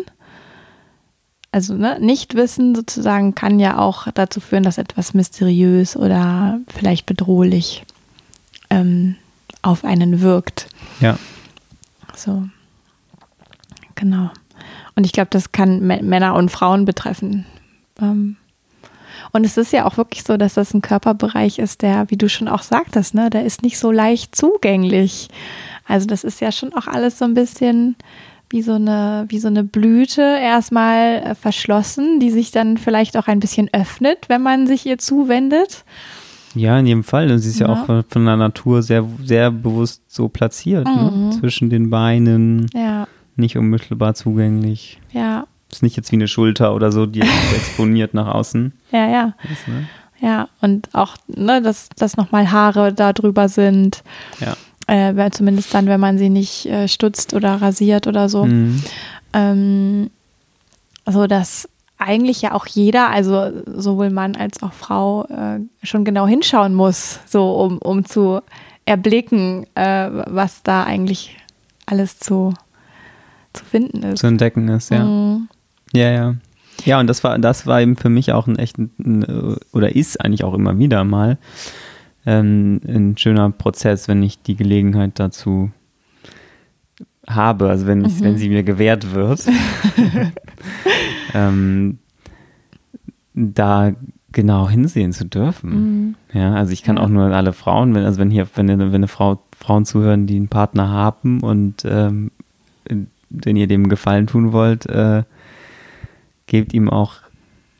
also 1.52 1.74
ne, 1.74 1.98
nicht 2.00 2.36
wissen 2.36 2.76
sozusagen, 2.76 3.36
kann 3.36 3.60
ja 3.60 3.78
auch 3.78 4.08
dazu 4.14 4.40
führen, 4.40 4.64
dass 4.64 4.78
etwas 4.78 5.14
mysteriös 5.14 5.96
oder 5.98 6.60
vielleicht 6.74 7.06
bedrohlich 7.06 7.84
ähm, 8.70 9.16
auf 9.62 9.84
einen 9.86 10.22
wirkt. 10.22 10.68
Ja, 11.00 11.18
So. 12.16 12.48
Genau. 13.96 14.30
Und 14.96 15.06
ich 15.06 15.12
glaube, 15.14 15.30
das 15.32 15.52
kann 15.52 15.82
Mä- 15.82 16.04
Männer 16.04 16.36
und 16.36 16.50
Frauen 16.52 16.84
betreffen. 16.86 17.46
Ähm, 18.02 18.36
und 19.36 19.46
es 19.46 19.58
ist 19.58 19.72
ja 19.74 19.86
auch 19.86 19.98
wirklich 19.98 20.24
so, 20.24 20.38
dass 20.38 20.54
das 20.56 20.74
ein 20.74 20.82
Körperbereich 20.82 21.60
ist, 21.60 21.82
der, 21.82 22.10
wie 22.10 22.18
du 22.18 22.28
schon 22.30 22.48
auch 22.48 22.62
sagtest, 22.64 23.14
ne, 23.14 23.30
der 23.30 23.46
ist 23.46 23.62
nicht 23.64 23.78
so 23.78 23.92
leicht 23.92 24.36
zugänglich. 24.36 25.28
Also 25.88 26.08
das 26.08 26.24
ist 26.24 26.42
ja 26.42 26.52
schon 26.52 26.74
auch 26.74 26.88
alles 26.88 27.20
so 27.20 27.26
ein 27.26 27.34
bisschen 27.36 27.96
wie 28.50 28.62
so 28.62 28.74
eine, 28.74 29.26
wie 29.28 29.40
so 29.40 29.48
eine 29.48 29.64
Blüte 29.64 30.22
erstmal 30.22 31.16
äh, 31.18 31.36
verschlossen, 31.36 32.20
die 32.20 32.32
sich 32.32 32.52
dann 32.52 32.78
vielleicht 32.78 33.18
auch 33.18 33.28
ein 33.28 33.40
bisschen 33.40 33.70
öffnet, 33.74 34.30
wenn 34.30 34.42
man 34.42 34.68
sich 34.68 34.86
ihr 34.86 34.98
zuwendet. 35.00 35.84
ja, 36.54 36.80
in 36.80 36.86
jedem 36.88 37.04
Fall. 37.04 37.30
Und 37.32 37.40
sie 37.40 37.50
ist 37.50 37.60
ja, 37.60 37.68
Ja. 37.68 37.74
auch 37.74 37.86
von, 38.08 38.26
der 38.26 38.38
Natur 38.38 38.82
sehr, 38.84 39.04
sehr 39.24 39.52
bewusst 39.52 40.04
so 40.08 40.30
platziert, 40.30 40.86
ne? 40.86 41.12
Mhm. 41.14 41.32
zwischen 41.34 41.70
den 41.70 41.90
Beinen, 41.90 42.68
Ja, 42.74 43.08
nicht 43.36 43.58
unmittelbar 43.58 44.14
zugänglich. 44.14 45.00
ja, 45.12 45.46
Ist 45.76 45.84
nicht 45.84 45.98
jetzt 45.98 46.12
wie 46.12 46.16
eine 46.16 46.30
Schulter 46.30 46.74
oder 46.74 46.92
so, 46.92 47.06
die 47.06 47.20
exponiert 47.56 48.14
nach 48.14 48.28
außen 48.28 48.72
ja, 48.92 49.10
ja. 49.10 49.34
ist, 49.52 49.68
ne? 49.68 49.88
Ja, 50.22 50.48
und 50.62 50.88
auch, 50.94 51.18
ne, 51.28 51.62
dass, 51.62 51.90
dass 51.98 52.16
nochmal 52.16 52.50
Haare 52.50 52.94
da 52.94 53.12
drüber 53.12 53.50
sind. 53.50 54.02
Ja. 54.40 54.56
Äh, 54.88 55.18
weil 55.18 55.32
zumindest 55.32 55.74
dann, 55.74 55.88
wenn 55.88 56.00
man 56.00 56.18
sie 56.18 56.30
nicht 56.30 56.66
äh, 56.68 56.88
stutzt 56.88 57.34
oder 57.34 57.62
rasiert 57.62 58.08
oder 58.08 58.30
so. 58.30 58.46
Mhm. 58.46 58.82
Ähm, 59.34 60.10
so 61.06 61.28
dass 61.28 61.68
eigentlich 61.98 62.42
ja 62.42 62.54
auch 62.54 62.68
jeder, 62.68 63.10
also 63.10 63.52
sowohl 63.66 64.10
Mann 64.10 64.38
als 64.38 64.64
auch 64.64 64.72
Frau, 64.72 65.26
äh, 65.26 65.60
schon 65.84 66.06
genau 66.06 66.26
hinschauen 66.26 66.74
muss, 66.74 67.20
so 67.26 67.52
um, 67.52 67.80
um 67.80 68.06
zu 68.06 68.42
erblicken, 68.86 69.66
äh, 69.76 70.10
was 70.28 70.64
da 70.64 70.86
eigentlich 70.86 71.38
alles 71.86 72.20
zu, 72.20 72.54
zu 73.52 73.66
finden 73.66 74.04
ist. 74.04 74.20
Zu 74.20 74.28
entdecken 74.28 74.70
ist, 74.70 74.92
ja. 74.92 75.04
Mhm. 75.04 75.50
Ja, 75.94 76.10
ja. 76.12 76.36
Ja, 76.84 77.00
und 77.00 77.08
das 77.08 77.24
war, 77.24 77.40
das 77.40 77.66
war 77.68 77.82
eben 77.82 77.96
für 77.96 78.10
mich 78.10 78.32
auch 78.34 78.48
ein 78.48 78.58
echt, 78.58 78.78
ein, 78.78 79.24
oder 79.72 79.96
ist 79.96 80.20
eigentlich 80.20 80.44
auch 80.44 80.54
immer 80.54 80.78
wieder 80.78 81.04
mal 81.04 81.38
ähm, 82.26 82.82
ein 82.88 83.18
schöner 83.18 83.50
Prozess, 83.52 84.08
wenn 84.08 84.22
ich 84.24 84.42
die 84.42 84.56
Gelegenheit 84.56 85.14
dazu 85.20 85.72
habe, 87.28 87.70
also 87.70 87.88
wenn, 87.88 88.00
Mhm. 88.02 88.12
wenn 88.22 88.38
sie 88.38 88.50
mir 88.50 88.64
gewährt 88.64 89.14
wird, 89.14 89.46
ähm, 91.34 91.98
da 93.34 93.92
genau 94.32 94.70
hinsehen 94.70 95.14
zu 95.14 95.26
dürfen. 95.26 95.70
Mhm. 95.72 96.16
Ja, 96.34 96.54
also 96.56 96.74
ich 96.74 96.84
kann 96.84 96.98
Ja. 96.98 97.04
auch 97.04 97.10
nur 97.10 97.26
alle 97.32 97.54
Frauen, 97.54 97.96
wenn, 97.96 98.04
also 98.04 98.20
wenn 98.20 98.32
hier, 98.32 98.48
wenn, 98.56 98.68
wenn 98.68 98.94
eine 98.94 99.08
Frau, 99.08 99.42
Frauen 99.58 99.86
zuhören, 99.86 100.28
die 100.28 100.36
einen 100.36 100.50
Partner 100.50 100.90
haben 100.90 101.40
und 101.42 101.84
ähm, 101.86 102.32
wenn 103.30 103.56
ihr 103.56 103.68
dem 103.68 103.90
Gefallen 103.90 104.28
tun 104.28 104.52
wollt, 104.52 104.86
äh, 104.88 105.24
gebt 106.48 106.74
ihm 106.74 106.90
auch 106.90 107.14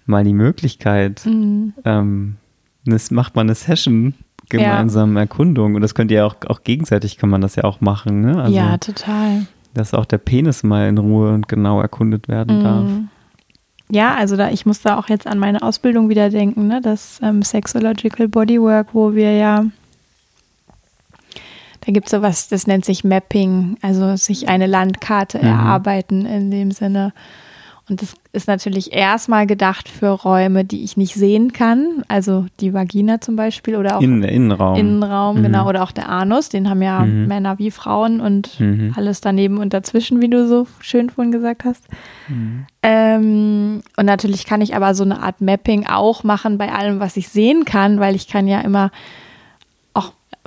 mal 0.06 0.24
die 0.24 0.34
Möglichkeit. 0.34 1.26
Mhm. 1.26 1.74
Ähm, 1.84 2.36
das 2.86 3.12
macht 3.12 3.36
man 3.36 3.48
eine 3.48 3.56
Session 3.56 4.14
gemeinsam 4.50 5.18
Erkundung 5.18 5.74
und 5.76 5.82
das 5.82 5.96
könnt 5.96 6.12
ihr 6.12 6.26
auch, 6.26 6.36
auch 6.48 6.64
gegenseitig 6.64 7.18
kann 7.18 7.30
man 7.30 7.42
das 7.42 7.56
ja 7.56 7.64
auch 7.64 7.82
machen. 7.82 8.22
Ne? 8.22 8.42
Also, 8.42 8.56
ja, 8.56 8.78
total. 8.78 9.48
Dass 9.74 9.94
auch 9.94 10.06
der 10.06 10.20
Penis 10.20 10.62
mal 10.64 10.88
in 10.88 10.98
Ruhe 11.00 11.34
und 11.34 11.48
genau 11.48 11.82
erkundet 11.82 12.28
werden 12.28 12.64
darf. 12.64 12.84
Mhm. 12.84 13.10
Ja, 13.90 14.16
also 14.16 14.36
da, 14.36 14.50
ich 14.50 14.66
muss 14.66 14.82
da 14.82 14.98
auch 14.98 15.10
jetzt 15.10 15.28
an 15.28 15.38
meine 15.38 15.62
Ausbildung 15.62 16.10
wieder 16.10 16.30
denken, 16.30 16.68
ne? 16.68 16.82
das 16.82 17.20
ähm, 17.24 17.42
Sexological 17.42 18.28
Bodywork, 18.28 18.94
wo 18.94 19.14
wir 19.14 19.34
ja, 19.34 19.66
da 21.82 21.92
gibt 21.92 22.08
es 22.08 22.12
sowas, 22.12 22.48
das 22.48 22.66
nennt 22.66 22.86
sich 22.86 23.04
Mapping, 23.04 23.78
also 23.82 24.16
sich 24.16 24.48
eine 24.48 24.66
Landkarte 24.66 25.38
Mhm. 25.40 25.44
erarbeiten 25.46 26.26
in 26.26 26.50
dem 26.50 26.72
Sinne. 26.72 27.14
Und 27.88 28.02
das 28.02 28.16
ist 28.34 28.48
natürlich 28.48 28.94
erstmal 28.94 29.46
gedacht 29.46 29.88
für 29.90 30.08
Räume, 30.10 30.66
die 30.66 30.84
ich 30.84 30.98
nicht 30.98 31.14
sehen 31.14 31.54
kann, 31.54 32.04
also 32.08 32.48
die 32.60 32.74
Vagina 32.74 33.22
zum 33.22 33.36
Beispiel 33.36 33.76
oder 33.76 33.98
auch 33.98 34.02
In 34.02 34.22
der 34.22 34.32
Innenraum. 34.32 34.76
Innenraum, 34.76 35.38
Mhm. 35.38 35.44
genau, 35.44 35.70
oder 35.70 35.84
auch 35.84 35.92
der 35.92 36.10
Anus, 36.10 36.50
den 36.50 36.68
haben 36.68 36.82
ja 36.82 37.06
Mhm. 37.06 37.28
Männer 37.28 37.60
wie 37.60 37.70
Frauen 37.70 38.22
und 38.22 38.60
Mhm. 38.60 38.94
alles 38.98 39.22
daneben 39.22 39.58
und 39.60 39.74
dazwischen, 39.74 40.20
wie 40.20 40.30
du 40.30 40.48
so 40.48 40.66
schön 40.80 41.12
vorhin 41.12 41.32
gesagt 41.32 41.64
hast. 41.64 41.84
Mhm. 42.28 42.66
Ähm, 42.82 43.82
und 43.98 44.06
natürlich 44.06 44.46
kann 44.46 44.62
ich 44.62 44.76
aber 44.76 44.96
so 44.96 45.04
eine 45.04 45.22
Art 45.22 45.42
Mapping 45.42 45.86
auch 45.86 46.24
machen 46.24 46.58
bei 46.58 46.72
allem, 46.72 47.00
was 47.00 47.18
ich 47.18 47.30
sehen 47.30 47.66
kann, 47.66 48.00
weil 48.00 48.16
ich 48.16 48.28
kann 48.28 48.48
ja 48.48 48.62
immer 48.62 48.90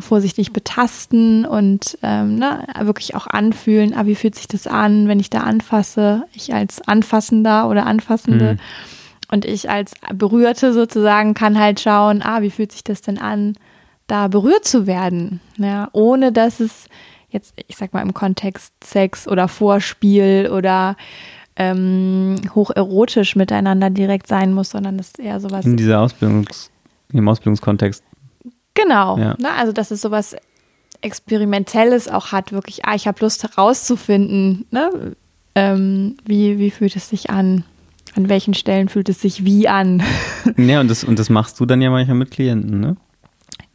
vorsichtig 0.00 0.52
betasten 0.52 1.44
und 1.44 1.98
ähm, 2.02 2.36
ne, 2.36 2.64
wirklich 2.80 3.14
auch 3.14 3.26
anfühlen, 3.26 3.94
ah, 3.94 4.06
wie 4.06 4.14
fühlt 4.14 4.34
sich 4.34 4.48
das 4.48 4.66
an, 4.66 5.08
wenn 5.08 5.20
ich 5.20 5.30
da 5.30 5.40
anfasse, 5.40 6.24
ich 6.32 6.54
als 6.54 6.80
Anfassender 6.86 7.68
oder 7.68 7.86
Anfassende 7.86 8.54
Mhm. 8.54 8.58
und 9.32 9.44
ich 9.44 9.68
als 9.70 9.94
Berührte 10.14 10.72
sozusagen 10.72 11.34
kann 11.34 11.58
halt 11.58 11.80
schauen, 11.80 12.22
ah, 12.22 12.42
wie 12.42 12.50
fühlt 12.50 12.72
sich 12.72 12.84
das 12.84 13.00
denn 13.02 13.18
an, 13.18 13.54
da 14.06 14.28
berührt 14.28 14.64
zu 14.64 14.86
werden, 14.86 15.40
ja, 15.56 15.88
ohne 15.92 16.32
dass 16.32 16.60
es 16.60 16.86
jetzt, 17.30 17.54
ich 17.66 17.76
sag 17.76 17.92
mal 17.92 18.02
im 18.02 18.14
Kontext 18.14 18.72
Sex 18.82 19.28
oder 19.28 19.48
Vorspiel 19.48 20.50
oder 20.52 20.96
ähm, 21.56 22.36
hocherotisch 22.54 23.36
miteinander 23.36 23.90
direkt 23.90 24.28
sein 24.28 24.54
muss, 24.54 24.70
sondern 24.70 24.96
das 24.96 25.08
ist 25.08 25.18
eher 25.18 25.40
sowas 25.40 25.66
In 25.66 25.76
dieser 25.76 26.00
Ausbildungs, 26.00 26.70
im 27.12 27.28
Ausbildungskontext. 27.28 28.02
Genau. 28.78 29.18
Ja. 29.18 29.34
Ne? 29.38 29.52
Also, 29.56 29.72
dass 29.72 29.90
es 29.90 30.00
sowas 30.00 30.36
Experimentelles 31.00 32.08
auch 32.08 32.32
hat, 32.32 32.52
wirklich, 32.52 32.84
ah, 32.84 32.94
ich 32.94 33.06
habe 33.06 33.18
Lust 33.20 33.42
herauszufinden, 33.42 34.66
ne? 34.70 35.16
ähm, 35.54 36.16
wie, 36.24 36.58
wie 36.58 36.70
fühlt 36.70 36.96
es 36.96 37.08
sich 37.08 37.30
an? 37.30 37.64
An 38.14 38.28
welchen 38.28 38.54
Stellen 38.54 38.88
fühlt 38.88 39.08
es 39.08 39.20
sich 39.20 39.44
wie 39.44 39.68
an? 39.68 40.02
Ja, 40.56 40.80
und 40.80 40.88
das, 40.88 41.04
und 41.04 41.18
das 41.18 41.28
machst 41.28 41.60
du 41.60 41.66
dann 41.66 41.82
ja 41.82 41.90
manchmal 41.90 42.16
mit 42.16 42.30
Klienten, 42.30 42.80
ne? 42.80 42.96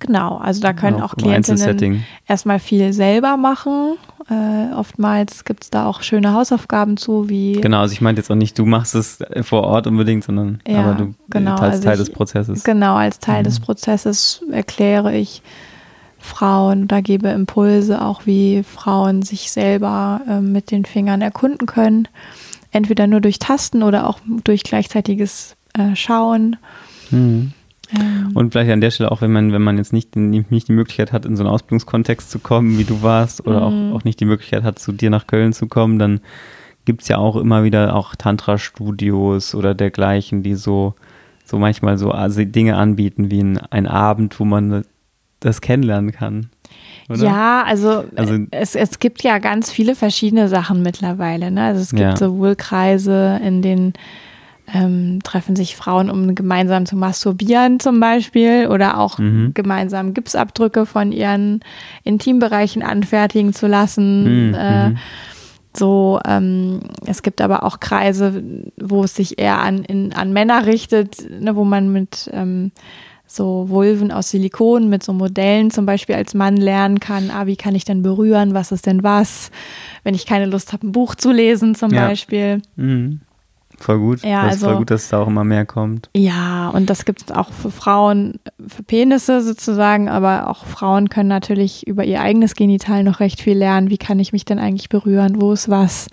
Genau, 0.06 0.38
also 0.38 0.62
da 0.62 0.74
können 0.74 1.02
auch 1.02 1.14
im 1.14 1.24
Klientinnen 1.24 2.04
erstmal 2.28 2.60
viel 2.60 2.94
selber 2.94 3.38
machen. 3.38 3.96
Äh, 4.30 4.74
oftmals 4.76 5.44
gibt 5.44 5.64
es 5.64 5.70
da 5.70 5.86
auch 5.86 6.02
schöne 6.02 6.34
Hausaufgaben 6.34 6.96
zu, 6.98 7.28
wie 7.30 7.54
Genau, 7.60 7.80
also 7.82 7.92
ich 7.94 8.00
meinte 8.02 8.22
jetzt 8.22 8.32
auch 8.32 8.36
nicht, 8.36 8.58
du 8.58 8.66
machst 8.66 8.96
es 8.96 9.20
vor 9.42 9.64
Ort 9.64 9.86
unbedingt, 9.88 10.24
sondern 10.24 10.62
Ja, 10.68 10.80
aber 10.80 10.94
du 10.96 11.14
genau, 11.30 11.58
teilst 11.58 11.76
also 11.76 11.84
Teil 11.86 11.94
ich- 12.00 12.06
des 12.06 12.10
Prozesses. 12.12 12.64
Genau, 12.64 12.96
als 12.96 13.20
Teil 13.20 13.40
Mhm. 13.42 13.44
des 13.46 13.60
Prozesses 13.60 14.42
erkläre 14.52 15.14
ich 15.16 15.42
Frauen 16.20 16.86
oder 16.86 17.02
gebe 17.02 17.28
Impulse, 17.30 18.02
auch 18.02 18.26
wie 18.26 18.64
Frauen 18.64 19.24
sich 19.24 19.52
selber 19.52 20.22
ähm, 20.28 20.54
mit 20.54 20.72
den 20.72 20.86
Fingern 20.86 21.22
erkunden 21.22 21.66
können. 21.68 22.08
Entweder 22.72 23.08
nur 23.08 23.20
durch 23.20 23.40
Tasten 23.40 23.84
oder 23.84 24.08
auch 24.08 24.20
durch 24.44 24.64
gleichzeitiges 24.64 25.56
äh, 25.78 25.96
Schauen. 25.96 26.56
Mhm. 27.12 27.52
Ähm, 28.00 28.32
Und 28.34 28.52
vielleicht 28.52 28.72
an 28.72 28.82
der 28.82 28.92
Stelle 28.92 29.12
auch, 29.12 29.22
wenn 29.22 29.32
man, 29.32 29.52
wenn 29.52 29.62
man 29.62 29.78
jetzt 29.78 29.94
nicht, 29.94 30.16
nicht 30.16 30.68
die 30.68 30.74
Möglichkeit 30.74 31.12
hat, 31.14 31.26
in 31.26 31.36
so 31.36 31.44
einen 31.44 31.52
Ausbildungskontext 31.52 32.30
zu 32.32 32.40
kommen, 32.40 32.78
wie 32.78 32.84
du 32.84 33.02
warst, 33.02 33.46
oder 33.46 33.70
Mhm. 33.70 33.92
auch, 33.92 33.96
auch 34.00 34.04
nicht 34.04 34.20
die 34.20 34.26
Möglichkeit 34.26 34.64
hat, 34.64 34.80
zu 34.80 34.92
dir 34.92 35.10
nach 35.10 35.28
Köln 35.28 35.54
zu 35.54 35.68
kommen, 35.68 36.00
dann 36.00 36.20
gibt 36.86 37.04
es 37.04 37.08
ja 37.08 37.18
auch 37.18 37.36
immer 37.36 37.64
wieder 37.64 37.96
auch 37.96 38.16
Tantra-Studios 38.16 39.56
oder 39.56 39.74
dergleichen, 39.74 40.44
die 40.44 40.56
so, 40.56 40.96
so 41.46 41.58
manchmal 41.60 41.98
so 41.98 42.12
also 42.12 42.44
Dinge 42.44 42.76
anbieten, 42.76 43.32
wie 43.32 43.42
ein, 43.42 43.58
ein 43.70 43.88
Abend, 43.88 44.40
wo 44.40 44.46
man 44.46 44.84
das 45.40 45.62
kennenlernen 45.62 46.12
kann. 46.12 46.50
Oder? 47.10 47.24
Ja, 47.24 47.64
also, 47.66 48.06
Also- 48.16 48.38
es, 48.52 48.76
es 48.76 49.00
gibt 49.00 49.24
ja 49.24 49.38
ganz 49.40 49.70
viele 49.72 49.94
verschiedene 49.96 50.48
Sachen 50.48 50.82
mittlerweile. 50.82 51.52
Ne? 51.52 51.64
Also 51.64 51.82
es 51.82 51.90
gibt 51.92 52.02
Ja. 52.02 52.18
sowohl 52.18 52.56
Kreise, 52.56 53.40
in 53.44 53.62
denen 53.62 53.94
ähm, 54.74 55.20
treffen 55.24 55.56
sich 55.56 55.76
Frauen, 55.76 56.10
um 56.10 56.36
gemeinsam 56.36 56.86
zu 56.86 56.96
masturbieren 56.96 57.80
zum 57.80 58.00
Beispiel 58.00 58.68
oder 58.68 58.98
auch 59.00 59.18
Mhm. 59.20 59.54
gemeinsam 59.54 60.14
Gipsabdrücke 60.14 60.86
von 60.86 61.12
ihren 61.12 61.60
Intimbereichen 62.04 62.84
anfertigen 62.84 63.54
zu 63.54 63.68
lassen. 63.68 64.50
Mhm, 64.50 64.54
Äh, 64.56 64.90
mhm. 64.90 64.98
so, 65.76 66.20
ähm, 66.26 66.80
es 67.06 67.24
gibt 67.24 67.42
aber 67.42 67.64
auch 67.64 67.80
Kreise, 67.80 68.44
wo 68.80 69.04
es 69.04 69.16
sich 69.16 69.40
eher 69.40 69.60
an, 69.60 69.84
in, 69.84 70.14
an 70.14 70.32
Männer 70.32 70.66
richtet, 70.66 71.18
ne, 71.42 71.56
wo 71.56 71.64
man 71.66 71.92
mit 71.92 72.30
ähm, 72.32 72.72
so 73.26 73.68
Vulven 73.70 74.12
aus 74.12 74.30
Silikon, 74.30 74.90
mit 74.90 75.02
so 75.04 75.12
Modellen 75.12 75.72
zum 75.72 75.86
Beispiel 75.88 76.16
als 76.16 76.36
Mann 76.36 76.56
lernen 76.56 77.00
kann, 77.00 77.32
ah, 77.32 77.48
wie 77.48 77.56
kann 77.56 77.74
ich 77.74 77.84
denn 77.84 78.04
berühren, 78.04 78.54
was 78.54 78.72
ist 78.72 78.86
denn 78.86 79.02
was, 79.04 79.50
wenn 80.04 80.14
ich 80.14 80.26
keine 80.28 80.46
Lust 80.46 80.72
habe, 80.72 80.86
ein 80.88 80.92
Buch 80.92 81.16
zu 81.16 81.32
lesen 81.32 81.74
zum 81.74 81.92
Ja. 81.92 82.08
Beispiel. 82.08 82.62
Mhm. 82.76 83.22
Voll 83.84 84.00
gut. 84.00 84.24
Ja, 84.24 84.46
das 84.46 84.56
ist 84.56 84.60
voll 84.62 84.70
also- 84.70 84.80
gut, 84.80 84.92
dass 84.92 85.10
da 85.10 85.22
auch 85.22 85.28
immer 85.28 85.44
mehr 85.44 85.66
kommt. 85.66 86.10
Ja, 86.16 86.70
und 86.70 86.90
das 86.90 87.04
gibt 87.04 87.24
es 87.24 87.32
auch 87.36 87.52
für 87.52 87.70
Frauen, 87.70 88.40
für 88.66 88.82
Penisse 88.82 89.42
sozusagen, 89.42 90.08
aber 90.08 90.50
auch 90.50 90.66
Frauen 90.66 91.10
können 91.10 91.28
natürlich 91.28 91.86
über 91.86 92.06
ihr 92.06 92.22
eigenes 92.22 92.56
Genital 92.56 93.04
noch 93.04 93.20
recht 93.20 93.42
viel 93.42 93.58
lernen. 93.58 93.90
Wie 93.90 93.98
kann 93.98 94.20
ich 94.20 94.32
mich 94.32 94.46
denn 94.46 94.58
eigentlich 94.58 94.88
berühren? 94.88 95.42
Wo 95.42 95.52
ist 95.52 95.70
was? 95.70 96.08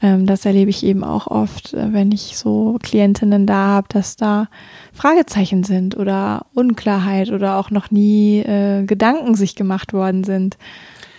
Ähm, 0.00 0.26
das 0.26 0.44
erlebe 0.44 0.70
ich 0.70 0.84
eben 0.84 1.04
auch 1.04 1.26
oft, 1.26 1.74
äh, 1.74 1.92
wenn 1.92 2.10
ich 2.10 2.36
so 2.36 2.78
Klientinnen 2.82 3.46
da 3.46 3.68
habe, 3.68 3.86
dass 3.90 4.16
da 4.16 4.48
Fragezeichen 4.92 5.62
sind 5.62 5.96
oder 5.96 6.46
Unklarheit 6.54 7.30
oder 7.30 7.56
auch 7.58 7.70
noch 7.70 7.90
nie 7.90 8.40
äh, 8.40 8.84
Gedanken 8.84 9.34
sich 9.34 9.54
gemacht 9.54 9.92
worden 9.92 10.24
sind. 10.24 10.56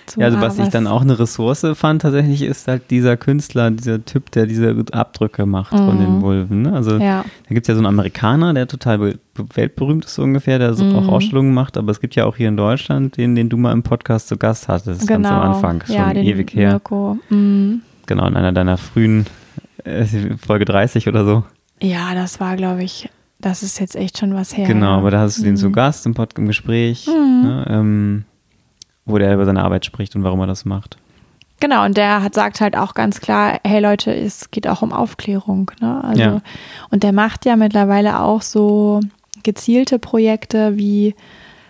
Zu, 0.07 0.19
Ja, 0.19 0.27
also 0.27 0.41
was 0.41 0.57
ich 0.59 0.69
dann 0.69 0.87
auch 0.87 1.01
eine 1.01 1.17
Ressource 1.19 1.65
fand 1.73 2.01
tatsächlich, 2.01 2.41
ist 2.41 2.67
halt 2.67 2.89
dieser 2.91 3.17
Künstler, 3.17 3.71
dieser 3.71 4.03
Typ, 4.05 4.31
der 4.31 4.45
diese 4.45 4.75
Abdrücke 4.91 5.45
macht 5.45 5.69
von 5.71 5.95
Mhm. 5.95 5.99
den 5.99 6.21
Vulven. 6.21 6.61
Ne? 6.63 6.73
Also 6.73 6.97
Ja, 6.97 7.23
da 7.23 7.53
gibt 7.53 7.61
es 7.63 7.67
ja 7.67 7.73
so 7.75 7.79
einen 7.79 7.87
Amerikaner, 7.87 8.53
der 8.53 8.67
total 8.67 8.97
be 8.99 9.19
weltberühmt 9.53 10.05
ist 10.05 10.15
so 10.15 10.23
ungefähr, 10.23 10.59
der 10.59 10.73
so 10.75 10.83
Mhm. 10.85 10.95
auch 10.95 11.07
Ausstellungen 11.09 11.53
macht, 11.53 11.75
aber 11.77 11.91
es 11.91 11.99
gibt 11.99 12.15
ja 12.15 12.25
auch 12.25 12.37
hier 12.37 12.47
in 12.47 12.55
Deutschland 12.57 13.17
den, 13.17 13.35
den 13.35 13.49
du 13.49 13.57
mal 13.57 13.73
im 13.73 13.83
Podcast 13.83 14.29
zu 14.29 14.37
Gast 14.37 14.67
hattest, 14.69 15.01
genau. 15.07 15.21
ganz 15.23 15.27
am 15.27 15.41
Anfang, 15.53 15.83
schon 15.85 15.95
ja, 15.95 16.13
ewig 16.13 16.53
her. 16.55 16.79
Mhm. 17.29 17.81
Genau, 18.05 18.27
in 18.27 18.35
einer 18.35 18.51
deiner 18.53 18.77
frühen 18.77 19.25
äh, 19.83 20.05
Folge 20.37 20.65
30 20.65 21.07
oder 21.07 21.25
so. 21.25 21.43
Ja, 21.81 22.13
das 22.15 22.39
war, 22.39 22.55
glaube 22.55 22.83
ich, 22.83 23.09
das 23.39 23.61
ist 23.63 23.79
jetzt 23.79 23.95
echt 23.95 24.17
schon 24.17 24.33
was 24.33 24.55
her. 24.55 24.65
Genau, 24.67 24.91
ja. 24.91 24.97
aber 24.97 25.11
da 25.11 25.19
hast 25.19 25.39
du 25.39 25.43
den 25.43 25.57
zu 25.57 25.67
Mhm. 25.69 25.73
Gast 25.73 26.05
im, 26.05 26.13
Pod 26.13 26.29
im 26.37 26.47
Gespräch, 26.47 27.07
Mhm. 27.07 27.41
ne, 27.43 27.65
ähm, 27.69 28.23
wo 29.05 29.17
der 29.17 29.33
über 29.33 29.45
seine 29.45 29.63
Arbeit 29.63 29.85
spricht 29.85 30.15
und 30.15 30.23
warum 30.23 30.39
er 30.41 30.47
das 30.47 30.65
macht. 30.65 30.97
Genau, 31.59 31.85
und 31.85 31.95
der 31.95 32.21
hat 32.21 32.33
sagt 32.33 32.59
halt 32.59 32.75
auch 32.75 32.93
ganz 32.93 33.21
klar, 33.21 33.59
hey 33.63 33.79
Leute, 33.79 34.13
es 34.13 34.51
geht 34.51 34.67
auch 34.67 34.81
um 34.81 34.91
Aufklärung. 34.91 35.71
Ne? 35.79 36.03
Also, 36.03 36.21
Ja. 36.21 36.41
Und 36.89 37.03
der 37.03 37.13
macht 37.13 37.45
ja 37.45 37.55
mittlerweile 37.55 38.19
auch 38.19 38.41
so 38.41 38.99
gezielte 39.43 39.97
Projekte 39.99 40.75
wie 40.77 41.15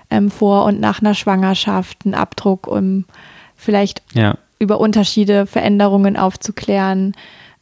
ähm, 0.10 0.32
vor 0.32 0.66
und 0.66 0.80
nach 0.80 1.02
einer 1.02 1.14
Schwangerschaft, 1.14 2.00
einen 2.06 2.16
Abdruck, 2.16 2.68
um 2.68 3.06
vielleicht 3.56 4.02
Ja, 4.14 4.38
über 4.60 4.80
Unterschiede, 4.80 5.46
Veränderungen 5.46 6.18
aufzuklären. 6.18 7.14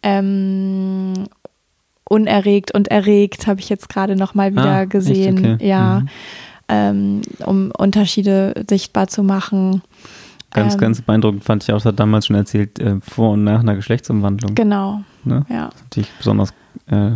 Ähm, 0.01 1.13
unerregt 2.09 2.73
und 2.73 2.89
erregt 2.89 3.47
habe 3.47 3.59
ich 3.61 3.69
jetzt 3.69 3.89
gerade 3.89 4.15
noch 4.15 4.35
mal 4.35 4.51
wieder 4.51 4.79
Ah, 4.79 4.85
gesehen. 4.85 5.55
Okay. 5.55 5.67
Ja, 5.67 6.01
Mhm. 6.01 6.09
Ähm, 6.73 7.21
um 7.45 7.71
Unterschiede 7.77 8.65
sichtbar 8.69 9.07
zu 9.07 9.23
machen. 9.23 9.81
ganz, 10.51 10.73
Ähm, 10.73 10.79
ganz 10.79 11.01
beeindruckend 11.01 11.43
fand 11.43 11.63
ich 11.63 11.69
auch, 11.71 11.77
das 11.77 11.85
hat 11.85 11.99
damals 11.99 12.25
schon 12.27 12.35
erzählt, 12.35 12.79
äh, 12.79 12.95
vor 13.01 13.31
und 13.31 13.43
nach 13.43 13.59
einer 13.59 13.75
Geschlechtsumwandlung. 13.75 14.55
Genau, 14.55 15.01
Ne? 15.25 15.45
ja, 15.49 15.69
Natürlich 15.83 16.09
besonders 16.17 16.49
äh, 16.87 17.11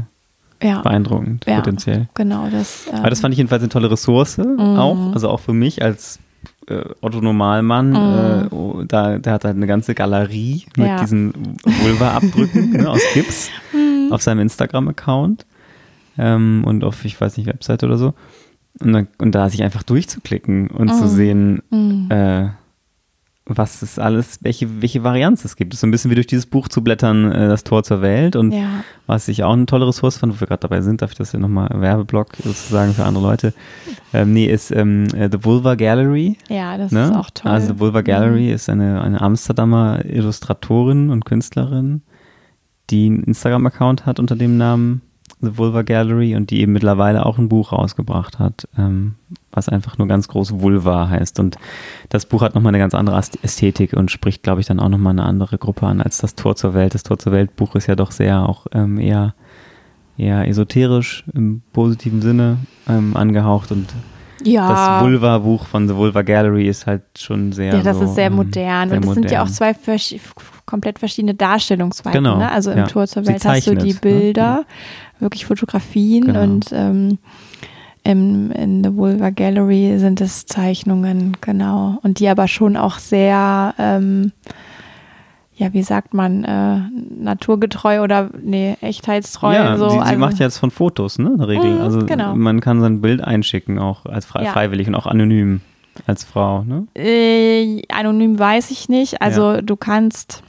ja, 0.64 0.82
beeindruckend, 0.82 1.46
Ja. 1.48 1.58
potenziell. 1.58 2.08
genau. 2.14 2.48
Das, 2.50 2.86
Aber 2.92 3.10
das 3.10 3.20
ähm, 3.20 3.22
fand 3.24 3.34
ich 3.34 3.38
jedenfalls 3.38 3.62
eine 3.64 3.70
tolle 3.70 3.92
Ressource 3.92 4.40
auch, 4.40 5.14
also 5.14 5.30
auch 5.30 5.40
für 5.40 5.54
mich 5.54 5.82
als 5.84 6.20
äh, 6.68 6.84
Otto 7.02 7.20
Normalmann, 7.22 7.90
Mhm. 7.92 7.96
äh, 7.96 8.48
oh, 8.56 8.84
da, 8.88 9.18
der 9.20 9.34
hat 9.34 9.44
halt 9.46 9.56
eine 9.56 9.68
ganze 9.68 9.94
Galerie 9.96 10.66
mit 10.76 10.88
Ja. 10.88 11.00
diesen 11.00 11.34
Vulva-Abdrücken 11.64 12.70
ne, 12.78 12.90
aus 12.90 13.02
Gips 13.14 13.50
Mhm. 13.74 14.12
auf 14.12 14.22
seinem 14.22 14.40
Instagram-Account 14.40 15.46
ähm, 16.18 16.64
und 16.66 16.84
auf, 16.84 17.04
ich 17.06 17.20
weiß 17.20 17.38
nicht, 17.38 17.48
Webseite 17.48 17.86
oder 17.86 17.98
so. 17.98 18.14
Und, 18.80 18.94
dann, 18.94 19.08
und 19.18 19.34
da 19.34 19.50
sich 19.50 19.64
einfach 19.64 19.84
durchzuklicken 19.84 20.68
und 20.70 20.94
zu 20.94 21.04
Mhm. 21.06 21.08
sehen, 21.08 21.62
Mhm. 21.72 22.08
äh, 22.12 22.50
was 23.50 23.82
es 23.82 23.98
alles, 23.98 24.40
welche, 24.44 24.82
welche 24.82 25.04
Varianz 25.06 25.46
es 25.46 25.56
gibt. 25.56 25.74
Es 25.74 25.78
ist 25.78 25.82
so 25.82 25.88
ein 25.88 25.92
bisschen 25.92 26.12
wie 26.12 26.16
durch 26.16 26.28
dieses 26.28 26.46
Buch 26.46 26.68
zu 26.68 26.84
blättern, 26.84 27.32
äh, 27.32 27.48
das 27.48 27.64
Tor 27.64 27.82
zur 27.84 28.02
Welt. 28.02 28.36
Und 28.36 28.52
Ja. 28.52 28.84
was 29.06 29.30
ich 29.30 29.44
auch 29.46 29.54
eine 29.54 29.66
tolle 29.66 29.88
Ressource 29.88 30.18
fand, 30.18 30.36
wo 30.36 30.40
wir 30.42 30.48
gerade 30.48 30.60
dabei 30.60 30.82
sind, 30.82 31.02
darf 31.02 31.12
ich 31.14 31.18
das 31.18 31.32
ja 31.32 31.40
nochmal 31.40 31.70
Werbeblock 31.74 32.36
sozusagen 32.44 32.94
für 32.94 33.06
andere 33.06 33.24
Leute. 33.24 33.54
Ähm, 34.14 34.34
nee, 34.34 34.48
ist 34.48 34.72
ähm, 34.72 35.06
äh, 35.16 35.30
The 35.32 35.44
Vulva 35.46 35.76
Gallery. 35.76 36.38
Ja, 36.50 36.78
das 36.78 36.92
Ne? 36.92 37.06
ist 37.06 37.16
auch 37.16 37.30
toll. 37.34 37.50
Mhm. 37.50 37.56
Also 37.56 37.74
The 37.74 37.80
Vulva 37.80 38.02
Gallery 38.02 38.52
ist 38.52 38.70
eine, 38.70 39.02
eine 39.02 39.22
Amsterdamer 39.22 40.04
Illustratorin 40.06 41.10
und 41.10 41.24
Künstlerin, 41.24 42.02
die 42.90 43.06
einen 43.08 43.24
Instagram-Account 43.24 44.06
hat 44.06 44.20
unter 44.20 44.36
dem 44.36 44.58
Namen 44.58 45.02
The 45.42 45.58
Vulva 45.58 45.84
Gallery 45.84 46.36
und 46.36 46.50
die 46.50 46.62
eben 46.62 46.72
mittlerweile 46.74 47.26
auch 47.26 47.38
ein 47.38 47.48
Buch 47.48 47.72
rausgebracht 47.72 48.40
hat, 48.40 48.68
ähm, 48.78 49.16
was 49.52 49.70
einfach 49.70 49.98
nur 49.98 50.08
ganz 50.08 50.28
groß 50.28 50.62
Vulva 50.62 51.10
heißt. 51.10 51.40
Und 51.40 51.58
das 52.10 52.26
Buch 52.26 52.42
hat 52.42 52.56
nochmal 52.56 52.72
eine 52.72 52.80
ganz 52.80 52.96
andere 52.96 53.18
Ästhetik 53.18 53.94
und 53.94 54.10
spricht, 54.10 54.42
glaube 54.42 54.62
ich, 54.62 54.68
dann 54.68 54.80
auch 54.80 54.90
nochmal 54.90 55.12
eine 55.12 55.24
andere 55.24 55.58
Gruppe 55.58 55.86
an 55.86 56.02
als 56.02 56.18
das 56.18 56.34
Tor 56.36 56.56
zur 56.56 56.74
Welt. 56.74 56.96
Das 56.96 57.04
Tor 57.04 57.20
zur 57.20 57.34
Welt 57.34 57.56
Buch 57.56 57.76
ist 57.76 57.88
ja 57.88 57.96
doch 57.96 58.12
sehr 58.12 58.48
auch 58.50 58.66
ähm, 58.72 59.00
eher, 59.00 59.36
eher 60.18 60.48
esoterisch 60.48 61.24
im 61.34 61.62
positiven 61.72 62.22
Sinne 62.22 62.58
ähm, 62.90 63.16
angehaucht 63.16 63.72
und 63.72 63.88
ja. 64.44 64.70
das 65.00 65.04
Vulva-Buch 65.04 65.66
von 65.68 65.88
The 65.88 65.96
Vulva 65.96 66.22
Gallery 66.22 66.68
ist 66.68 66.88
halt 66.88 67.04
schon 67.18 67.52
sehr. 67.52 67.76
Ja, 67.76 67.82
das 67.84 67.98
so, 67.98 68.06
ist 68.06 68.16
sehr 68.16 68.28
ähm, 68.28 68.36
modern. 68.36 68.90
sehr 68.90 68.98
und 68.98 69.06
das 69.06 69.14
sind 69.14 69.32
ja 69.32 69.42
auch 69.42 69.46
modern. 69.46 69.54
zwei 69.56 69.72
verschi- 69.72 70.20
komplett 70.66 71.00
verschiedene 71.00 71.34
Darstellungsweisen. 71.34 72.24
Genau, 72.24 72.38
Ne? 72.38 72.52
Also 72.52 72.72
im 72.72 72.80
ja. 72.80 72.88
Tor 72.88 73.08
zur 73.08 73.26
Welt 73.26 73.44
hast 73.46 73.66
du 73.68 73.76
die 73.76 73.94
ne? 73.94 74.00
Bilder, 74.00 74.66
wirklich 75.20 75.46
Fotografien 75.46 76.26
Genau. 76.26 76.44
und 76.44 76.68
ähm, 76.72 77.18
im, 78.04 78.52
in 78.52 78.84
The 78.84 78.96
Vulva 78.96 79.32
Gallery 79.32 79.98
sind 79.98 80.22
es 80.22 80.46
Zeichnungen, 80.46 81.36
genau. 81.42 81.98
Und 82.04 82.20
die 82.20 82.30
aber 82.30 82.48
schon 82.48 82.78
auch 82.78 83.00
sehr, 83.00 83.74
ähm, 83.78 84.32
ja, 85.54 85.74
wie 85.74 85.84
sagt 85.84 86.14
man, 86.14 86.44
äh, 86.46 86.80
naturgetreu 87.22 88.02
oder 88.02 88.30
nee, 88.42 88.78
echtheitstreu. 88.80 89.54
Ja, 89.54 89.76
so. 89.76 89.90
sie, 89.90 89.96
sie 89.96 90.02
also, 90.02 90.20
macht 90.20 90.40
ja 90.40 90.46
jetzt 90.46 90.58
von 90.58 90.72
Fotos, 90.72 91.20
ne, 91.20 91.32
in 91.32 91.38
der 91.38 91.48
Regel. 91.50 91.76
Mhm, 91.76 91.82
also 91.82 92.06
genau. 92.06 92.34
man 92.36 92.62
kann 92.62 92.80
sein 92.80 93.02
Bild 93.02 93.22
einschicken, 93.22 93.78
auch 93.78 94.06
als 94.06 94.26
frei, 94.26 94.46
Ja. 94.46 94.54
freiwillig 94.54 94.88
und 94.88 94.96
auch 94.96 95.08
anonym 95.08 95.60
als 96.06 96.24
Frau, 96.24 96.64
ne? 96.64 96.88
Äh, 96.96 97.82
anonym 97.90 98.40
weiß 98.40 98.72
ich 98.72 98.88
nicht. 98.88 99.22
Also 99.22 99.62
du 99.62 99.76
kannst, 99.76 100.44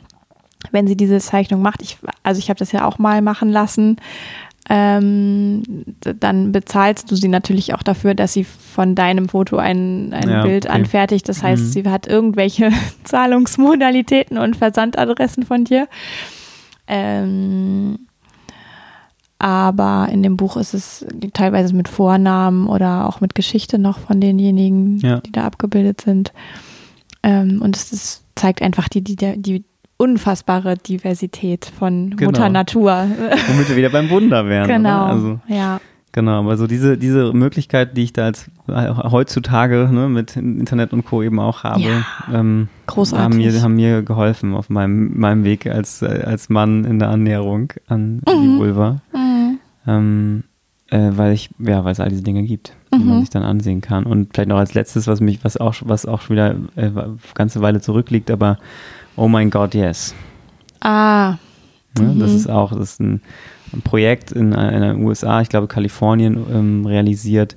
wenn 0.70 0.86
sie 0.86 0.96
diese 0.96 1.18
Zeichnung 1.18 1.62
macht, 1.62 1.82
ich, 1.82 1.98
also 2.22 2.38
ich 2.38 2.50
habe 2.50 2.58
das 2.58 2.70
ja 2.70 2.84
auch 2.84 2.98
mal 2.98 3.22
machen 3.22 3.48
lassen, 3.48 3.96
ähm, 4.70 5.62
dann 6.00 6.52
bezahlst 6.52 7.10
du 7.10 7.16
sie 7.16 7.28
natürlich 7.28 7.74
auch 7.74 7.82
dafür, 7.82 8.14
dass 8.14 8.34
sie 8.34 8.44
von 8.44 8.94
deinem 8.94 9.28
Foto 9.28 9.56
ein, 9.56 10.12
ein 10.12 10.28
Ja, 10.28 10.42
Bild 10.42 10.66
okay. 10.66 10.74
anfertigt. 10.74 11.28
Das 11.28 11.42
heißt, 11.42 11.62
Mhm. 11.62 11.68
sie 11.68 11.88
hat 11.88 12.06
irgendwelche 12.06 12.70
Zahlungsmodalitäten 13.04 14.36
und 14.38 14.56
Versandadressen 14.56 15.44
von 15.44 15.64
dir. 15.64 15.88
Ähm, 16.86 18.00
aber 19.38 20.08
in 20.10 20.22
dem 20.22 20.36
Buch 20.36 20.56
ist 20.56 20.74
es 20.74 21.06
teilweise 21.32 21.74
mit 21.74 21.88
Vornamen 21.88 22.66
oder 22.66 23.06
auch 23.08 23.20
mit 23.20 23.34
Geschichte 23.34 23.78
noch 23.78 23.98
von 23.98 24.20
denjenigen, 24.20 24.98
Ja. 24.98 25.20
die 25.20 25.32
da 25.32 25.44
abgebildet 25.44 26.00
sind. 26.00 26.32
Ähm, 27.22 27.62
und 27.62 27.76
es 27.76 27.92
ist, 27.92 28.24
zeigt 28.34 28.62
einfach 28.62 28.88
die, 28.88 29.02
die, 29.02 29.16
die 29.40 29.64
unfassbare 29.98 30.76
Diversität 30.76 31.66
von 31.78 32.10
Genau. 32.16 32.30
Mutter 32.30 32.48
Natur. 32.48 33.06
Womit 33.48 33.68
wir 33.68 33.76
wieder 33.76 33.90
beim 33.90 34.08
Wunder 34.10 34.46
wären. 34.46 34.66
genau. 34.68 35.04
Oder? 35.04 35.12
Also, 35.12 35.40
ja. 35.48 35.80
genau, 36.12 36.38
aber 36.38 36.56
so 36.56 36.66
diese, 36.66 36.96
diese 36.96 37.32
Möglichkeit, 37.32 37.96
die 37.96 38.04
ich 38.04 38.12
da 38.12 38.24
als 38.26 38.48
äh, 38.68 38.88
heutzutage 39.10 39.88
ne, 39.92 40.08
mit 40.08 40.36
Internet 40.36 40.92
und 40.92 41.04
Co. 41.04 41.22
eben 41.22 41.40
auch 41.40 41.64
habe, 41.64 41.80
Ja. 41.80 42.04
ähm, 42.32 42.68
haben 43.12 43.36
mir, 43.36 43.60
haben 43.60 43.74
mir 43.74 44.02
geholfen 44.02 44.54
auf 44.54 44.70
meinem, 44.70 45.18
meinem 45.18 45.44
Weg 45.44 45.66
als, 45.66 46.02
als 46.02 46.48
Mann 46.48 46.84
in 46.84 46.98
der 47.00 47.08
Annäherung 47.10 47.72
an 47.88 48.22
die 48.26 48.58
Vulva. 48.58 49.00
Mhm. 49.12 49.58
ähm, 49.86 50.44
äh, 50.90 51.10
weil 51.16 51.34
ich, 51.34 51.50
ja, 51.58 51.84
weil 51.84 51.92
es 51.92 52.00
all 52.00 52.08
diese 52.08 52.22
Dinge 52.22 52.44
gibt, 52.44 52.72
die 52.94 52.98
man 53.04 53.16
Mhm. 53.16 53.20
sich 53.20 53.28
dann 53.30 53.42
ansehen 53.42 53.82
kann. 53.82 54.04
Und 54.04 54.30
vielleicht 54.32 54.48
noch 54.48 54.56
als 54.56 54.72
letztes, 54.72 55.06
was 55.06 55.20
mich, 55.20 55.44
was 55.44 55.58
auch, 55.58 55.74
was 55.84 56.06
auch 56.06 56.22
schon 56.22 56.36
wieder 56.36 56.54
äh, 56.76 56.86
eine 56.86 57.18
ganze 57.34 57.60
Weile 57.60 57.82
zurückliegt, 57.82 58.30
aber 58.30 58.56
Oh 59.18 59.28
mein 59.28 59.50
Gott, 59.50 59.74
yes. 59.74 60.14
Ah, 60.80 61.36
Ne? 61.98 62.14
Das 62.18 62.30
Mhm. 62.30 62.36
ist 62.36 62.48
auch, 62.48 62.70
das 62.70 62.92
ist 62.92 63.00
ein, 63.00 63.22
ein 63.72 63.82
Projekt 63.82 64.30
in, 64.30 64.52
äh, 64.52 64.74
in 64.76 64.82
den 64.82 65.04
USA, 65.04 65.40
ich 65.40 65.48
glaube 65.48 65.66
Kalifornien, 65.66 66.46
ähm, 66.52 66.86
realisiert. 66.86 67.56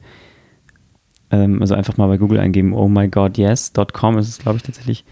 Ähm, 1.30 1.62
also 1.62 1.76
einfach 1.76 1.98
mal 1.98 2.08
bei 2.08 2.18
Google 2.18 2.40
eingeben, 2.40 2.74
oh 2.74 2.88
my 2.88 3.08
god, 3.08 3.38
yes.com 3.38 4.18
ist 4.18 4.28
es, 4.30 4.40
glaube 4.40 4.58
ich, 4.58 4.64
tatsächlich. 4.64 5.06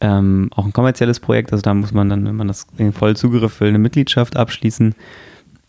Ähm, 0.00 0.48
auch 0.56 0.64
ein 0.64 0.72
kommerzielles 0.72 1.20
Projekt, 1.20 1.52
also 1.52 1.60
da 1.62 1.74
muss 1.74 1.92
man 1.92 2.08
dann, 2.08 2.24
wenn 2.24 2.34
man 2.36 2.48
das 2.48 2.66
den 2.78 2.92
vollen 2.94 3.14
Zugriff 3.16 3.60
will, 3.60 3.68
eine 3.68 3.78
Mitgliedschaft 3.78 4.36
abschließen. 4.36 4.94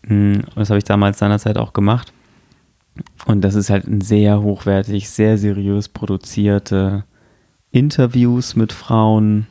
Und 0.08 0.44
das 0.56 0.70
habe 0.70 0.78
ich 0.78 0.84
damals 0.84 1.18
seinerzeit 1.18 1.58
auch 1.58 1.72
gemacht. 1.74 2.12
Und 3.26 3.42
das 3.42 3.54
ist 3.54 3.68
halt 3.70 3.86
ein 3.86 4.00
sehr 4.00 4.40
hochwertig, 4.42 5.10
sehr 5.10 5.36
seriös 5.38 5.88
produzierte 5.88 7.04
Interviews 7.70 8.56
mit 8.56 8.72
Frauen 8.72 9.46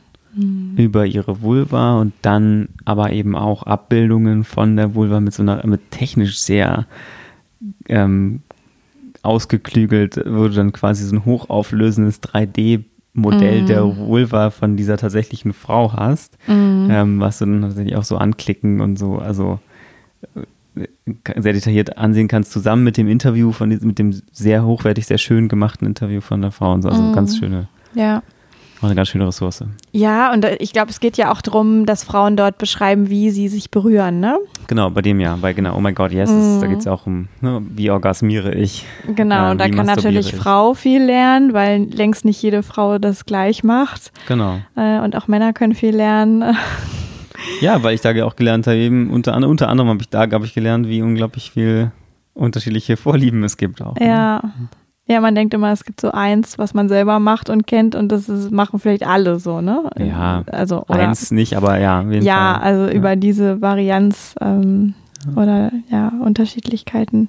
über 0.76 1.06
ihre 1.06 1.40
Vulva 1.42 2.00
und 2.00 2.12
dann 2.22 2.68
aber 2.84 3.12
eben 3.12 3.36
auch 3.36 3.62
Abbildungen 3.62 4.44
von 4.44 4.76
der 4.76 4.94
Vulva 4.94 5.20
mit 5.20 5.32
so 5.32 5.42
einer, 5.42 5.64
mit 5.66 5.90
technisch 5.92 6.38
sehr 6.40 6.86
ähm, 7.88 8.40
ausgeklügelt, 9.22 10.16
wo 10.26 10.48
du 10.48 10.54
dann 10.54 10.72
quasi 10.72 11.04
so 11.04 11.14
ein 11.16 11.24
hochauflösendes 11.24 12.20
3D-Modell 12.22 13.62
Mhm. 13.62 13.66
der 13.66 13.96
Vulva 13.96 14.50
von 14.50 14.76
dieser 14.76 14.96
tatsächlichen 14.96 15.52
Frau 15.52 15.92
hast, 15.92 16.36
Mhm. 16.48 16.86
ähm, 16.90 17.20
was 17.20 17.38
du 17.38 17.46
dann 17.46 17.62
tatsächlich 17.62 17.96
auch 17.96 18.04
so 18.04 18.16
anklicken 18.18 18.80
und 18.80 18.98
so, 18.98 19.18
also 19.18 19.60
äh, 20.34 20.86
sehr 21.40 21.52
detailliert 21.52 21.96
ansehen 21.98 22.26
kannst, 22.26 22.50
zusammen 22.50 22.82
mit 22.82 22.96
dem 22.96 23.06
Interview 23.08 23.52
von 23.52 23.70
diesem, 23.70 23.86
mit 23.88 23.98
dem 24.00 24.20
sehr 24.32 24.64
hochwertig, 24.64 25.06
sehr 25.06 25.18
schön 25.18 25.48
gemachten 25.48 25.86
Interview 25.86 26.20
von 26.20 26.42
der 26.42 26.50
Frau 26.50 26.72
und 26.72 26.82
so. 26.82 26.88
Also 26.88 27.04
Mhm. 27.04 27.12
ganz 27.12 27.36
schöne, 27.36 27.68
ja. 27.94 28.22
Auch 28.84 28.88
eine 28.88 28.94
ganz 28.96 29.08
schöne 29.08 29.26
Ressource. 29.26 29.64
Ja, 29.92 30.32
und 30.32 30.44
äh, 30.44 30.56
ich 30.56 30.72
glaube, 30.72 30.90
es 30.90 31.00
geht 31.00 31.16
ja 31.16 31.32
auch 31.32 31.42
darum, 31.42 31.86
dass 31.86 32.04
Frauen 32.04 32.36
dort 32.36 32.58
beschreiben, 32.58 33.10
wie 33.10 33.30
sie 33.30 33.48
sich 33.48 33.70
berühren, 33.70 34.20
ne? 34.20 34.38
Genau, 34.66 34.90
bei 34.90 35.02
dem 35.02 35.20
ja, 35.20 35.36
bei 35.40 35.52
genau, 35.52 35.76
oh 35.76 35.80
my 35.80 35.92
God, 35.92 36.12
yes, 36.12 36.30
ist, 36.30 36.60
da 36.60 36.66
geht 36.66 36.78
es 36.78 36.84
ja 36.84 36.92
auch 36.92 37.06
um, 37.06 37.28
ne, 37.40 37.62
wie 37.70 37.90
orgasmiere 37.90 38.54
ich. 38.54 38.84
Genau, 39.14 39.50
und 39.50 39.58
da 39.60 39.68
kann 39.68 39.86
natürlich 39.86 40.32
ich? 40.32 40.36
Frau 40.36 40.74
viel 40.74 41.02
lernen, 41.02 41.52
weil 41.52 41.84
längst 41.84 42.24
nicht 42.24 42.40
jede 42.42 42.62
Frau 42.62 42.98
das 42.98 43.24
gleich 43.26 43.64
macht. 43.64 44.12
Genau. 44.28 44.58
Äh, 44.76 45.00
und 45.00 45.16
auch 45.16 45.28
Männer 45.28 45.52
können 45.52 45.74
viel 45.74 45.94
lernen. 45.94 46.56
Ja, 47.60 47.82
weil 47.82 47.94
ich 47.94 48.00
da 48.00 48.10
auch 48.24 48.36
gelernt 48.36 48.66
habe, 48.66 48.76
eben 48.78 49.10
unter, 49.10 49.34
anderem- 49.34 49.50
unter 49.50 49.68
anderem 49.68 49.90
habe 49.90 50.00
ich 50.00 50.08
da, 50.08 50.20
habe 50.20 50.44
ich 50.46 50.54
gelernt, 50.54 50.88
wie 50.88 51.02
unglaublich 51.02 51.50
viel 51.50 51.90
unterschiedliche 52.32 52.96
Vorlieben 52.96 53.44
es 53.44 53.56
gibt 53.56 53.82
auch. 53.82 53.96
ne? 53.96 54.40
Ja. 55.06 55.14
Ja, 55.16 55.20
man 55.20 55.34
denkt 55.34 55.52
immer, 55.52 55.70
es 55.70 55.84
gibt 55.84 56.00
so 56.00 56.10
eins, 56.12 56.56
was 56.58 56.72
man 56.72 56.88
selber 56.88 57.18
macht 57.18 57.50
und 57.50 57.66
kennt 57.66 57.94
und 57.94 58.08
das 58.10 58.28
ist, 58.28 58.50
machen 58.50 58.78
vielleicht 58.78 59.06
alle 59.06 59.38
so, 59.38 59.60
ne? 59.60 59.90
Ja, 59.98 60.42
Also, 60.50 60.82
oder, 60.88 61.00
Eins 61.08 61.30
nicht, 61.30 61.56
aber 61.56 61.78
ja, 61.78 62.00
ja, 62.10 62.54
Fall. 62.54 62.62
also 62.62 62.84
Ja. 62.86 62.92
über 62.92 63.14
diese 63.16 63.60
Varianz 63.60 64.34
ähm, 64.40 64.94
oder 65.36 65.72
ja, 65.90 66.10
Unterschiedlichkeiten 66.22 67.28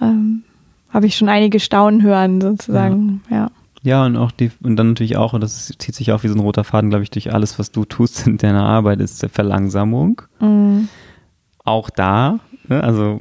ähm, 0.00 0.42
habe 0.90 1.06
ich 1.06 1.16
schon 1.16 1.28
einige 1.28 1.60
Staunen 1.60 2.02
hören, 2.02 2.40
sozusagen. 2.40 3.22
Ja. 3.30 3.50
Ja, 3.82 4.04
und 4.04 4.16
auch 4.16 4.30
die, 4.30 4.50
und 4.62 4.76
dann 4.76 4.88
natürlich 4.88 5.16
auch, 5.16 5.32
und 5.32 5.42
das 5.42 5.72
zieht 5.78 5.94
sich 5.94 6.12
auch 6.12 6.22
wie 6.22 6.28
so 6.28 6.34
ein 6.34 6.40
roter 6.40 6.64
Faden, 6.64 6.90
glaube 6.90 7.02
ich, 7.02 7.10
durch 7.10 7.32
alles, 7.32 7.58
was 7.58 7.70
du 7.72 7.84
tust 7.86 8.26
in 8.26 8.36
deiner 8.38 8.64
Arbeit, 8.64 9.00
ist 9.00 9.24
Verlangsamung. 9.32 10.22
Mm, 10.40 10.80
Auch 11.64 11.90
da, 11.90 12.40
ne, 12.68 12.82
also 12.82 13.20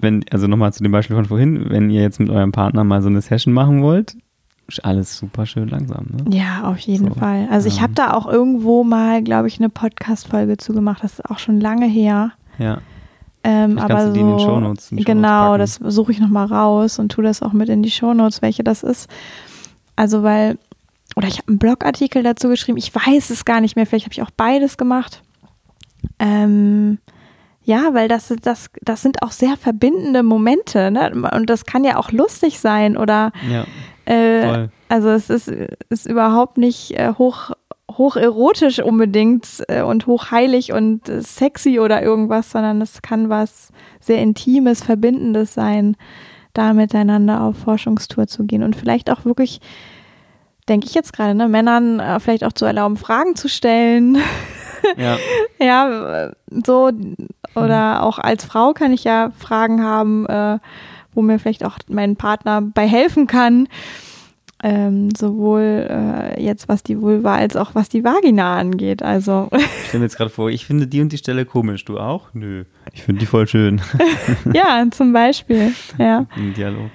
wenn, 0.00 0.24
also 0.30 0.46
nochmal 0.46 0.72
zu 0.72 0.82
dem 0.82 0.92
Beispiel 0.92 1.16
von 1.16 1.24
vorhin, 1.26 1.70
wenn 1.70 1.90
ihr 1.90 2.02
jetzt 2.02 2.20
mit 2.20 2.30
eurem 2.30 2.52
Partner 2.52 2.84
mal 2.84 3.02
so 3.02 3.08
eine 3.08 3.20
Session 3.20 3.52
machen 3.54 3.82
wollt, 3.82 4.16
ist 4.68 4.84
alles 4.84 5.16
super 5.16 5.46
schön 5.46 5.68
langsam, 5.68 6.06
ne? 6.10 6.36
Ja, 6.36 6.62
auf 6.64 6.78
jeden 6.78 7.08
So, 7.08 7.14
Fall. 7.14 7.48
Also 7.50 7.66
ich 7.68 7.76
ja. 7.76 7.82
habe 7.82 7.94
da 7.94 8.12
auch 8.14 8.26
irgendwo 8.26 8.84
mal, 8.84 9.22
glaube 9.22 9.48
ich, 9.48 9.58
eine 9.58 9.68
Podcast-Folge 9.68 10.58
zu 10.58 10.72
gemacht. 10.72 11.02
Das 11.02 11.14
ist 11.14 11.24
auch 11.28 11.38
schon 11.38 11.60
lange 11.60 11.86
her. 11.86 12.32
Ja. 12.58 12.78
Ähm, 13.42 13.78
aber 13.78 14.06
du 14.06 14.12
die 14.12 14.20
so, 14.20 14.26
in 14.26 14.30
den 14.30 14.38
Shownotes- 14.38 14.92
in 14.92 14.98
Shownotes 14.98 15.04
Genau, 15.06 15.46
packen. 15.48 15.58
das 15.58 15.74
suche 15.76 16.12
ich 16.12 16.20
nochmal 16.20 16.46
raus 16.46 16.98
und 16.98 17.10
tue 17.10 17.24
das 17.24 17.42
auch 17.42 17.52
mit 17.52 17.68
in 17.68 17.82
die 17.82 17.90
Shownotes, 17.90 18.42
welche 18.42 18.62
das 18.62 18.82
ist. 18.82 19.10
Also 19.96 20.22
weil, 20.22 20.58
oder 21.16 21.26
ich 21.26 21.38
habe 21.38 21.48
einen 21.48 21.58
Blogartikel 21.58 22.22
dazu 22.22 22.48
geschrieben, 22.48 22.78
ich 22.78 22.94
weiß 22.94 23.30
es 23.30 23.44
gar 23.44 23.60
nicht 23.60 23.76
mehr, 23.76 23.86
vielleicht 23.86 24.04
habe 24.06 24.12
ich 24.12 24.22
auch 24.22 24.30
beides 24.30 24.76
gemacht. 24.76 25.22
Ähm, 26.18 26.98
ja, 27.70 27.94
weil 27.94 28.08
das, 28.08 28.34
das, 28.42 28.68
das 28.82 29.00
sind 29.00 29.22
auch 29.22 29.30
sehr 29.30 29.56
verbindende 29.56 30.24
Momente, 30.24 30.90
ne? 30.90 31.12
Und 31.32 31.48
das 31.48 31.64
kann 31.64 31.84
ja 31.84 31.96
auch 31.96 32.10
lustig 32.10 32.58
sein 32.58 32.96
oder 32.96 33.30
Ja, 33.48 33.64
äh, 34.12 34.68
also 34.88 35.08
es 35.10 35.30
ist, 35.30 35.52
ist 35.88 36.06
überhaupt 36.06 36.58
nicht 36.58 36.98
äh, 36.98 37.12
hoch, 37.16 37.52
hoch 37.88 38.16
erotisch 38.16 38.80
unbedingt 38.80 39.46
äh, 39.68 39.82
und 39.82 40.08
hochheilig 40.08 40.72
und 40.72 41.02
sexy 41.06 41.78
oder 41.78 42.02
irgendwas, 42.02 42.50
sondern 42.50 42.82
es 42.82 43.02
kann 43.02 43.28
was 43.28 43.68
sehr 44.00 44.20
Intimes, 44.20 44.82
Verbindendes 44.82 45.54
sein, 45.54 45.96
da 46.54 46.72
miteinander 46.72 47.40
auf 47.40 47.56
Forschungstour 47.56 48.26
zu 48.26 48.46
gehen 48.46 48.64
und 48.64 48.74
vielleicht 48.74 49.10
auch 49.10 49.24
wirklich 49.24 49.60
denke 50.68 50.88
ich 50.88 50.94
jetzt 50.94 51.12
gerade, 51.12 51.36
ne, 51.36 51.48
Männern 51.48 52.00
äh, 52.00 52.18
vielleicht 52.18 52.42
auch 52.42 52.52
zu 52.52 52.64
erlauben, 52.64 52.96
Fragen 52.96 53.36
zu 53.36 53.48
stellen. 53.48 54.18
Ja. 54.96 55.18
ja, 55.58 56.32
so. 56.64 56.90
Oder 57.54 58.02
auch 58.02 58.18
als 58.18 58.44
Frau 58.44 58.72
kann 58.72 58.92
ich 58.92 59.04
ja 59.04 59.32
Fragen 59.38 59.82
haben, 59.82 60.26
äh, 60.26 60.58
wo 61.14 61.22
mir 61.22 61.38
vielleicht 61.38 61.64
auch 61.64 61.78
mein 61.88 62.16
Partner 62.16 62.62
bei 62.62 62.86
helfen 62.86 63.26
kann. 63.26 63.68
Ähm, 64.62 65.08
sowohl 65.16 65.86
äh, 65.88 66.42
jetzt 66.42 66.68
was 66.68 66.82
die 66.82 67.00
Vulva 67.00 67.34
als 67.34 67.56
auch 67.56 67.74
was 67.74 67.88
die 67.88 68.04
Vagina 68.04 68.58
angeht. 68.58 69.02
Also 69.02 69.48
Ich 69.52 69.86
stelle 69.88 70.00
mir 70.00 70.04
jetzt 70.04 70.18
gerade 70.18 70.30
vor, 70.30 70.50
ich 70.50 70.66
finde 70.66 70.86
die 70.86 71.00
und 71.00 71.10
die 71.12 71.16
Stelle 71.16 71.46
komisch. 71.46 71.86
Du 71.86 71.98
auch? 71.98 72.28
Nö. 72.34 72.64
Ich 72.92 73.02
finde 73.02 73.20
die 73.20 73.26
voll 73.26 73.48
schön. 73.48 73.80
ja, 74.52 74.84
zum 74.90 75.14
Beispiel. 75.14 75.72
Ja, 75.96 76.26
Im 76.36 76.52
Dialog. 76.52 76.90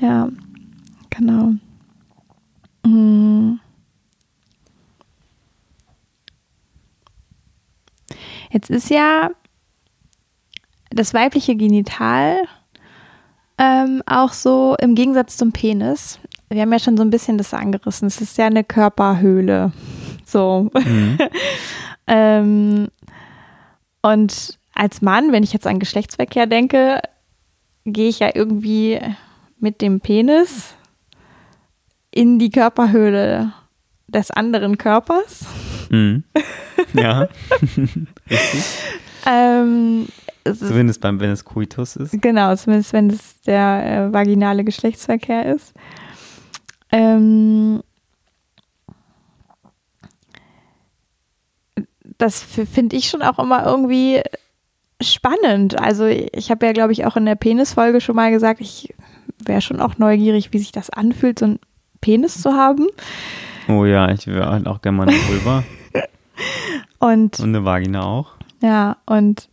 Ja. 0.00 0.08
ja, 0.08 0.28
genau. 1.10 1.52
Hm. 2.84 3.60
Jetzt 8.56 8.70
ist 8.70 8.88
ja 8.88 9.32
das 10.88 11.12
weibliche 11.12 11.56
Genital 11.56 12.38
ähm, 13.58 14.02
auch 14.06 14.32
so 14.32 14.76
im 14.80 14.94
Gegensatz 14.94 15.36
zum 15.36 15.52
Penis. 15.52 16.18
Wir 16.48 16.62
haben 16.62 16.72
ja 16.72 16.78
schon 16.78 16.96
so 16.96 17.02
ein 17.02 17.10
bisschen 17.10 17.36
das 17.36 17.52
angerissen. 17.52 18.08
Es 18.08 18.22
ist 18.22 18.38
ja 18.38 18.46
eine 18.46 18.64
Körperhöhle. 18.64 19.72
So. 20.28 20.70
Mhm. 20.74 21.18
ähm, 22.08 22.88
und 24.02 24.58
als 24.74 25.02
Mann, 25.02 25.30
wenn 25.30 25.44
ich 25.44 25.52
jetzt 25.52 25.68
an 25.68 25.78
Geschlechtsverkehr 25.78 26.48
denke, 26.48 27.00
gehe 27.84 28.08
ich 28.08 28.18
ja 28.18 28.32
irgendwie 28.34 28.98
mit 29.60 29.80
dem 29.80 30.00
Penis 30.00 30.74
in 32.10 32.40
die 32.40 32.50
Körperhöhle 32.50 33.52
des 34.08 34.32
anderen 34.32 34.78
Körpers. 34.78 35.44
Mhm. 35.90 36.24
Ja. 36.94 37.28
Richtig. 38.30 38.64
Ähm, 39.28 40.06
Zumindest 40.44 41.00
beim, 41.00 41.18
wenn 41.18 41.30
es 41.30 41.44
Coitus 41.44 41.96
ist. 41.96 42.22
genau, 42.22 42.54
zumindest 42.54 42.92
wenn 42.92 43.10
es 43.10 43.40
der 43.40 44.06
äh, 44.08 44.12
vaginale 44.12 44.62
Geschlechtsverkehr 44.62 45.52
ist. 45.52 45.74
Ähm, 46.92 47.82
das 52.18 52.40
finde 52.40 52.94
ich 52.94 53.08
schon 53.08 53.22
auch 53.22 53.40
immer 53.40 53.66
irgendwie 53.66 54.22
spannend. 55.02 55.76
Also 55.80 56.06
ich 56.06 56.50
habe 56.52 56.66
ja, 56.66 56.72
glaube 56.72 56.92
ich, 56.92 57.04
auch 57.04 57.16
in 57.16 57.26
der 57.26 57.34
Penisfolge 57.34 58.00
schon 58.00 58.14
mal 58.16 58.30
gesagt, 58.30 58.60
ich 58.60 58.94
wäre 59.44 59.60
schon 59.60 59.80
auch 59.80 59.98
neugierig, 59.98 60.52
wie 60.52 60.58
sich 60.58 60.70
das 60.70 60.88
anfühlt, 60.90 61.40
so 61.40 61.46
einen 61.46 61.58
Penis 62.00 62.40
zu 62.40 62.52
haben. 62.52 62.86
Oh 63.68 63.84
ja, 63.84 64.10
ich 64.10 64.26
wäre 64.26 64.50
halt 64.50 64.66
auch 64.66 64.80
gerne 64.80 64.98
mal 64.98 65.08
eine 65.08 65.18
Vulva. 65.28 65.64
Und 66.98 67.38
und 67.38 67.48
eine 67.48 67.64
Vagina 67.64 68.04
auch. 68.04 68.32
Ja, 68.62 68.96
und, 69.06 69.48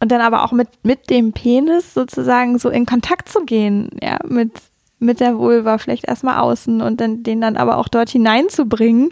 und 0.00 0.10
dann 0.10 0.20
aber 0.20 0.44
auch 0.44 0.52
mit, 0.52 0.68
mit 0.82 1.10
dem 1.10 1.32
Penis 1.32 1.94
sozusagen 1.94 2.58
so 2.58 2.70
in 2.70 2.86
Kontakt 2.86 3.28
zu 3.28 3.44
gehen, 3.44 3.90
ja, 4.02 4.18
mit, 4.26 4.52
mit 4.98 5.20
der 5.20 5.38
Vulva, 5.38 5.78
vielleicht 5.78 6.06
erstmal 6.06 6.38
außen 6.38 6.82
und 6.82 7.00
dann 7.00 7.22
den 7.22 7.40
dann 7.40 7.56
aber 7.56 7.78
auch 7.78 7.88
dort 7.88 8.10
hineinzubringen 8.10 9.10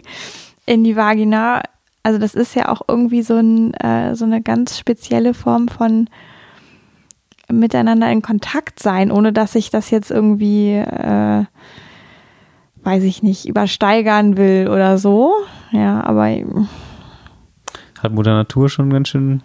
in 0.65 0.83
die 0.83 0.95
Vagina. 0.95 1.63
Also 2.03 2.19
das 2.19 2.35
ist 2.35 2.55
ja 2.55 2.69
auch 2.69 2.81
irgendwie 2.87 3.21
so, 3.21 3.35
ein, 3.35 3.73
äh, 3.75 4.15
so 4.15 4.25
eine 4.25 4.41
ganz 4.41 4.77
spezielle 4.77 5.33
Form 5.33 5.69
von 5.69 6.09
miteinander 7.51 8.11
in 8.11 8.21
Kontakt 8.21 8.79
sein, 8.79 9.11
ohne 9.11 9.33
dass 9.33 9.55
ich 9.55 9.69
das 9.71 9.89
jetzt 9.89 10.11
irgendwie, 10.11 10.73
äh, 10.73 11.45
weiß 12.89 13.03
ich 13.03 13.21
nicht, 13.21 13.45
übersteigern 13.47 14.35
will 14.35 14.67
oder 14.67 14.97
so. 14.97 15.31
Ja, 15.71 16.03
aber 16.03 16.27
Hat 18.01 18.11
Mutter 18.11 18.33
Natur 18.33 18.67
schon 18.67 18.89
ganz 18.89 19.09
schön 19.09 19.43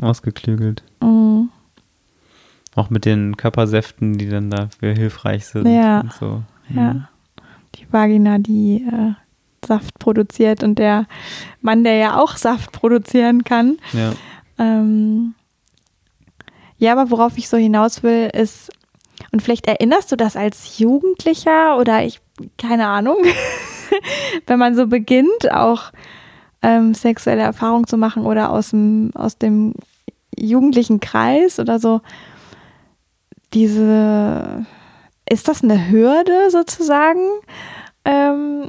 ausgeklügelt. 0.00 0.82
mm, 1.00 1.42
Auch 2.74 2.90
mit 2.90 3.04
den 3.04 3.36
Körpersäften, 3.36 4.18
die 4.18 4.28
dann 4.28 4.50
dafür 4.50 4.92
hilfreich 4.92 5.46
sind. 5.46 5.68
Ja. 5.68 6.02
So. 6.18 6.42
Ja. 6.70 7.08
Die 7.76 7.86
Vagina, 7.92 8.38
die 8.38 8.86
äh, 8.90 9.12
Saft 9.64 10.00
produziert 10.00 10.64
und 10.64 10.80
der 10.80 11.06
Mann, 11.60 11.84
der 11.84 11.94
ja 11.94 12.20
auch 12.20 12.36
Saft 12.36 12.72
produzieren 12.72 13.44
kann. 13.44 13.76
Ja. 13.92 14.14
Ähm, 14.58 15.34
ja, 16.78 16.90
aber 16.90 17.12
worauf 17.12 17.38
ich 17.38 17.48
so 17.48 17.56
hinaus 17.56 18.02
will, 18.02 18.30
ist, 18.34 18.72
und 19.30 19.42
vielleicht 19.42 19.68
erinnerst 19.68 20.10
du 20.10 20.16
das 20.16 20.34
als 20.34 20.78
Jugendlicher 20.80 21.78
oder 21.78 22.04
ich, 22.04 22.20
keine 22.58 22.86
Ahnung, 22.86 23.18
wenn 24.46 24.58
man 24.58 24.74
so 24.74 24.86
beginnt, 24.86 25.50
auch 25.52 25.92
ähm, 26.62 26.94
sexuelle 26.94 27.42
Erfahrungen 27.42 27.86
zu 27.86 27.96
machen 27.96 28.24
oder 28.24 28.50
aus 28.50 28.70
dem, 28.70 29.10
aus 29.14 29.36
dem 29.38 29.74
jugendlichen 30.38 31.00
Kreis 31.00 31.58
oder 31.58 31.78
so, 31.78 32.00
diese, 33.52 34.64
ist 35.28 35.48
das 35.48 35.62
eine 35.62 35.90
Hürde 35.90 36.50
sozusagen? 36.50 37.28
Ähm, 38.04 38.68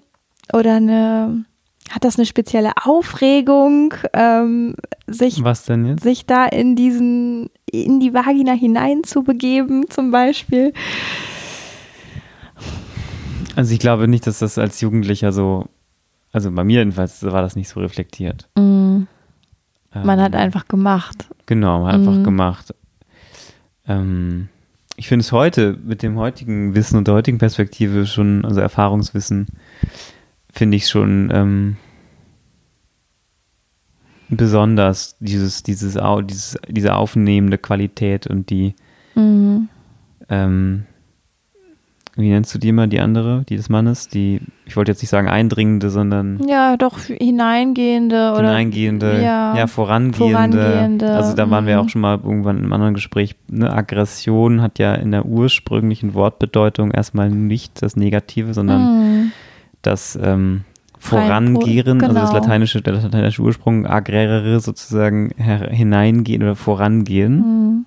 oder 0.51 0.75
eine, 0.75 1.45
hat 1.89 2.03
das 2.03 2.17
eine 2.17 2.25
spezielle 2.25 2.71
Aufregung, 2.83 3.93
ähm, 4.13 4.75
sich 5.07 5.43
Was 5.43 5.65
denn 5.65 5.85
jetzt? 5.85 6.03
sich 6.03 6.25
da 6.25 6.45
in 6.45 6.75
diesen, 6.75 7.49
in 7.71 7.99
die 7.99 8.13
Vagina 8.13 8.53
hinein 8.53 9.03
zu 9.03 9.23
begeben, 9.23 9.89
zum 9.89 10.11
Beispiel. 10.11 10.73
Also 13.55 13.73
ich 13.73 13.79
glaube 13.79 14.07
nicht, 14.07 14.25
dass 14.27 14.39
das 14.39 14.57
als 14.57 14.81
Jugendlicher 14.81 15.31
so, 15.31 15.67
also 16.31 16.51
bei 16.51 16.63
mir 16.63 16.79
jedenfalls 16.79 17.23
war 17.23 17.41
das 17.41 17.55
nicht 17.55 17.69
so 17.69 17.79
reflektiert. 17.79 18.49
Man 18.55 19.07
hat 19.93 20.33
Ähm, 20.33 20.39
einfach 20.39 20.67
gemacht. 20.67 21.27
Genau, 21.45 21.81
man 21.83 21.93
hat 21.93 22.01
Mhm. 22.01 22.07
einfach 22.09 22.23
gemacht. 22.23 22.73
Ähm, 23.87 24.49
ich 24.95 25.07
finde 25.07 25.21
es 25.21 25.31
heute 25.31 25.77
mit 25.83 26.01
dem 26.03 26.17
heutigen 26.17 26.73
Wissen 26.75 26.97
und 26.97 27.07
der 27.07 27.13
heutigen 27.15 27.37
Perspektive 27.37 28.05
schon, 28.07 28.43
also 28.45 28.59
Erfahrungswissen, 28.59 29.47
finde 30.51 30.77
ich 30.77 30.87
schon 30.87 31.29
ähm, 31.33 31.77
besonders 34.29 35.15
dieses, 35.19 35.63
dieses, 35.63 35.97
dieses, 36.27 36.57
diese 36.67 36.95
aufnehmende 36.95 37.57
Qualität 37.57 38.25
und 38.27 38.49
die, 38.49 38.75
Mhm. 39.15 39.69
ähm, 40.29 40.85
wie 42.15 42.29
nennst 42.29 42.53
du 42.53 42.59
die 42.59 42.69
immer, 42.69 42.85
die 42.87 42.99
andere, 42.99 43.43
die 43.49 43.55
des 43.55 43.69
Mannes? 43.69 44.07
Die, 44.07 44.39
ich 44.65 44.75
wollte 44.77 44.91
jetzt 44.91 45.01
nicht 45.01 45.09
sagen 45.09 45.27
eindringende, 45.27 45.89
sondern 45.89 46.39
Ja, 46.47 46.77
doch 46.77 46.99
hineingehende 46.99 48.31
oder 48.33 48.49
hineingehende, 48.49 49.21
ja, 49.23 49.55
ja, 49.55 49.67
vorangehende. 49.67 50.17
vorangehende, 50.59 51.11
Also 51.15 51.35
da 51.35 51.49
waren 51.49 51.65
wir 51.65 51.75
mhm. 51.77 51.81
auch 51.85 51.89
schon 51.89 52.01
mal 52.01 52.19
irgendwann 52.23 52.63
im 52.63 52.71
anderen 52.71 52.93
Gespräch. 52.93 53.35
Ne? 53.47 53.71
Aggression 53.71 54.61
hat 54.61 54.79
ja 54.79 54.93
in 54.95 55.11
der 55.11 55.25
ursprünglichen 55.25 56.13
Wortbedeutung 56.13 56.91
erstmal 56.91 57.29
nicht 57.29 57.81
das 57.81 57.95
Negative, 57.95 58.53
sondern 58.53 58.81
Mhm. 58.83 59.31
das 59.81 60.17
ähm, 60.21 60.61
po- 60.93 60.99
Vorangehren, 61.17 62.01
also 62.01 62.13
das 62.13 62.29
genau. 62.29 62.39
lateinische, 62.41 62.81
der 62.81 62.93
lateinische 62.93 63.41
Ursprung, 63.41 63.85
agrerere 63.87 64.59
sozusagen 64.59 65.31
hineingehen 65.37 66.43
oder 66.43 66.55
vorangehen. 66.55 67.35
Mhm. 67.37 67.85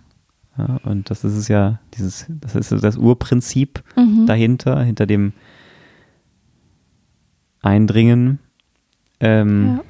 Ja, 0.59 0.81
und 0.85 1.11
das 1.11 1.23
ist 1.25 1.35
es 1.35 1.49
ja, 1.49 1.81
dieses, 1.95 2.27
das 2.29 2.55
ist 2.57 2.73
das 2.73 2.97
Urprinzip 2.97 3.83
Mhm. 3.97 4.27
dahinter, 4.27 4.83
hinter 4.83 5.07
dem 5.07 5.33
Eindringen. 7.63 8.39
Ähm, 9.21 9.81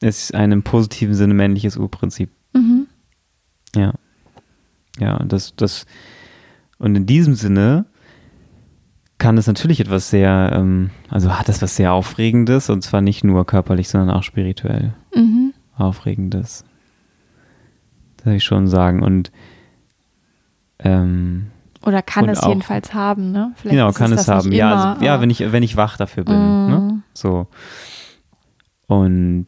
ist 0.00 0.34
ein 0.34 0.52
im 0.52 0.62
positiven 0.62 1.14
Sinne 1.14 1.34
männliches 1.34 1.76
Urprinzip. 1.76 2.30
Mhm. 2.54 2.86
Ja. 3.74 3.94
Ja, 4.98 5.16
und 5.16 5.32
das, 5.32 5.54
das, 5.56 5.86
und 6.78 6.94
in 6.96 7.06
diesem 7.06 7.34
Sinne 7.34 7.86
kann 9.18 9.36
es 9.38 9.46
natürlich 9.46 9.80
etwas 9.80 10.08
sehr, 10.10 10.50
ähm, 10.54 10.90
also 11.10 11.38
hat 11.38 11.48
es 11.50 11.60
was 11.60 11.76
sehr 11.76 11.92
Aufregendes 11.92 12.70
und 12.70 12.82
zwar 12.82 13.00
nicht 13.02 13.24
nur 13.24 13.46
körperlich, 13.46 13.88
sondern 13.88 14.10
auch 14.10 14.22
spirituell 14.22 14.94
Mhm. 15.14 15.52
Aufregendes. 15.76 16.64
Das 18.16 18.26
würde 18.26 18.36
ich 18.36 18.44
schon 18.44 18.68
sagen. 18.68 19.02
Und 19.02 19.30
ähm, 20.82 21.46
Oder 21.84 22.02
kann 22.02 22.28
es 22.28 22.40
auch- 22.42 22.48
jedenfalls 22.48 22.92
haben, 22.94 23.32
ne? 23.32 23.52
Vielleicht 23.56 23.76
genau, 23.76 23.92
kann 23.92 24.12
es 24.12 24.26
nicht 24.26 24.28
haben. 24.28 24.52
Ja, 24.52 24.72
immer, 24.72 24.86
also, 24.94 25.04
ja, 25.04 25.20
wenn 25.20 25.30
ich, 25.30 25.52
wenn 25.52 25.62
ich 25.62 25.76
wach 25.76 25.96
dafür 25.96 26.24
bin. 26.24 26.34
Mhm. 26.34 26.68
Ne? 26.70 27.02
So. 27.14 27.46
Und 28.86 29.46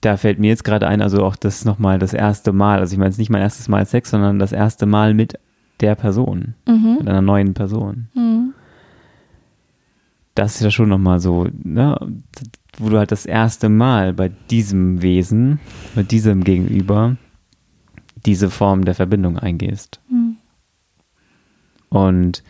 da 0.00 0.16
fällt 0.16 0.38
mir 0.38 0.48
jetzt 0.48 0.64
gerade 0.64 0.86
ein, 0.86 1.02
also 1.02 1.24
auch 1.24 1.36
das 1.36 1.64
nochmal 1.64 1.98
das 1.98 2.14
erste 2.14 2.52
Mal, 2.52 2.78
also 2.78 2.92
ich 2.92 2.98
meine 2.98 3.08
es 3.08 3.14
ist 3.16 3.18
nicht 3.18 3.30
mein 3.30 3.42
erstes 3.42 3.68
Mal 3.68 3.84
Sex, 3.84 4.10
sondern 4.10 4.38
das 4.38 4.52
erste 4.52 4.86
Mal 4.86 5.12
mit 5.14 5.38
der 5.80 5.94
Person, 5.96 6.54
Mhm. 6.68 6.96
mit 7.00 7.08
einer 7.08 7.22
neuen 7.22 7.54
Person. 7.54 8.08
Mhm. 8.14 8.52
Das 10.34 10.54
ist 10.56 10.62
ja 10.62 10.70
schon 10.70 10.88
nochmal 10.88 11.18
so, 11.18 11.48
ne, 11.64 11.98
wo 12.78 12.88
du 12.90 12.98
halt 12.98 13.10
das 13.10 13.26
erste 13.26 13.68
Mal 13.68 14.12
bei 14.12 14.28
diesem 14.50 15.02
Wesen, 15.02 15.58
bei 15.96 16.04
diesem 16.04 16.44
Gegenüber, 16.44 17.16
diese 18.26 18.50
Form 18.50 18.84
der 18.84 18.94
Verbindung 18.94 19.38
eingehst. 19.38 20.00
Mhm. 20.10 20.36
Und 21.90 22.42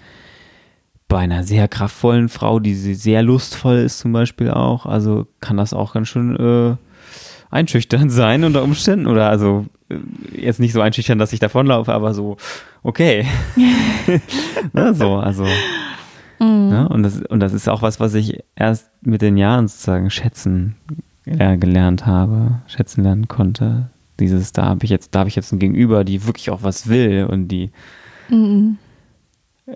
bei 1.09 1.19
einer 1.19 1.43
sehr 1.43 1.69
kraftvollen 1.69 2.29
Frau, 2.29 2.61
die 2.61 2.75
sehr 2.75 3.23
lustvoll 3.23 3.79
ist 3.79 3.99
zum 4.01 4.12
Beispiel 4.12 4.51
auch, 4.51 4.85
also 4.85 5.27
kann 5.41 5.57
das 5.57 5.73
auch 5.73 5.95
ganz 5.95 6.09
schön 6.09 6.37
äh, 6.37 6.77
einschüchternd 7.51 8.12
sein 8.12 8.45
unter 8.45 8.62
Umständen 8.62 9.07
oder 9.07 9.31
also 9.31 9.66
äh, 9.89 9.97
jetzt 10.41 10.61
nicht 10.61 10.73
so 10.73 10.81
einschüchtern, 10.81 11.19
dass 11.19 11.33
ich 11.33 11.41
davonlaufe, 11.41 11.93
aber 11.93 12.12
so, 12.12 12.37
okay. 12.83 13.27
ne, 14.73 14.95
so, 14.95 15.16
also. 15.16 15.45
Mhm. 16.41 16.69
Ne, 16.69 16.89
und, 16.89 17.03
das, 17.03 17.23
und 17.23 17.41
das 17.41 17.53
ist 17.53 17.69
auch 17.69 17.83
was, 17.83 18.01
was 18.01 18.14
ich 18.14 18.41
erst 18.55 18.91
mit 19.01 19.23
den 19.23 19.37
Jahren 19.37 19.66
sozusagen 19.66 20.11
schätzen 20.11 20.77
äh, 21.25 21.57
gelernt 21.57 22.07
habe, 22.07 22.61
schätzen 22.66 23.03
lernen 23.03 23.29
konnte. 23.29 23.91
Dieses, 24.21 24.53
da 24.53 24.64
habe 24.64 24.85
ich 24.85 24.91
jetzt, 24.91 25.14
da 25.14 25.21
habe 25.21 25.29
ich 25.29 25.37
jetzt 25.37 25.53
ein 25.53 25.59
Gegenüber, 25.59 26.05
die 26.05 26.27
wirklich 26.27 26.51
auch 26.51 26.62
was 26.62 26.89
will 26.89 27.27
und 27.31 27.49
die, 27.49 27.71
mhm. 28.29 28.79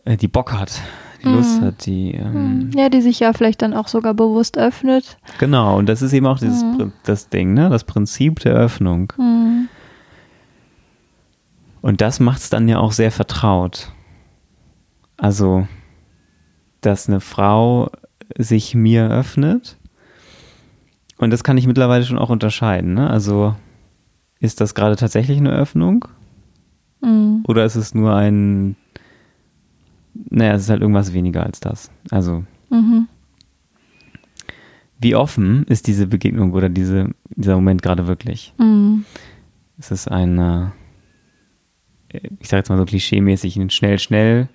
äh, 0.04 0.16
die 0.16 0.28
Bock 0.28 0.52
hat, 0.52 0.80
die 1.22 1.28
mhm. 1.28 1.34
Lust 1.34 1.60
hat, 1.60 1.86
die 1.86 2.12
ähm, 2.12 2.70
mhm. 2.70 2.70
ja, 2.76 2.88
die 2.88 3.02
sich 3.02 3.20
ja 3.20 3.32
vielleicht 3.32 3.62
dann 3.62 3.74
auch 3.74 3.88
sogar 3.88 4.14
bewusst 4.14 4.58
öffnet. 4.58 5.18
Genau, 5.38 5.78
und 5.78 5.88
das 5.88 6.02
ist 6.02 6.12
eben 6.12 6.26
auch 6.26 6.38
dieses 6.38 6.62
mhm. 6.62 6.92
das 7.04 7.28
Ding, 7.28 7.54
ne? 7.54 7.70
Das 7.70 7.84
Prinzip 7.84 8.40
der 8.40 8.54
Öffnung. 8.54 9.12
Mhm. 9.16 9.68
Und 11.82 12.00
das 12.00 12.20
macht 12.20 12.40
es 12.40 12.48
dann 12.48 12.68
ja 12.68 12.78
auch 12.78 12.92
sehr 12.92 13.10
vertraut. 13.10 13.92
Also, 15.16 15.66
dass 16.80 17.08
eine 17.08 17.20
Frau 17.20 17.90
sich 18.38 18.74
mir 18.74 19.10
öffnet. 19.10 19.76
Und 21.18 21.30
das 21.30 21.44
kann 21.44 21.58
ich 21.58 21.66
mittlerweile 21.66 22.04
schon 22.04 22.18
auch 22.18 22.30
unterscheiden. 22.30 22.94
Ne? 22.94 23.10
Also, 23.10 23.54
ist 24.42 24.60
das 24.60 24.74
gerade 24.74 24.96
tatsächlich 24.96 25.38
eine 25.38 25.52
Öffnung? 25.52 26.06
Mhm. 27.00 27.44
Oder 27.46 27.64
ist 27.64 27.76
es 27.76 27.94
nur 27.94 28.14
ein 28.14 28.76
naja, 30.14 30.54
es 30.54 30.62
ist 30.62 30.70
halt 30.70 30.82
irgendwas 30.82 31.12
weniger 31.12 31.44
als 31.44 31.60
das. 31.60 31.90
Also, 32.10 32.44
mhm. 32.70 33.08
wie 34.98 35.14
offen 35.14 35.64
ist 35.64 35.86
diese 35.86 36.06
Begegnung 36.06 36.52
oder 36.52 36.68
diese, 36.68 37.10
dieser 37.34 37.54
Moment 37.54 37.82
gerade 37.82 38.06
wirklich? 38.06 38.52
Mhm. 38.58 39.04
Es 39.78 39.90
ist 39.90 40.08
ein, 40.08 40.38
äh, 40.38 40.66
ich 42.40 42.48
sage 42.48 42.58
jetzt 42.58 42.68
mal 42.68 42.78
so 42.78 42.84
klischeemäßig, 42.84 43.56
ein 43.56 43.70
schnell, 43.70 43.98
schnell 43.98 44.48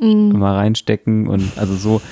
mhm. 0.00 0.38
mal 0.38 0.56
reinstecken 0.56 1.26
und 1.28 1.58
also 1.58 1.74
so. 1.74 2.02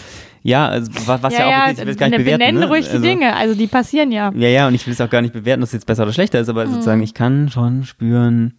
Ja, 0.43 0.69
also, 0.69 0.91
was 1.07 1.35
ja, 1.35 1.39
ja 1.39 1.47
auch, 1.47 1.63
okay, 1.65 1.73
ich 1.73 1.79
will 1.79 1.89
es 1.89 1.97
gar 1.97 2.09
nicht 2.09 2.19
bewerten. 2.19 2.39
Benennen 2.39 2.61
ne? 2.61 2.69
ruhig 2.69 2.87
also, 2.87 2.99
die 2.99 3.09
Dinge, 3.09 3.37
also 3.37 3.55
die 3.55 3.67
passieren 3.67 4.11
ja. 4.11 4.33
Ja, 4.35 4.49
ja, 4.49 4.69
und 4.69 4.75
ich 4.75 4.87
will 4.87 4.95
es 4.95 5.01
auch 5.01 5.11
gar 5.11 5.23
nicht 5.23 5.35
bewerten, 5.35 5.61
dass 5.61 5.71
es 5.71 5.75
jetzt 5.75 5.87
besser 5.87 6.05
oder 6.05 6.13
schlechter 6.13 6.41
ist, 6.41 6.49
aber 6.49 6.67
mhm. 6.67 6.73
sozusagen, 6.73 7.03
ich 7.03 7.15
kann 7.15 7.51
schon 7.51 7.85
spüren, 7.85 8.55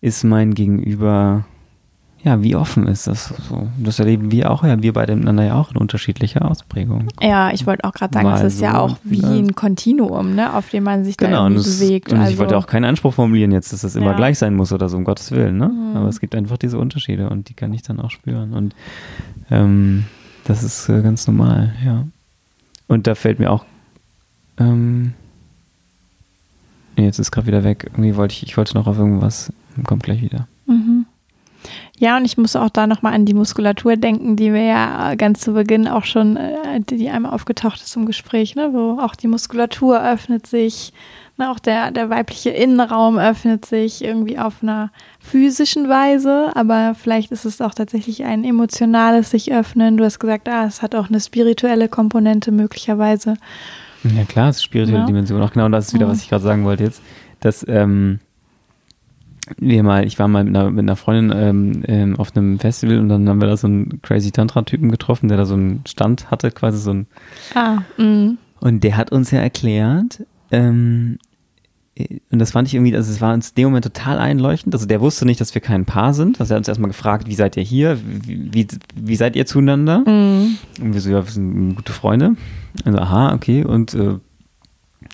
ist 0.00 0.24
mein 0.24 0.54
Gegenüber 0.54 1.44
ja, 2.22 2.42
wie 2.42 2.54
offen 2.54 2.86
ist 2.86 3.06
das 3.06 3.32
so? 3.48 3.68
Das 3.78 3.98
erleben 3.98 4.30
wir 4.30 4.50
auch, 4.50 4.62
ja, 4.62 4.82
wir 4.82 4.92
beide 4.92 5.14
miteinander 5.14 5.44
ja 5.44 5.54
auch 5.54 5.70
in 5.70 5.78
unterschiedlicher 5.78 6.48
Ausprägung. 6.50 7.08
Ja, 7.22 7.50
ich 7.50 7.66
wollte 7.66 7.84
auch 7.84 7.92
gerade 7.92 8.12
sagen, 8.12 8.28
es 8.28 8.42
ist 8.42 8.58
so 8.58 8.64
ja 8.64 8.78
auch 8.78 8.98
wie 9.04 9.24
ein 9.24 9.54
Kontinuum, 9.54 10.34
ne, 10.34 10.54
auf 10.54 10.68
dem 10.68 10.84
man 10.84 11.02
sich 11.04 11.16
genau, 11.16 11.30
da 11.30 11.42
irgendwie 11.44 11.64
das, 11.64 11.78
bewegt. 11.78 12.12
Und 12.12 12.18
also, 12.18 12.32
ich 12.32 12.38
wollte 12.38 12.58
auch 12.58 12.66
keinen 12.66 12.84
Anspruch 12.84 13.14
formulieren 13.14 13.52
jetzt, 13.52 13.72
dass 13.72 13.80
das 13.80 13.96
immer 13.96 14.10
ja. 14.10 14.16
gleich 14.16 14.38
sein 14.38 14.54
muss 14.54 14.70
oder 14.70 14.90
so, 14.90 14.98
um 14.98 15.04
Gottes 15.04 15.30
Willen, 15.30 15.56
ne? 15.56 15.68
Mhm. 15.68 15.96
Aber 15.96 16.08
es 16.08 16.20
gibt 16.20 16.34
einfach 16.34 16.58
diese 16.58 16.78
Unterschiede 16.78 17.30
und 17.30 17.48
die 17.48 17.54
kann 17.54 17.72
ich 17.72 17.82
dann 17.82 17.98
auch 18.00 18.10
spüren. 18.10 18.52
Und 18.52 18.74
ähm, 19.50 20.04
das 20.44 20.62
ist 20.62 20.88
äh, 20.88 21.02
ganz 21.02 21.26
normal, 21.26 21.74
ja. 21.84 22.06
Und 22.88 23.06
da 23.06 23.14
fällt 23.14 23.38
mir 23.38 23.50
auch, 23.50 23.64
ähm, 24.58 25.14
jetzt 26.96 27.18
ist 27.18 27.30
gerade 27.30 27.46
wieder 27.46 27.64
weg. 27.64 27.84
Irgendwie 27.84 28.16
wollte 28.16 28.32
ich, 28.32 28.42
ich 28.42 28.56
wollte 28.56 28.74
noch 28.74 28.86
auf 28.86 28.98
irgendwas, 28.98 29.52
kommt 29.84 30.02
gleich 30.02 30.22
wieder. 30.22 30.46
Mhm. 30.66 31.06
Ja, 31.98 32.16
und 32.16 32.24
ich 32.24 32.38
muss 32.38 32.56
auch 32.56 32.70
da 32.70 32.86
nochmal 32.86 33.12
an 33.12 33.26
die 33.26 33.34
Muskulatur 33.34 33.96
denken, 33.96 34.36
die 34.36 34.52
wir 34.52 34.62
ja 34.62 35.14
ganz 35.16 35.40
zu 35.40 35.52
Beginn 35.52 35.86
auch 35.86 36.04
schon, 36.04 36.36
äh, 36.36 36.80
die 36.80 37.10
einmal 37.10 37.32
aufgetaucht 37.32 37.82
ist 37.82 37.94
im 37.96 38.06
Gespräch, 38.06 38.56
ne, 38.56 38.70
wo 38.72 38.98
auch 39.00 39.14
die 39.14 39.28
Muskulatur 39.28 40.02
öffnet 40.02 40.46
sich, 40.46 40.92
auch 41.42 41.58
der, 41.58 41.90
der 41.90 42.10
weibliche 42.10 42.50
Innenraum 42.50 43.18
öffnet 43.18 43.64
sich 43.64 44.02
irgendwie 44.02 44.38
auf 44.38 44.62
einer 44.62 44.90
physischen 45.20 45.88
Weise, 45.88 46.50
aber 46.54 46.94
vielleicht 46.94 47.30
ist 47.32 47.44
es 47.44 47.60
auch 47.60 47.74
tatsächlich 47.74 48.24
ein 48.24 48.44
emotionales 48.44 49.30
sich 49.30 49.52
öffnen. 49.52 49.96
Du 49.96 50.04
hast 50.04 50.18
gesagt, 50.18 50.48
ah, 50.48 50.64
es 50.64 50.82
hat 50.82 50.94
auch 50.94 51.08
eine 51.08 51.20
spirituelle 51.20 51.88
Komponente 51.88 52.52
möglicherweise. 52.52 53.34
Ja 54.04 54.24
klar, 54.24 54.48
es 54.48 54.56
ist 54.56 54.64
spirituelle 54.64 55.00
ja. 55.00 55.06
Dimension. 55.06 55.42
Auch 55.42 55.52
genau 55.52 55.68
das 55.68 55.88
ist 55.88 55.94
wieder, 55.94 56.08
was 56.08 56.22
ich 56.22 56.28
gerade 56.28 56.44
sagen 56.44 56.64
wollte 56.64 56.84
jetzt, 56.84 57.02
dass 57.40 57.64
ähm, 57.68 58.18
wir 59.58 59.82
mal, 59.82 60.06
ich 60.06 60.18
war 60.18 60.28
mal 60.28 60.44
mit 60.44 60.56
einer, 60.56 60.70
mit 60.70 60.80
einer 60.80 60.96
Freundin 60.96 61.36
ähm, 61.36 61.82
ähm, 61.86 62.16
auf 62.16 62.36
einem 62.36 62.58
Festival 62.58 62.98
und 62.98 63.08
dann 63.08 63.28
haben 63.28 63.40
wir 63.40 63.48
da 63.48 63.56
so 63.56 63.66
einen 63.66 64.00
crazy 64.02 64.30
Tantra-Typen 64.30 64.90
getroffen, 64.90 65.28
der 65.28 65.38
da 65.38 65.44
so 65.44 65.54
einen 65.54 65.82
Stand 65.86 66.30
hatte, 66.30 66.50
quasi 66.50 66.78
so 66.78 66.92
ein. 66.92 67.06
Ah, 67.54 67.78
mh. 67.96 68.34
Und 68.60 68.84
der 68.84 68.96
hat 68.96 69.10
uns 69.10 69.30
ja 69.30 69.40
erklärt, 69.40 70.24
ähm, 70.50 71.18
und 72.30 72.38
das 72.38 72.52
fand 72.52 72.68
ich 72.68 72.74
irgendwie, 72.74 72.94
also 72.94 73.10
es 73.10 73.20
war 73.20 73.34
uns 73.34 73.50
in 73.50 73.54
dem 73.56 73.64
Moment 73.66 73.84
total 73.84 74.18
einleuchtend. 74.18 74.74
Also 74.74 74.86
der 74.86 75.00
wusste 75.00 75.26
nicht, 75.26 75.40
dass 75.40 75.54
wir 75.54 75.62
kein 75.62 75.84
Paar 75.84 76.14
sind. 76.14 76.40
Also 76.40 76.52
er 76.52 76.56
hat 76.56 76.60
uns 76.60 76.68
erstmal 76.68 76.90
gefragt, 76.90 77.26
wie 77.26 77.34
seid 77.34 77.56
ihr 77.56 77.62
hier? 77.62 77.98
Wie, 78.04 78.52
wie, 78.52 78.68
wie 78.94 79.16
seid 79.16 79.36
ihr 79.36 79.46
zueinander? 79.46 80.00
Mhm. 80.06 80.56
Und 80.80 80.94
wir 80.94 81.00
so, 81.00 81.10
ja, 81.10 81.24
wir 81.24 81.32
sind 81.32 81.74
gute 81.74 81.92
Freunde. 81.92 82.36
Also, 82.84 82.98
aha, 82.98 83.34
okay. 83.34 83.64
Und 83.64 83.94
äh, 83.94 84.18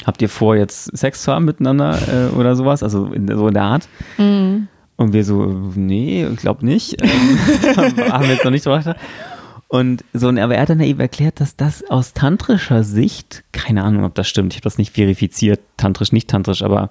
habt 0.05 0.23
ihr 0.23 0.29
vor, 0.29 0.57
jetzt 0.57 0.97
Sex 0.97 1.23
zu 1.23 1.33
haben 1.33 1.45
miteinander 1.45 1.99
äh, 2.09 2.35
oder 2.35 2.57
sowas? 2.57 2.83
Also 2.83 3.07
in, 3.07 3.29
so 3.29 3.49
in 3.49 3.55
der 3.55 3.63
Art. 3.63 3.89
Mhm. 4.19 4.69
Und 4.97 5.13
wir 5.13 5.25
so, 5.25 5.73
nee, 5.75 6.27
ich 6.27 6.37
glaube 6.39 6.65
nicht. 6.65 7.03
Ähm, 7.03 8.09
haben 8.13 8.25
wir 8.25 8.35
jetzt 8.35 8.45
noch 8.45 8.51
nicht 8.51 8.65
drüber 8.65 8.79
gedacht. 8.79 8.99
Und 9.69 10.05
so, 10.13 10.29
aber 10.29 10.55
er 10.55 10.63
hat 10.63 10.71
dann 10.71 10.81
eben 10.81 11.01
erklärt, 11.01 11.41
dass 11.41 11.57
das 11.57 11.83
aus 11.91 12.13
tantrischer 12.13 12.85
Sicht, 12.85 13.43
keine 13.53 13.83
Ahnung, 13.83 14.05
ob 14.05 14.15
das 14.15 14.29
stimmt, 14.29 14.53
ich 14.53 14.59
habe 14.59 14.65
das 14.65 14.79
nicht 14.79 14.95
verifiziert, 14.95 15.61
tantrisch, 15.77 16.13
nicht 16.13 16.31
tantrisch, 16.31 16.63
aber 16.63 16.91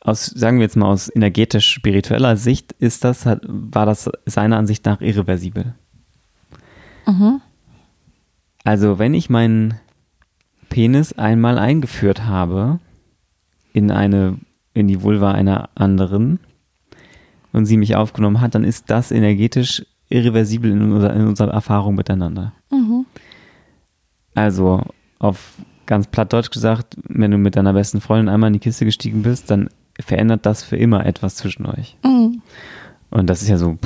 aus, 0.00 0.26
sagen 0.26 0.58
wir 0.58 0.64
jetzt 0.64 0.76
mal 0.76 0.86
aus 0.86 1.14
energetisch-spiritueller 1.14 2.36
Sicht, 2.36 2.72
ist 2.72 3.04
das, 3.04 3.26
war 3.26 3.86
das 3.86 4.08
seiner 4.24 4.56
Ansicht 4.56 4.86
nach 4.86 5.00
irreversibel. 5.00 5.74
Mhm. 7.06 7.40
Also, 8.64 8.98
wenn 8.98 9.14
ich 9.14 9.28
meinen 9.28 9.74
Penis 10.68 11.12
einmal 11.12 11.58
eingeführt 11.58 12.24
habe 12.24 12.80
in 13.72 13.90
eine, 13.90 14.38
in 14.74 14.88
die 14.88 15.02
Vulva 15.02 15.32
einer 15.32 15.70
anderen 15.74 16.40
und 17.52 17.66
sie 17.66 17.76
mich 17.76 17.94
aufgenommen 17.94 18.40
hat, 18.40 18.54
dann 18.54 18.64
ist 18.64 18.90
das 18.90 19.10
energetisch 19.10 19.84
irreversibel 20.08 20.70
in, 20.70 20.92
unser, 20.92 21.14
in 21.14 21.26
unserer 21.26 21.52
Erfahrung 21.52 21.94
miteinander. 21.94 22.52
Mhm. 22.70 23.06
Also 24.34 24.82
auf 25.18 25.54
ganz 25.86 26.08
platt 26.08 26.32
Deutsch 26.32 26.50
gesagt, 26.50 26.96
wenn 27.08 27.30
du 27.30 27.38
mit 27.38 27.56
deiner 27.56 27.72
besten 27.72 28.00
Freundin 28.00 28.28
einmal 28.28 28.48
in 28.48 28.54
die 28.54 28.60
Kiste 28.60 28.84
gestiegen 28.84 29.22
bist, 29.22 29.50
dann 29.50 29.68
verändert 29.98 30.44
das 30.44 30.62
für 30.62 30.76
immer 30.76 31.06
etwas 31.06 31.36
zwischen 31.36 31.66
euch. 31.66 31.96
Mhm. 32.04 32.42
Und 33.10 33.28
das 33.28 33.42
ist 33.42 33.48
ja 33.48 33.56
so, 33.56 33.78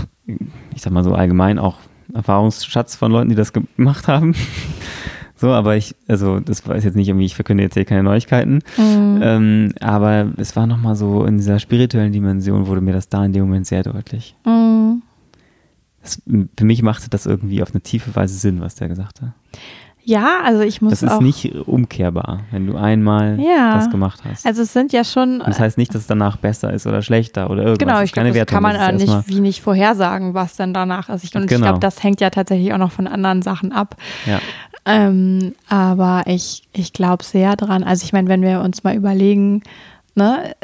ich 0.74 0.82
sag 0.82 0.92
mal 0.92 1.04
so 1.04 1.14
allgemein 1.14 1.58
auch 1.58 1.76
Erfahrungsschatz 2.12 2.96
von 2.96 3.12
Leuten, 3.12 3.28
die 3.28 3.36
das 3.36 3.52
gemacht 3.52 4.08
haben. 4.08 4.34
So, 5.40 5.48
aber 5.48 5.74
ich, 5.74 5.96
also 6.06 6.38
das 6.38 6.68
weiß 6.68 6.84
jetzt 6.84 6.96
nicht 6.96 7.08
irgendwie, 7.08 7.24
ich 7.24 7.34
verkünde 7.34 7.62
jetzt 7.62 7.72
hier 7.72 7.86
keine 7.86 8.02
Neuigkeiten. 8.02 8.58
Mhm. 8.76 9.20
Ähm, 9.22 9.72
aber 9.80 10.30
es 10.36 10.54
war 10.54 10.66
nochmal 10.66 10.96
so, 10.96 11.24
in 11.24 11.38
dieser 11.38 11.58
spirituellen 11.58 12.12
Dimension 12.12 12.66
wurde 12.66 12.82
mir 12.82 12.92
das 12.92 13.08
da 13.08 13.24
in 13.24 13.32
dem 13.32 13.44
Moment 13.44 13.66
sehr 13.66 13.82
deutlich. 13.82 14.36
Mhm. 14.44 15.00
Das, 16.02 16.22
für 16.56 16.64
mich 16.64 16.82
machte 16.82 17.10
das 17.10 17.26
irgendwie 17.26 17.62
auf 17.62 17.72
eine 17.72 17.82
tiefe 17.82 18.14
Weise 18.16 18.34
Sinn, 18.34 18.60
was 18.60 18.74
der 18.74 18.88
gesagt 18.88 19.20
hat. 19.20 19.32
Ja, 20.02 20.40
also 20.44 20.62
ich 20.62 20.80
muss. 20.80 20.92
Das 20.92 21.02
ist 21.02 21.10
auch, 21.10 21.20
nicht 21.20 21.54
umkehrbar, 21.66 22.40
wenn 22.50 22.66
du 22.66 22.76
einmal 22.76 23.38
ja, 23.38 23.74
das 23.74 23.90
gemacht 23.90 24.20
hast. 24.24 24.46
Also 24.46 24.62
es 24.62 24.72
sind 24.72 24.92
ja 24.92 25.04
schon. 25.04 25.42
das 25.44 25.60
heißt 25.60 25.76
nicht, 25.76 25.94
dass 25.94 26.02
es 26.02 26.06
danach 26.06 26.36
besser 26.36 26.72
ist 26.72 26.86
oder 26.86 27.02
schlechter 27.02 27.50
oder 27.50 27.64
irgendwas. 27.64 27.78
Genau, 27.78 28.02
ich 28.02 28.12
glaube, 28.12 28.28
das 28.28 28.36
Wertung, 28.36 28.54
kann 28.54 28.62
man 28.62 28.76
das 28.76 29.06
nicht, 29.06 29.28
wie 29.28 29.40
nicht 29.40 29.60
vorhersagen, 29.60 30.32
was 30.32 30.56
dann 30.56 30.72
danach 30.72 31.10
ist. 31.10 31.24
Ich, 31.24 31.34
und 31.34 31.46
genau. 31.46 31.60
ich 31.60 31.62
glaube, 31.62 31.80
das 31.80 32.02
hängt 32.02 32.20
ja 32.20 32.30
tatsächlich 32.30 32.72
auch 32.72 32.78
noch 32.78 32.92
von 32.92 33.06
anderen 33.06 33.42
Sachen 33.42 33.72
ab. 33.72 33.96
Ja. 34.26 34.40
Ähm, 34.86 35.54
aber 35.68 36.22
ich, 36.26 36.62
ich 36.72 36.92
glaube 36.92 37.22
sehr 37.22 37.54
dran. 37.56 37.84
Also 37.84 38.04
ich 38.04 38.12
meine, 38.12 38.28
wenn 38.28 38.42
wir 38.42 38.62
uns 38.62 38.82
mal 38.82 38.96
überlegen, 38.96 39.62
ne, 40.14 40.54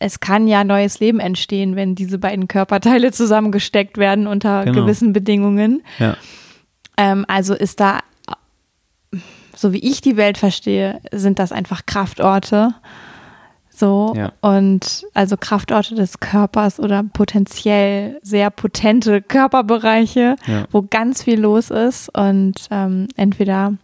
es 0.00 0.18
kann 0.18 0.48
ja 0.48 0.64
neues 0.64 0.98
Leben 0.98 1.20
entstehen, 1.20 1.76
wenn 1.76 1.94
diese 1.94 2.18
beiden 2.18 2.48
Körperteile 2.48 3.12
zusammengesteckt 3.12 3.98
werden 3.98 4.26
unter 4.26 4.64
genau. 4.64 4.80
gewissen 4.80 5.12
Bedingungen. 5.12 5.82
Ja. 5.98 6.16
Ähm, 6.96 7.24
also 7.28 7.54
ist 7.54 7.78
da, 7.78 8.00
so 9.54 9.72
wie 9.72 9.78
ich 9.78 10.00
die 10.00 10.16
Welt 10.16 10.38
verstehe, 10.38 11.00
sind 11.12 11.38
das 11.38 11.52
einfach 11.52 11.86
Kraftorte. 11.86 12.74
So, 13.70 14.12
ja. 14.16 14.32
und 14.40 15.06
also 15.14 15.36
Kraftorte 15.38 15.94
des 15.94 16.20
Körpers 16.20 16.80
oder 16.80 17.02
potenziell 17.02 18.18
sehr 18.22 18.50
potente 18.50 19.22
Körperbereiche, 19.22 20.36
ja. 20.46 20.64
wo 20.70 20.82
ganz 20.82 21.22
viel 21.22 21.40
los 21.40 21.70
ist. 21.70 22.08
Und 22.14 22.54
ähm, 22.70 23.08
entweder 23.16 23.74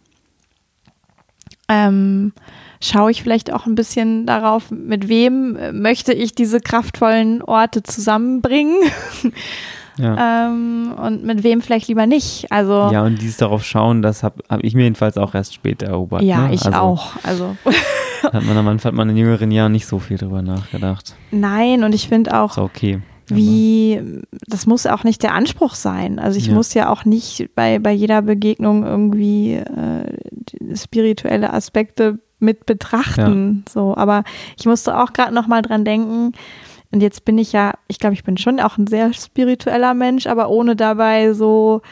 ähm, 1.69 2.33
schaue 2.81 3.11
ich 3.11 3.23
vielleicht 3.23 3.53
auch 3.53 3.67
ein 3.67 3.75
bisschen 3.75 4.27
darauf, 4.27 4.71
mit 4.71 5.09
wem 5.09 5.59
möchte 5.81 6.13
ich 6.13 6.35
diese 6.35 6.61
kraftvollen 6.61 7.43
Orte 7.43 7.83
zusammenbringen. 7.83 8.77
ja. 9.99 10.47
ähm, 10.47 10.95
und 10.97 11.25
mit 11.25 11.43
wem 11.43 11.63
vielleicht 11.63 11.89
lieber 11.89 12.07
nicht. 12.07 12.51
Also 12.51 12.91
ja, 12.93 13.03
und 13.03 13.21
dieses 13.21 13.39
darauf 13.39 13.65
schauen, 13.65 14.03
das 14.03 14.23
habe 14.23 14.43
hab 14.49 14.63
ich 14.63 14.75
mir 14.75 14.85
jedenfalls 14.85 15.17
auch 15.17 15.35
erst 15.35 15.55
später 15.55 15.87
erobert. 15.87 16.23
Ja, 16.23 16.49
ne? 16.49 16.55
ich 16.55 16.65
also, 16.65 16.79
auch. 16.79 17.13
Also 17.23 17.57
hat 18.23 18.45
man 18.45 18.57
am 18.57 18.69
Anfang 18.69 18.93
hat 18.93 18.97
man 18.97 19.09
in 19.11 19.17
jüngeren 19.17 19.51
Jahren 19.51 19.73
nicht 19.73 19.87
so 19.87 19.99
viel 19.99 20.19
drüber 20.19 20.43
nachgedacht. 20.43 21.15
Nein, 21.31 21.85
und 21.85 21.95
ich 21.95 22.09
finde 22.09 22.39
auch, 22.39 22.53
ist 22.53 22.59
okay. 22.59 23.01
wie, 23.27 24.01
das 24.47 24.67
muss 24.67 24.87
auch 24.87 25.05
nicht 25.05 25.23
der 25.23 25.35
Anspruch 25.35 25.75
sein. 25.75 26.19
Also 26.19 26.39
ich 26.39 26.49
ja. 26.49 26.55
muss 26.55 26.75
ja 26.75 26.91
auch 26.91 27.05
nicht 27.05 27.51
bei, 27.55 27.79
bei 27.79 27.93
jeder 27.93 28.23
Begegnung 28.23 28.85
irgendwie 28.85 29.55
äh, 29.55 30.17
spirituelle 30.75 31.53
Aspekte 31.53 32.19
mit 32.39 32.67
betrachten. 32.67 33.65
Ja. 33.67 33.73
So, 33.73 33.97
aber 33.97 34.25
ich 34.59 34.67
musste 34.67 34.99
auch 34.99 35.13
gerade 35.13 35.35
noch 35.35 35.47
mal 35.47 35.63
dran 35.63 35.85
denken. 35.85 36.33
Und 36.93 37.03
jetzt 37.03 37.25
bin 37.25 37.39
ich 37.39 37.53
ja, 37.53 37.73
ich 37.89 37.99
glaube, 37.99 38.15
ich 38.15 38.25
bin 38.25 38.37
schon 38.37 38.61
auch 38.61 38.79
ein 38.79 38.87
sehr 38.87 39.13
spiritueller 39.13 39.95
Mensch, 39.95 40.27
aber 40.27 40.49
ohne 40.49 40.77
dabei 40.77 41.33
so 41.33 41.83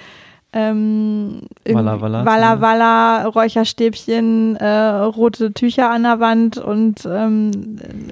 ähm, 0.55 1.41
Walla 1.67 2.01
Walla, 2.01 2.25
Walla, 2.25 2.61
Walla 2.61 3.25
Räucherstäbchen, 3.27 4.55
äh, 4.57 4.67
rote 4.67 5.53
Tücher 5.53 5.91
an 5.91 6.05
der 6.05 6.21
Wand 6.21 6.59
und 6.59 7.07
ähm, 7.07 7.51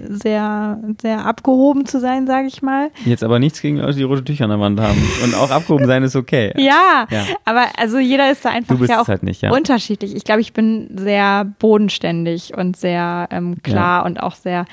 sehr, 0.08 0.80
sehr 1.00 1.24
abgehoben 1.24 1.86
zu 1.86 2.00
sein, 2.00 2.26
sage 2.26 2.48
ich 2.48 2.60
mal. 2.60 2.90
Jetzt 3.04 3.22
aber 3.22 3.38
nichts 3.38 3.62
gegen 3.62 3.78
Leute, 3.78 3.96
die 3.96 4.02
rote 4.02 4.24
Tücher 4.24 4.44
an 4.44 4.50
der 4.50 4.60
Wand 4.60 4.80
haben. 4.80 5.00
Und 5.22 5.36
auch 5.36 5.50
abgehoben 5.50 5.86
sein 5.86 6.02
ist 6.02 6.16
okay. 6.16 6.52
ja, 6.56 7.06
ja, 7.10 7.24
aber 7.44 7.66
also 7.78 7.98
jeder 7.98 8.30
ist 8.32 8.44
da 8.44 8.50
einfach 8.50 8.78
ja 8.88 9.00
auch 9.00 9.08
halt 9.08 9.22
nicht, 9.22 9.42
ja. 9.42 9.52
unterschiedlich. 9.52 10.16
Ich 10.16 10.24
glaube, 10.24 10.40
ich 10.40 10.52
bin 10.52 10.90
sehr 10.96 11.44
bodenständig 11.60 12.56
und 12.56 12.76
sehr 12.76 13.28
ähm, 13.30 13.62
klar 13.62 14.04
und 14.04 14.20
auch 14.20 14.34
sehr 14.34 14.66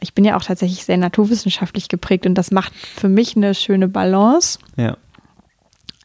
ich 0.00 0.14
bin 0.14 0.24
ja 0.24 0.36
auch 0.36 0.44
tatsächlich 0.44 0.84
sehr 0.84 0.96
naturwissenschaftlich 0.96 1.88
geprägt 1.88 2.24
und 2.24 2.36
das 2.36 2.52
macht 2.52 2.72
für 2.74 3.08
mich 3.08 3.36
eine 3.36 3.54
schöne 3.54 3.88
Balance. 3.88 4.58
Ja. 4.76 4.96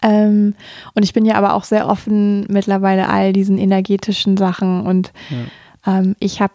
Ähm, 0.03 0.55
und 0.93 1.03
ich 1.03 1.13
bin 1.13 1.25
ja 1.25 1.35
aber 1.35 1.53
auch 1.53 1.63
sehr 1.63 1.87
offen 1.87 2.45
mittlerweile 2.49 3.07
all 3.09 3.33
diesen 3.33 3.57
energetischen 3.57 4.37
Sachen. 4.37 4.85
Und 4.85 5.13
ja. 5.29 5.99
ähm, 5.99 6.15
ich 6.19 6.41
habe 6.41 6.53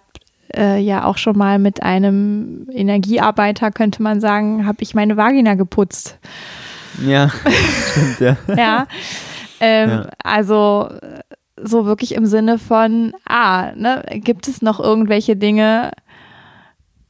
äh, 0.55 0.79
ja 0.79 1.05
auch 1.05 1.17
schon 1.17 1.37
mal 1.37 1.59
mit 1.59 1.83
einem 1.83 2.69
Energiearbeiter, 2.71 3.71
könnte 3.71 4.03
man 4.03 4.21
sagen, 4.21 4.67
habe 4.67 4.83
ich 4.83 4.95
meine 4.95 5.17
Vagina 5.17 5.55
geputzt. 5.55 6.19
Ja, 7.05 7.31
stimmt, 7.91 8.21
ja. 8.21 8.37
ja. 8.57 8.87
Ähm, 9.61 9.91
ja. 9.91 10.09
Also 10.23 10.91
so 11.61 11.87
wirklich 11.87 12.15
im 12.15 12.27
Sinne 12.27 12.59
von, 12.59 13.13
ah, 13.27 13.73
ne, 13.75 14.05
gibt 14.11 14.47
es 14.47 14.63
noch 14.63 14.79
irgendwelche 14.79 15.37
Dinge, 15.37 15.93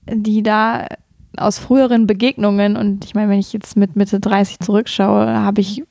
die 0.06 0.42
da 0.42 0.86
aus 1.36 1.58
früheren 1.58 2.06
Begegnungen 2.06 2.76
und 2.76 3.04
ich 3.04 3.14
meine, 3.14 3.30
wenn 3.30 3.38
ich 3.38 3.52
jetzt 3.52 3.76
mit 3.76 3.94
Mitte 3.94 4.20
30 4.20 4.60
zurückschaue, 4.60 5.26
habe 5.26 5.60
ich 5.60 5.84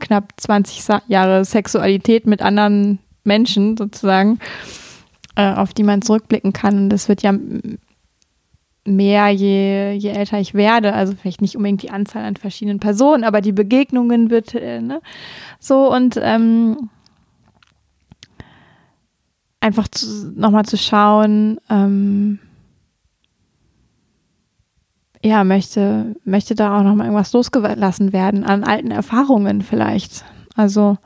knapp 0.00 0.32
20 0.36 0.82
Jahre 1.08 1.44
Sexualität 1.44 2.26
mit 2.26 2.42
anderen 2.42 2.98
Menschen 3.24 3.76
sozusagen, 3.76 4.38
äh, 5.36 5.52
auf 5.52 5.74
die 5.74 5.82
man 5.82 6.02
zurückblicken 6.02 6.52
kann. 6.52 6.76
Und 6.78 6.88
das 6.90 7.08
wird 7.08 7.22
ja 7.22 7.32
mehr, 8.84 9.28
je, 9.28 9.92
je 9.92 10.10
älter 10.10 10.40
ich 10.40 10.54
werde. 10.54 10.92
Also 10.92 11.14
vielleicht 11.14 11.40
nicht 11.40 11.56
unbedingt 11.56 11.82
die 11.82 11.90
Anzahl 11.90 12.24
an 12.24 12.36
verschiedenen 12.36 12.80
Personen, 12.80 13.24
aber 13.24 13.40
die 13.40 13.52
Begegnungen 13.52 14.30
wird 14.30 14.54
äh, 14.54 14.80
ne? 14.80 15.00
so 15.60 15.92
und 15.92 16.18
ähm, 16.20 16.90
einfach 19.60 19.86
nochmal 20.34 20.64
zu 20.64 20.76
schauen, 20.76 21.58
ähm, 21.70 22.40
ja, 25.22 25.44
möchte, 25.44 26.16
möchte 26.24 26.54
da 26.54 26.78
auch 26.78 26.82
noch 26.82 26.94
mal 26.94 27.04
irgendwas 27.04 27.32
losgelassen 27.32 28.12
werden 28.12 28.44
an 28.44 28.64
alten 28.64 28.90
Erfahrungen 28.90 29.62
vielleicht. 29.62 30.24
Also, 30.56 30.98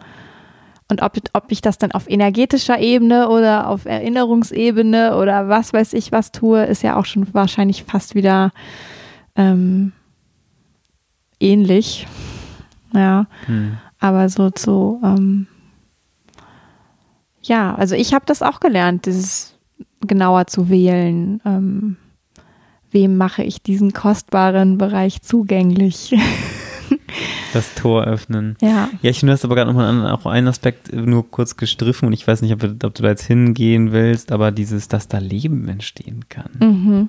und 0.91 1.03
ob, 1.03 1.17
ob 1.35 1.45
ich 1.53 1.61
das 1.61 1.79
dann 1.79 1.93
auf 1.93 2.09
energetischer 2.09 2.79
Ebene 2.79 3.29
oder 3.29 3.69
auf 3.69 3.85
Erinnerungsebene 3.85 5.17
oder 5.17 5.49
was 5.49 5.73
weiß 5.73 5.93
ich 5.93 6.13
was 6.13 6.33
tue, 6.33 6.65
ist 6.65 6.83
ja 6.83 6.97
auch 6.97 7.05
schon 7.05 7.33
wahrscheinlich 7.35 7.85
fast 7.85 8.15
wieder 8.15 8.53
ähm, 9.35 9.93
ähnlich. 11.39 12.07
Ja, 12.95 13.27
hm. 13.45 13.77
aber 13.99 14.29
so 14.31 14.49
zu, 14.51 15.01
ähm, 15.05 15.49
ja, 17.43 17.75
also 17.75 17.95
ich 17.95 18.15
habe 18.15 18.25
das 18.25 18.41
auch 18.41 18.61
gelernt, 18.61 19.05
dieses 19.05 19.59
genauer 20.07 20.47
zu 20.47 20.71
wählen. 20.71 21.43
Ähm, 21.45 21.97
wem 22.91 23.17
mache 23.17 23.43
ich 23.43 23.63
diesen 23.63 23.93
kostbaren 23.93 24.79
Bereich 24.79 25.23
zugänglich? 25.23 26.15
Das 27.53 27.75
Tor 27.75 28.05
öffnen. 28.05 28.57
Ja. 28.61 28.91
Ja, 29.01 29.11
ich 29.11 29.21
finde 29.21 29.33
das 29.33 29.45
aber 29.45 29.55
gerade 29.55 29.73
nochmal 29.73 30.11
auch 30.11 30.27
einen 30.27 30.49
Aspekt 30.49 30.93
nur 30.93 31.29
kurz 31.31 31.57
gestriffen 31.57 32.07
und 32.07 32.13
ich 32.13 32.27
weiß 32.27 32.43
nicht, 32.43 32.53
ob, 32.53 32.63
ob, 32.63 32.95
du 32.95 33.03
da 33.03 33.09
jetzt 33.09 33.25
hingehen 33.25 33.93
willst, 33.93 34.31
aber 34.31 34.51
dieses, 34.51 34.89
dass 34.89 35.09
da 35.09 35.19
Leben 35.19 35.67
entstehen 35.69 36.27
kann. 36.29 36.51
Mhm. 36.61 37.09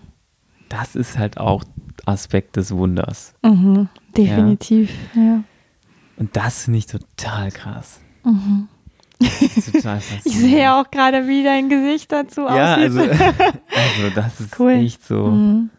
Das 0.69 0.95
ist 0.95 1.17
halt 1.17 1.37
auch 1.37 1.63
Aspekt 2.05 2.55
des 2.55 2.71
Wunders. 2.71 3.33
Mhm. 3.43 3.89
Definitiv, 4.15 4.89
ja. 5.15 5.21
ja. 5.21 5.43
Und 6.17 6.35
das 6.35 6.63
finde 6.63 6.79
ich 6.79 6.85
total 6.87 7.51
krass. 7.51 7.99
Mhm. 8.23 8.69
Total 9.19 9.99
ich 10.23 10.37
sehe 10.37 10.73
auch 10.73 10.89
gerade, 10.91 11.27
wie 11.27 11.43
dein 11.43 11.69
Gesicht 11.69 12.11
dazu 12.11 12.41
ja, 12.41 12.75
aussieht. 12.75 12.97
Also, 12.97 13.01
also 13.01 14.15
das 14.15 14.39
ist 14.39 14.59
cool. 14.59 14.71
echt 14.71 15.03
so. 15.03 15.27
Mhm. 15.27 15.69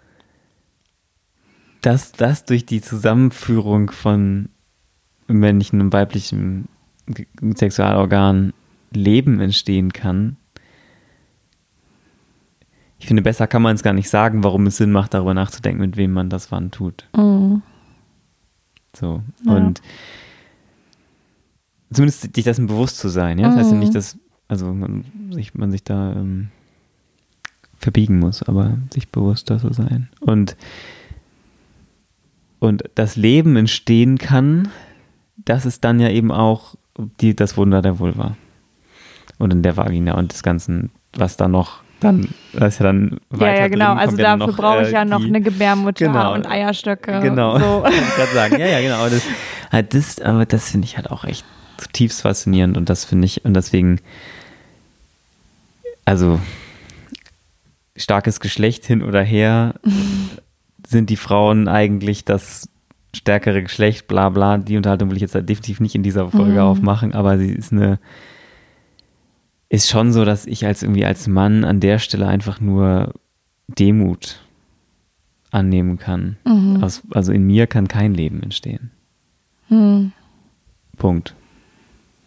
Dass 1.80 2.12
das 2.12 2.44
durch 2.44 2.66
die 2.66 2.80
Zusammenführung 2.80 3.90
von 3.90 4.48
männlichen 5.28 5.80
und 5.80 5.92
weiblichen 5.92 6.68
Sexualorganen 7.54 8.52
Leben 8.90 9.40
entstehen 9.40 9.92
kann. 9.92 10.36
Ich 12.98 13.06
finde, 13.06 13.22
besser 13.22 13.46
kann 13.46 13.62
man 13.62 13.76
es 13.76 13.82
gar 13.82 13.92
nicht 13.92 14.08
sagen, 14.08 14.42
warum 14.42 14.66
es 14.66 14.78
Sinn 14.78 14.90
macht, 14.90 15.14
darüber 15.14 15.34
nachzudenken, 15.34 15.80
mit 15.80 15.96
wem 15.96 16.12
man 16.12 16.30
das 16.30 16.50
wann 16.50 16.70
tut. 16.70 17.08
Mhm. 17.16 17.62
So. 18.96 19.22
Ja. 19.44 19.52
Und 19.52 19.80
zumindest 21.92 22.34
sich 22.34 22.44
dessen 22.44 22.66
bewusst 22.66 22.98
zu 22.98 23.08
sein. 23.08 23.38
Ja? 23.38 23.48
Das 23.48 23.56
heißt 23.56 23.72
ja 23.72 23.78
nicht, 23.78 23.90
mhm. 23.90 23.94
dass 23.94 24.18
also 24.48 24.72
man 24.72 25.04
sich, 25.30 25.54
man 25.54 25.70
sich 25.70 25.84
da 25.84 26.12
ähm, 26.12 26.48
verbiegen 27.76 28.18
muss, 28.18 28.42
aber 28.42 28.78
sich 28.92 29.10
bewusster 29.10 29.58
zu 29.58 29.72
sein. 29.72 30.08
Und, 30.20 30.56
und 32.58 32.84
das 32.94 33.16
Leben 33.16 33.56
entstehen 33.56 34.18
kann, 34.18 34.68
das 35.36 35.66
ist 35.66 35.84
dann 35.84 36.00
ja 36.00 36.08
eben 36.08 36.32
auch 36.32 36.74
die, 37.20 37.36
das 37.36 37.56
Wunder 37.56 37.82
der 37.82 37.98
Vulva 37.98 38.36
und 39.38 39.52
in 39.52 39.62
der 39.62 39.76
Vagina 39.76 40.14
und 40.14 40.32
des 40.32 40.42
Ganzen, 40.42 40.90
was 41.12 41.36
da 41.36 41.46
noch 41.46 41.82
dann, 42.00 42.28
das 42.52 42.74
ist 42.74 42.78
ja 42.78 42.86
dann 42.86 43.18
weiter 43.30 43.54
Ja, 43.54 43.60
ja, 43.62 43.68
genau. 43.68 43.88
Drin, 43.88 43.98
also 43.98 44.16
dafür 44.16 44.46
ja 44.46 44.52
brauche 44.52 44.82
ich 44.82 44.92
ja 44.92 45.04
noch 45.04 45.18
die, 45.18 45.26
eine 45.26 45.40
Gebärmutter 45.40 46.06
genau, 46.06 46.32
und 46.32 46.46
Eierstöcke. 46.46 47.20
Genau. 47.20 47.58
So. 47.58 47.84
ich 47.88 48.14
gerade 48.14 48.32
sagen. 48.32 48.60
Ja, 48.60 48.66
ja, 48.66 48.80
genau. 48.80 49.08
Das, 49.08 49.22
halt 49.72 49.94
das, 49.94 50.20
aber 50.20 50.46
das 50.46 50.70
finde 50.70 50.84
ich 50.86 50.96
halt 50.96 51.10
auch 51.10 51.24
echt 51.24 51.44
zutiefst 51.78 52.22
faszinierend 52.22 52.76
und 52.76 52.88
das 52.88 53.04
finde 53.04 53.26
ich, 53.26 53.44
und 53.44 53.54
deswegen, 53.54 54.00
also 56.04 56.40
starkes 57.96 58.40
Geschlecht 58.40 58.84
hin 58.84 59.02
oder 59.02 59.22
her, 59.22 59.74
sind 60.86 61.10
die 61.10 61.16
Frauen 61.16 61.68
eigentlich 61.68 62.24
das 62.24 62.68
stärkere 63.14 63.62
Geschlecht, 63.62 64.06
bla 64.08 64.28
bla. 64.28 64.58
Die 64.58 64.76
Unterhaltung 64.76 65.10
will 65.10 65.16
ich 65.16 65.22
jetzt 65.22 65.34
definitiv 65.34 65.80
nicht 65.80 65.94
in 65.94 66.02
dieser 66.02 66.30
Folge 66.30 66.52
mhm. 66.52 66.58
aufmachen, 66.58 67.12
aber 67.14 67.38
sie 67.38 67.52
ist 67.52 67.72
eine, 67.72 67.98
ist 69.68 69.88
schon 69.88 70.12
so, 70.12 70.24
dass 70.24 70.46
ich 70.46 70.66
als 70.66 70.82
irgendwie 70.82 71.04
als 71.04 71.26
Mann 71.26 71.64
an 71.64 71.80
der 71.80 71.98
Stelle 71.98 72.26
einfach 72.26 72.60
nur 72.60 73.14
Demut 73.66 74.40
annehmen 75.50 75.98
kann. 75.98 76.36
Mhm. 76.44 76.82
Aus, 76.82 77.02
also 77.10 77.32
in 77.32 77.46
mir 77.46 77.66
kann 77.66 77.88
kein 77.88 78.14
Leben 78.14 78.42
entstehen. 78.42 78.90
Mhm. 79.68 80.12
Punkt. 80.96 81.34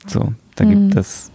So, 0.07 0.33
da 0.55 0.65
mhm. 0.65 0.69
gibt 0.69 0.95
es. 0.95 1.31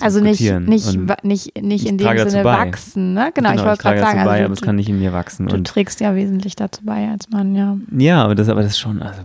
Also 0.00 0.20
nicht, 0.20 0.40
nicht, 0.40 0.96
nicht, 1.24 1.62
nicht 1.62 1.86
in 1.86 1.98
dem 1.98 2.28
Sinne 2.28 2.44
wachsen, 2.44 3.14
ne? 3.14 3.32
Genau, 3.34 3.50
genau 3.50 3.60
ich 3.60 3.66
wollte 3.66 3.82
gerade 3.82 4.00
sagen. 4.00 4.24
Bei, 4.24 4.30
also 4.30 4.44
aber 4.44 4.54
es 4.54 4.60
kann 4.60 4.76
nicht 4.76 4.88
in 4.88 5.00
mir 5.00 5.12
wachsen. 5.12 5.48
Du 5.48 5.56
und 5.56 5.66
trägst 5.66 6.00
ja 6.00 6.14
wesentlich 6.14 6.54
dazu 6.54 6.84
bei 6.84 7.08
als 7.08 7.28
Mann, 7.30 7.56
ja. 7.56 7.76
Ja, 7.90 8.22
aber 8.22 8.36
das, 8.36 8.48
aber 8.48 8.62
das 8.62 8.72
ist 8.72 8.78
schon, 8.78 9.02
also, 9.02 9.22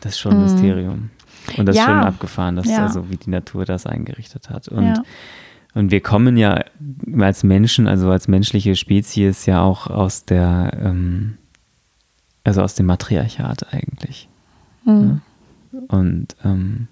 das 0.00 0.12
ist 0.12 0.18
schon 0.18 0.32
ein 0.32 0.38
mhm. 0.38 0.44
Mysterium. 0.44 1.10
Und 1.56 1.66
das 1.66 1.76
ja. 1.76 1.82
ist 1.82 1.88
schon 1.88 1.98
abgefahren, 1.98 2.56
dass 2.56 2.66
ja. 2.66 2.84
also 2.84 3.10
wie 3.10 3.16
die 3.16 3.30
Natur 3.30 3.64
das 3.64 3.86
eingerichtet 3.86 4.50
hat. 4.50 4.68
Und, 4.68 4.84
ja. 4.84 5.02
und 5.74 5.90
wir 5.90 6.00
kommen 6.00 6.36
ja 6.36 6.64
als 7.18 7.44
Menschen, 7.44 7.86
also 7.86 8.10
als 8.10 8.28
menschliche 8.28 8.76
Spezies 8.76 9.46
ja 9.46 9.62
auch 9.62 9.86
aus 9.88 10.24
der, 10.24 10.72
ähm, 10.82 11.38
also 12.42 12.62
aus 12.62 12.74
dem 12.74 12.86
Matriarchat 12.86 13.72
eigentlich. 13.72 14.28
Mhm. 14.84 15.20
Und 15.88 16.28
ähm, 16.44 16.88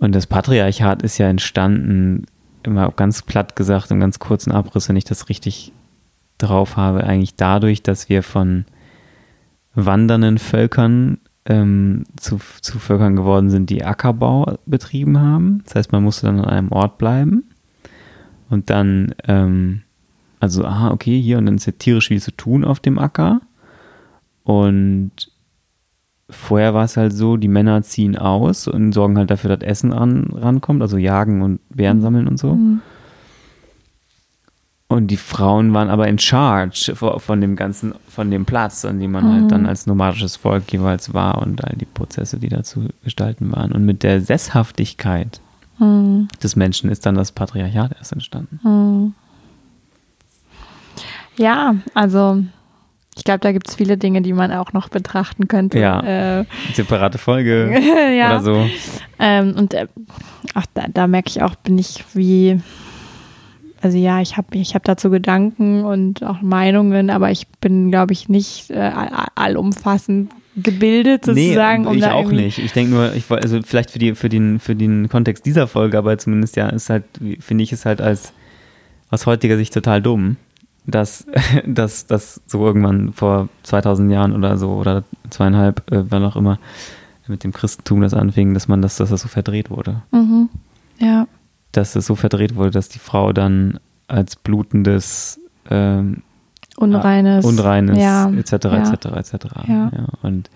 und 0.00 0.14
das 0.14 0.26
Patriarchat 0.26 1.02
ist 1.02 1.18
ja 1.18 1.28
entstanden, 1.28 2.26
immer 2.62 2.90
ganz 2.90 3.22
platt 3.22 3.54
gesagt, 3.54 3.90
im 3.90 4.00
ganz 4.00 4.18
kurzen 4.18 4.50
Abriss, 4.50 4.88
wenn 4.88 4.96
ich 4.96 5.04
das 5.04 5.28
richtig 5.28 5.72
drauf 6.38 6.76
habe, 6.76 7.04
eigentlich 7.04 7.36
dadurch, 7.36 7.82
dass 7.82 8.08
wir 8.08 8.22
von 8.22 8.64
wandernden 9.74 10.38
Völkern 10.38 11.18
ähm, 11.44 12.04
zu, 12.16 12.40
zu 12.60 12.78
Völkern 12.78 13.14
geworden 13.14 13.50
sind, 13.50 13.70
die 13.70 13.84
Ackerbau 13.84 14.58
betrieben 14.66 15.20
haben. 15.20 15.62
Das 15.64 15.74
heißt, 15.74 15.92
man 15.92 16.02
musste 16.02 16.26
dann 16.26 16.40
an 16.40 16.46
einem 16.46 16.72
Ort 16.72 16.98
bleiben 16.98 17.44
und 18.48 18.70
dann, 18.70 19.14
ähm, 19.28 19.82
also, 20.40 20.64
aha, 20.64 20.90
okay, 20.90 21.20
hier 21.20 21.38
und 21.38 21.46
dann 21.46 21.56
ist 21.56 21.66
ja 21.66 21.72
tierisch 21.78 22.08
viel 22.08 22.22
zu 22.22 22.32
tun 22.32 22.64
auf 22.64 22.80
dem 22.80 22.98
Acker. 22.98 23.42
Und 24.44 25.12
vorher 26.30 26.74
war 26.74 26.84
es 26.84 26.96
halt 26.96 27.12
so, 27.12 27.36
die 27.36 27.48
Männer 27.48 27.82
ziehen 27.82 28.16
aus 28.16 28.66
und 28.68 28.92
sorgen 28.92 29.18
halt 29.18 29.30
dafür, 29.30 29.56
dass 29.56 29.66
Essen 29.68 29.92
an, 29.92 30.28
rankommt, 30.34 30.82
also 30.82 30.96
jagen 30.96 31.42
und 31.42 31.60
Beeren 31.70 32.00
sammeln 32.00 32.26
und 32.28 32.38
so. 32.38 32.54
Mhm. 32.54 32.80
Und 34.88 35.06
die 35.06 35.16
Frauen 35.16 35.72
waren 35.72 35.88
aber 35.88 36.08
in 36.08 36.18
charge 36.18 36.94
von 36.96 37.40
dem 37.40 37.54
ganzen, 37.54 37.94
von 38.08 38.28
dem 38.32 38.44
Platz, 38.44 38.84
an 38.84 38.98
dem 38.98 39.12
man 39.12 39.24
Mhm. 39.24 39.32
halt 39.32 39.52
dann 39.52 39.66
als 39.66 39.86
nomadisches 39.86 40.34
Volk 40.34 40.72
jeweils 40.72 41.14
war 41.14 41.40
und 41.42 41.62
all 41.64 41.76
die 41.76 41.84
Prozesse, 41.84 42.38
die 42.38 42.48
dazu 42.48 42.88
gestalten 43.04 43.52
waren. 43.52 43.70
Und 43.70 43.84
mit 43.84 44.02
der 44.02 44.20
Sesshaftigkeit 44.20 45.40
Mhm. 45.78 46.26
des 46.42 46.56
Menschen 46.56 46.90
ist 46.90 47.06
dann 47.06 47.14
das 47.14 47.30
Patriarchat 47.30 47.92
erst 47.96 48.12
entstanden. 48.12 48.58
Mhm. 48.64 49.14
Ja, 51.36 51.76
also 51.94 52.42
ich 53.16 53.24
glaube, 53.24 53.40
da 53.40 53.52
gibt 53.52 53.68
es 53.68 53.74
viele 53.74 53.96
Dinge, 53.98 54.22
die 54.22 54.32
man 54.32 54.52
auch 54.52 54.72
noch 54.72 54.88
betrachten 54.88 55.48
könnte. 55.48 55.78
Ja. 55.78 56.40
Äh, 56.40 56.44
Separate 56.74 57.18
Folge 57.18 57.70
ja. 58.16 58.30
oder 58.36 58.40
so. 58.42 58.66
Ähm, 59.18 59.54
und 59.56 59.74
äh, 59.74 59.86
ach, 60.54 60.66
da, 60.74 60.84
da 60.92 61.06
merke 61.06 61.28
ich 61.28 61.42
auch, 61.42 61.54
bin 61.56 61.76
ich 61.78 62.04
wie, 62.14 62.60
also 63.82 63.98
ja, 63.98 64.20
ich 64.20 64.36
habe 64.36 64.56
ich 64.56 64.74
hab 64.74 64.84
dazu 64.84 65.10
Gedanken 65.10 65.84
und 65.84 66.22
auch 66.22 66.40
Meinungen, 66.40 67.10
aber 67.10 67.30
ich 67.30 67.46
bin, 67.60 67.90
glaube 67.90 68.12
ich, 68.12 68.28
nicht 68.28 68.70
äh, 68.70 68.78
all- 68.78 69.26
allumfassend 69.34 70.30
gebildet 70.56 71.24
sozusagen. 71.24 71.84
nee, 71.84 71.94
ich 71.96 72.00
da 72.00 72.12
auch 72.12 72.30
nicht. 72.30 72.58
Ich 72.58 72.72
denke 72.72 72.92
nur, 72.92 73.14
ich 73.14 73.30
also 73.30 73.60
vielleicht 73.62 73.90
für 73.90 73.98
die 73.98 74.14
für 74.14 74.28
den 74.28 74.58
für 74.58 74.74
den 74.74 75.08
Kontext 75.08 75.46
dieser 75.46 75.66
Folge, 75.68 75.96
aber 75.96 76.18
zumindest 76.18 76.56
ja 76.56 76.68
ist 76.68 76.90
halt 76.90 77.04
finde 77.38 77.64
ich 77.64 77.72
es 77.72 77.86
halt 77.86 78.00
als 78.00 78.32
aus 79.10 79.26
heutiger 79.26 79.56
Sicht 79.56 79.72
total 79.72 80.02
dumm, 80.02 80.36
dass 80.92 81.26
dass 81.66 82.06
das 82.06 82.40
so 82.46 82.64
irgendwann 82.66 83.12
vor 83.12 83.48
2000 83.62 84.10
Jahren 84.10 84.34
oder 84.34 84.56
so 84.58 84.70
oder 84.72 85.04
zweieinhalb, 85.30 85.90
äh, 85.92 86.04
wann 86.10 86.24
auch 86.24 86.36
immer 86.36 86.58
mit 87.28 87.44
dem 87.44 87.52
Christentum 87.52 88.00
das 88.00 88.12
anfing, 88.12 88.54
dass 88.54 88.66
man 88.66 88.82
das 88.82 88.96
dass 88.96 89.10
das 89.10 89.20
so 89.20 89.28
verdreht 89.28 89.70
wurde, 89.70 90.02
Mhm. 90.10 90.48
Ja. 90.98 91.26
dass 91.72 91.94
es 91.94 92.06
so 92.06 92.16
verdreht 92.16 92.56
wurde, 92.56 92.72
dass 92.72 92.88
die 92.88 92.98
Frau 92.98 93.32
dann 93.32 93.78
als 94.08 94.34
blutendes 94.36 95.38
ähm, 95.70 96.22
Unreines. 96.76 97.44
Unreines, 97.44 97.98
Ja. 97.98 98.28
etc., 98.30 98.52
ja. 98.64 98.92
etc., 98.92 99.06
etc. 99.16 99.34
Ja. 99.68 99.90
Ja, 99.94 100.06
und, 100.22 100.50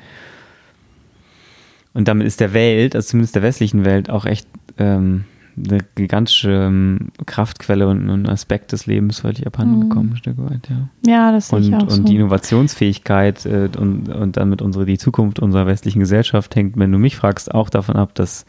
und 1.92 2.08
damit 2.08 2.26
ist 2.26 2.40
der 2.40 2.52
Welt, 2.52 2.96
also 2.96 3.08
zumindest 3.10 3.34
der 3.36 3.42
westlichen 3.42 3.84
Welt, 3.84 4.10
auch 4.10 4.24
echt 4.24 4.48
ähm, 4.78 5.24
eine 5.56 5.78
gigantische 5.94 6.50
ähm, 6.50 7.10
Kraftquelle 7.26 7.86
und 7.88 8.08
ein 8.08 8.28
Aspekt 8.28 8.72
des 8.72 8.86
Lebens 8.86 9.20
völlig 9.20 9.46
abhanden 9.46 9.76
Mhm. 9.76 9.88
gekommen, 9.88 10.10
ein 10.12 10.16
Stück 10.16 10.38
weit, 10.38 10.68
ja. 10.68 10.88
Ja, 11.06 11.32
das 11.32 11.48
sehe 11.48 11.60
ich 11.60 11.66
Und, 11.68 11.74
auch 11.74 11.82
und 11.82 11.90
so. 11.90 12.02
die 12.04 12.16
Innovationsfähigkeit 12.16 13.46
äh, 13.46 13.68
und, 13.78 14.08
und 14.08 14.36
damit 14.36 14.62
unsere, 14.62 14.86
die 14.86 14.98
Zukunft 14.98 15.38
unserer 15.38 15.66
westlichen 15.66 16.00
Gesellschaft 16.00 16.54
hängt, 16.56 16.76
wenn 16.78 16.90
du 16.92 16.98
mich 16.98 17.16
fragst, 17.16 17.54
auch 17.54 17.70
davon 17.70 17.96
ab, 17.96 18.14
dass 18.14 18.44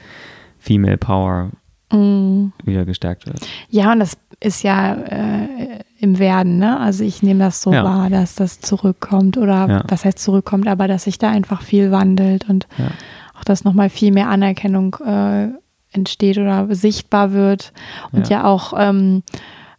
Female 0.60 0.98
Power 0.98 1.52
Mhm. 1.94 2.52
wieder 2.64 2.84
gestärkt 2.84 3.28
wird. 3.28 3.48
Ja, 3.70 3.92
und 3.94 4.00
das 4.00 4.18
ist 4.40 4.64
ja 4.64 4.96
äh, 4.96 5.48
im 6.00 6.18
Werden, 6.18 6.58
ne? 6.58 6.80
Also 6.80 7.04
ich 7.04 7.22
nehme 7.22 7.40
das 7.42 7.62
so 7.62 7.72
Ja. 7.72 7.84
wahr, 7.84 8.10
dass 8.10 8.34
das 8.34 8.60
zurückkommt 8.60 9.38
oder 9.38 9.68
Ja. 9.70 9.84
was 9.88 10.04
heißt 10.04 10.18
zurückkommt, 10.18 10.68
aber 10.68 10.88
dass 10.88 11.04
sich 11.04 11.20
da 11.20 11.30
einfach 11.30 11.62
viel 11.62 11.92
wandelt 11.92 12.50
und 12.50 12.68
Ja. 12.80 12.88
auch 13.40 13.44
dass 13.44 13.64
nochmal 13.64 13.90
viel 13.90 14.12
mehr 14.12 14.30
Anerkennung 14.30 14.96
äh, 15.06 15.50
entsteht 15.96 16.38
oder 16.38 16.68
sichtbar 16.76 17.32
wird 17.34 17.74
und 18.12 18.30
ja, 18.30 18.38
Ja. 18.40 18.44
auch, 18.46 18.74
ähm, 18.78 19.24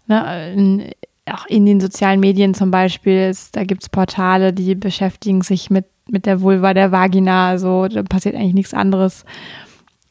ne, 0.07 0.53
in, 0.53 0.91
auch 1.31 1.47
in 1.47 1.67
den 1.67 1.81
sozialen 1.81 2.21
Medien 2.21 2.55
zum 2.55 2.71
Beispiel, 2.71 3.29
ist, 3.31 3.57
da 3.57 3.64
gibt 3.64 3.83
es 3.83 3.89
Portale, 3.89 4.53
die 4.53 4.75
beschäftigen 4.75 5.43
sich 5.43 5.71
mit, 5.71 5.87
mit 6.09 6.25
der 6.27 6.41
Vulva 6.41 6.73
der 6.75 6.93
Vagina, 6.93 7.49
also 7.49 7.89
da 7.89 8.03
passiert 8.03 8.35
eigentlich 8.37 8.55
nichts 8.55 8.75
anderes 8.75 9.25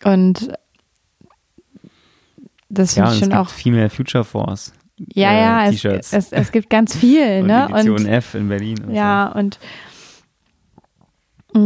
und 0.04 0.52
das 2.70 2.96
Ja, 2.96 3.06
finde 3.06 3.14
ich 3.14 3.20
schon 3.20 3.30
gibt 3.30 3.40
auch 3.42 3.50
Female 3.50 3.90
Future 3.90 4.24
Force. 4.26 4.74
ja, 5.14 5.32
äh, 5.32 5.40
ja, 5.40 5.66
es, 5.98 6.14
es, 6.14 6.32
es 6.32 6.52
gibt 6.52 6.70
ganz 6.70 6.96
viel, 6.98 7.40
Und 7.42 7.48
ne? 7.48 7.66
Edition 7.70 7.96
Und 8.00 8.06
F 8.08 8.34
in 8.36 8.50
Berlin. 8.50 8.84
und 8.86 8.94
ja, 8.94 9.28
und 9.32 9.60
mh, 11.54 11.60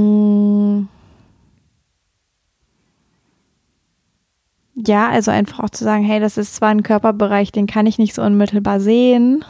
ja, 4.85 5.09
also 5.09 5.31
einfach 5.31 5.59
auch 5.59 5.69
zu 5.69 5.83
sagen, 5.83 6.03
hey, 6.03 6.19
das 6.19 6.37
ist 6.37 6.55
zwar 6.55 6.69
ein 6.69 6.83
Körperbereich, 6.83 7.51
den 7.51 7.67
kann 7.67 7.85
ich 7.85 7.97
nicht 7.97 8.13
so 8.13 8.21
unmittelbar 8.21 8.79
sehen, 8.79 9.43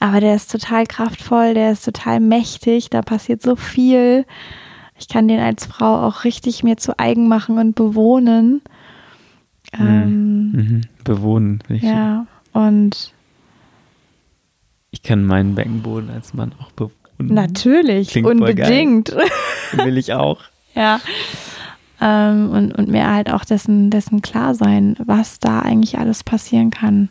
aber 0.00 0.20
der 0.20 0.34
ist 0.34 0.50
total 0.50 0.86
kraftvoll, 0.86 1.54
der 1.54 1.72
ist 1.72 1.84
total 1.84 2.20
mächtig, 2.20 2.90
da 2.90 3.02
passiert 3.02 3.42
so 3.42 3.56
viel. 3.56 4.24
Ich 4.98 5.08
kann 5.08 5.28
den 5.28 5.40
als 5.40 5.66
Frau 5.66 6.06
auch 6.06 6.24
richtig 6.24 6.62
mir 6.62 6.76
zu 6.76 6.98
eigen 6.98 7.28
machen 7.28 7.58
und 7.58 7.74
bewohnen. 7.74 8.62
Mhm. 9.76 9.86
Ähm. 9.86 10.52
Mhm. 10.52 10.80
Bewohnen. 11.04 11.62
finde 11.66 11.86
Ich, 11.86 11.90
ja, 11.90 12.26
und 12.52 13.12
ich 14.90 15.02
kann 15.02 15.26
meinen 15.26 15.54
Beckenboden 15.54 16.08
als 16.10 16.32
Mann 16.32 16.52
auch 16.60 16.72
bewohnen. 16.72 16.92
Natürlich, 17.18 18.08
Klingt 18.08 18.26
unbedingt. 18.26 19.14
Will 19.72 19.98
ich 19.98 20.12
auch. 20.14 20.40
ja. 20.74 21.00
Ähm, 22.00 22.50
und, 22.50 22.72
und 22.72 22.88
mir 22.88 23.10
halt 23.10 23.30
auch 23.32 23.44
dessen, 23.44 23.90
dessen 23.90 24.20
klar 24.22 24.54
sein, 24.54 24.96
was 25.04 25.38
da 25.38 25.60
eigentlich 25.60 25.98
alles 25.98 26.24
passieren 26.24 26.70
kann. 26.70 27.08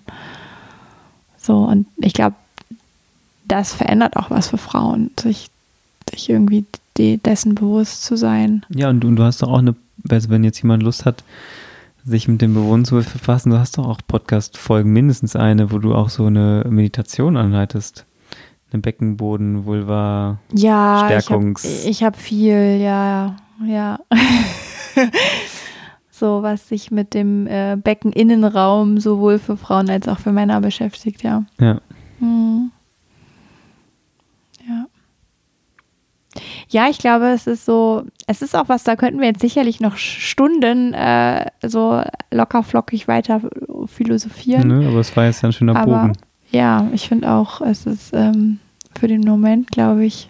So, 1.37 1.57
und 1.57 1.87
ich 1.97 2.13
glaube, 2.13 2.35
das 3.47 3.73
verändert 3.73 4.15
auch 4.17 4.29
was 4.29 4.49
für 4.49 4.57
Frauen, 4.57 5.11
sich, 5.19 5.49
sich 6.09 6.29
irgendwie 6.29 6.65
de 6.97 7.17
dessen 7.17 7.55
bewusst 7.55 8.03
zu 8.03 8.15
sein. 8.15 8.65
Ja, 8.69 8.89
und 8.89 8.99
du, 9.01 9.07
und 9.07 9.15
du 9.15 9.23
hast 9.23 9.41
doch 9.41 9.49
auch 9.49 9.59
eine, 9.59 9.75
also 10.09 10.29
wenn 10.29 10.43
jetzt 10.43 10.61
jemand 10.61 10.83
Lust 10.83 11.05
hat, 11.05 11.23
sich 12.05 12.27
mit 12.27 12.41
dem 12.41 12.53
Bewohnen 12.53 12.85
zu 12.85 12.95
befassen, 12.95 13.49
du 13.49 13.57
hast 13.57 13.77
doch 13.77 13.87
auch 13.87 13.99
Podcast-Folgen, 14.07 14.93
mindestens 14.93 15.35
eine, 15.35 15.71
wo 15.71 15.79
du 15.79 15.95
auch 15.95 16.09
so 16.09 16.27
eine 16.27 16.63
Meditation 16.69 17.35
anleitest. 17.37 18.05
Eine 18.71 18.81
Beckenboden, 18.81 19.65
Vulva. 19.65 20.37
Ja, 20.53 21.07
Stärkungs- 21.07 21.85
ich 21.85 22.03
habe 22.03 22.15
hab 22.17 22.21
viel, 22.21 22.79
ja, 22.81 23.35
ja. 23.65 23.99
so, 26.11 26.41
was 26.43 26.67
sich 26.69 26.91
mit 26.91 27.13
dem 27.13 27.47
äh, 27.47 27.75
Beckeninnenraum 27.81 28.99
sowohl 28.99 29.39
für 29.39 29.57
Frauen 29.57 29.89
als 29.89 30.07
auch 30.07 30.19
für 30.19 30.31
Männer 30.31 30.61
beschäftigt, 30.61 31.23
ja. 31.23 31.43
Ja. 31.59 31.81
Mhm. 32.19 32.71
Ja. 34.67 34.85
Ja, 36.69 36.87
ich 36.89 36.97
glaube, 36.97 37.27
es 37.29 37.47
ist 37.47 37.65
so, 37.65 38.03
es 38.27 38.41
ist 38.41 38.55
auch 38.55 38.67
was, 38.67 38.83
da 38.83 38.95
könnten 38.97 39.19
wir 39.21 39.27
jetzt 39.27 39.41
sicherlich 39.41 39.79
noch 39.79 39.95
Stunden 39.97 40.93
äh, 40.93 41.45
so 41.63 42.01
locker 42.31 42.61
flockig 42.63 43.07
weiter 43.07 43.41
philosophieren. 43.87 44.67
Ne, 44.67 44.87
aber 44.87 44.99
es 44.99 45.15
war 45.15 45.25
jetzt 45.25 45.43
ein 45.45 45.53
schöner 45.53 45.75
Aber 45.77 45.85
Bogen. 46.01 46.13
ja, 46.51 46.87
ich 46.93 47.07
finde 47.07 47.29
auch, 47.31 47.61
es 47.61 47.85
ist 47.85 48.11
ähm, 48.13 48.59
für 48.99 49.07
den 49.07 49.21
Moment, 49.21 49.71
glaube 49.71 50.03
ich, 50.05 50.29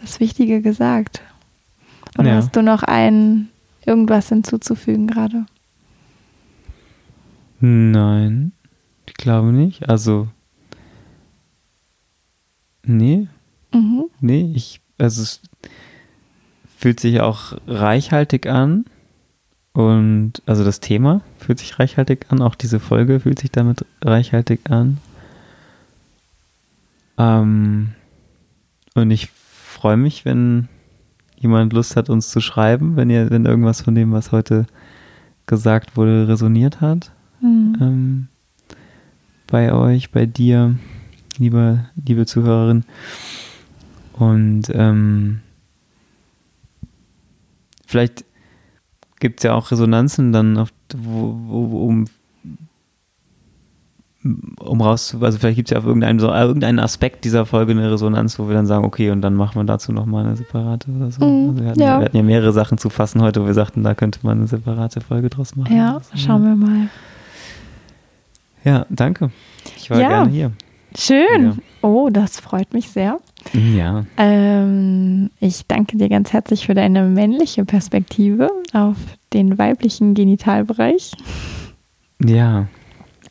das 0.00 0.20
Wichtige 0.20 0.62
gesagt. 0.62 1.22
Oder 2.18 2.28
Ja. 2.30 2.34
hast 2.36 2.54
du 2.54 2.62
noch 2.62 2.82
ein 2.84 3.49
irgendwas 3.86 4.28
hinzuzufügen 4.28 5.06
gerade? 5.06 5.46
Nein, 7.60 8.52
ich 9.06 9.14
glaube 9.14 9.52
nicht. 9.52 9.88
Also, 9.88 10.28
nee, 12.84 13.28
Mhm. 13.72 14.06
nee, 14.20 14.52
ich, 14.54 14.80
also 14.98 15.22
es 15.22 15.40
fühlt 16.76 16.98
sich 17.00 17.20
auch 17.20 17.52
reichhaltig 17.66 18.46
an. 18.46 18.84
Und 19.72 20.42
also 20.46 20.64
das 20.64 20.80
Thema 20.80 21.20
fühlt 21.38 21.60
sich 21.60 21.78
reichhaltig 21.78 22.26
an, 22.30 22.42
auch 22.42 22.56
diese 22.56 22.80
Folge 22.80 23.20
fühlt 23.20 23.38
sich 23.38 23.52
damit 23.52 23.84
reichhaltig 24.02 24.68
an. 24.68 24.98
Ähm, 27.18 27.92
und 28.94 29.10
ich 29.12 29.28
freue 29.30 29.96
mich, 29.96 30.24
wenn 30.24 30.68
jemand 31.40 31.72
Lust 31.72 31.96
hat, 31.96 32.08
uns 32.08 32.28
zu 32.28 32.40
schreiben, 32.40 32.96
wenn 32.96 33.10
ihr, 33.10 33.30
wenn 33.30 33.46
irgendwas 33.46 33.80
von 33.80 33.94
dem, 33.94 34.12
was 34.12 34.30
heute 34.30 34.66
gesagt 35.46 35.96
wurde, 35.96 36.28
resoniert 36.28 36.80
hat 36.80 37.12
Mhm. 37.40 37.76
ähm, 37.80 38.28
bei 39.46 39.72
euch, 39.72 40.10
bei 40.10 40.26
dir, 40.26 40.76
liebe, 41.38 41.86
liebe 42.06 42.26
Zuhörerin. 42.26 42.84
Und 44.12 44.64
ähm, 44.74 45.40
vielleicht 47.86 48.24
gibt 49.18 49.40
es 49.40 49.44
ja 49.44 49.54
auch 49.54 49.70
Resonanzen 49.70 50.32
dann, 50.32 50.58
auf, 50.58 50.70
wo, 50.94 51.34
wo, 51.46 51.86
um 51.86 52.04
um 54.22 54.80
raus, 54.82 55.16
also 55.18 55.38
vielleicht 55.38 55.56
gibt 55.56 55.68
es 55.68 55.72
ja 55.72 55.78
auf 55.78 55.86
irgendeinen, 55.86 56.18
so, 56.18 56.28
irgendeinen 56.28 56.78
Aspekt 56.78 57.24
dieser 57.24 57.46
Folge 57.46 57.72
eine 57.72 57.90
Resonanz, 57.90 58.38
wo 58.38 58.48
wir 58.48 58.54
dann 58.54 58.66
sagen, 58.66 58.84
okay, 58.84 59.10
und 59.10 59.22
dann 59.22 59.34
machen 59.34 59.56
wir 59.56 59.64
dazu 59.64 59.92
nochmal 59.92 60.26
eine 60.26 60.36
separate 60.36 60.90
oder 60.90 61.10
so. 61.10 61.24
Mm, 61.24 61.48
also 61.50 61.62
wir, 61.62 61.70
hatten 61.70 61.80
ja. 61.80 61.86
ja. 61.86 61.98
wir 62.00 62.04
hatten 62.04 62.16
ja 62.18 62.22
mehrere 62.22 62.52
Sachen 62.52 62.76
zu 62.76 62.90
fassen 62.90 63.22
heute, 63.22 63.42
wo 63.42 63.46
wir 63.46 63.54
sagten, 63.54 63.82
da 63.82 63.94
könnte 63.94 64.20
man 64.22 64.38
eine 64.38 64.46
separate 64.46 65.00
Folge 65.00 65.30
draus 65.30 65.56
machen. 65.56 65.74
Ja, 65.74 65.94
Also, 65.94 66.10
schauen 66.16 66.42
wir 66.44 66.54
mal. 66.54 66.88
Ja, 68.62 68.84
danke. 68.90 69.30
Ich 69.78 69.88
war 69.90 69.98
Ja. 69.98 70.08
gerne 70.08 70.30
hier. 70.30 70.52
Schön. 70.98 71.44
Ja. 71.44 71.56
Oh, 71.82 72.10
das 72.12 72.40
freut 72.40 72.74
mich 72.74 72.90
sehr. 72.90 73.20
Ja. 73.54 74.04
Ähm, 74.18 75.30
ich 75.40 75.66
danke 75.66 75.96
dir 75.96 76.10
ganz 76.10 76.32
herzlich 76.34 76.66
für 76.66 76.74
deine 76.74 77.04
männliche 77.04 77.64
Perspektive 77.64 78.50
auf 78.74 78.96
den 79.32 79.56
weiblichen 79.56 80.12
Genitalbereich. 80.12 81.12
Ja. 82.22 82.66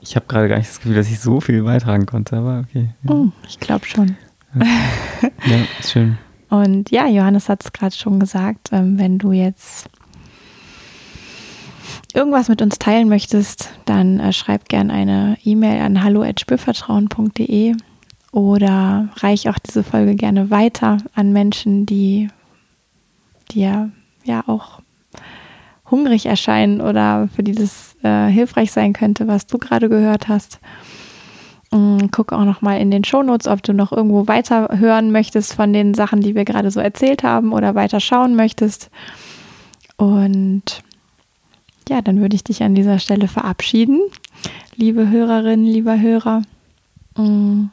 Ich 0.09 0.15
habe 0.15 0.25
gerade 0.25 0.49
gar 0.49 0.57
nicht 0.57 0.67
das 0.67 0.79
Gefühl, 0.79 0.95
dass 0.95 1.07
ich 1.07 1.19
so 1.19 1.39
viel 1.39 1.61
beitragen 1.61 2.07
konnte, 2.07 2.35
aber 2.35 2.63
okay. 2.67 2.89
Ja, 3.03 3.11
Hm, 3.11 3.31
ich 3.47 3.59
glaube 3.59 3.85
schon. 3.85 4.17
ja 4.55 5.57
ist 5.79 5.91
schön. 5.91 6.17
Und 6.49 6.89
ja, 6.89 7.05
Johannes 7.07 7.47
hat 7.47 7.63
es 7.63 7.71
gerade 7.71 7.95
schon 7.95 8.19
gesagt, 8.19 8.69
ähm, 8.71 8.97
wenn 8.97 9.19
du 9.19 9.33
jetzt 9.33 9.87
irgendwas 12.15 12.49
mit 12.49 12.63
uns 12.63 12.79
teilen 12.79 13.07
möchtest, 13.07 13.69
dann 13.85 14.19
äh, 14.19 14.33
schreib 14.33 14.67
gerne 14.67 14.91
eine 14.93 15.37
E-Mail 15.43 15.79
an 15.79 16.03
hallo@spürvertrauen.de 16.03 17.75
oder 18.31 19.09
reich 19.17 19.47
auch 19.47 19.59
diese 19.59 19.83
Folge 19.83 20.15
gerne 20.15 20.49
weiter 20.49 20.97
an 21.13 21.33
Menschen, 21.33 21.85
die 21.85 22.29
dir 23.51 23.91
ja 24.23 24.43
auch 24.47 24.81
hungrig 25.91 26.25
erscheinen 26.25 26.81
oder 26.81 27.29
für 27.35 27.43
die 27.43 27.53
das 27.53 27.88
äh, 28.03 28.27
hilfreich 28.27 28.71
sein 28.71 28.93
könnte, 28.93 29.27
was 29.27 29.47
du 29.47 29.57
gerade 29.57 29.89
gehört 29.89 30.27
hast. 30.27 30.59
Mm, 31.71 32.07
Guck 32.11 32.31
auch 32.33 32.45
noch 32.45 32.61
mal 32.61 32.79
in 32.79 32.91
den 32.91 33.03
Shownotes, 33.03 33.47
ob 33.47 33.61
du 33.63 33.73
noch 33.73 33.91
irgendwo 33.91 34.27
weiter 34.27 34.69
hören 34.77 35.11
möchtest 35.11 35.53
von 35.53 35.71
den 35.73 35.93
Sachen, 35.93 36.21
die 36.21 36.35
wir 36.35 36.45
gerade 36.45 36.71
so 36.71 36.79
erzählt 36.79 37.23
haben 37.23 37.53
oder 37.53 37.75
weiter 37.75 37.99
schauen 37.99 38.35
möchtest. 38.35 38.89
Und 39.97 40.63
ja, 41.89 42.01
dann 42.01 42.21
würde 42.21 42.35
ich 42.35 42.43
dich 42.43 42.63
an 42.63 42.75
dieser 42.75 42.99
Stelle 42.99 43.27
verabschieden. 43.27 43.99
Liebe 44.75 45.09
Hörerinnen, 45.09 45.65
lieber 45.65 45.99
Hörer. 45.99 46.41
Mm, 47.17 47.65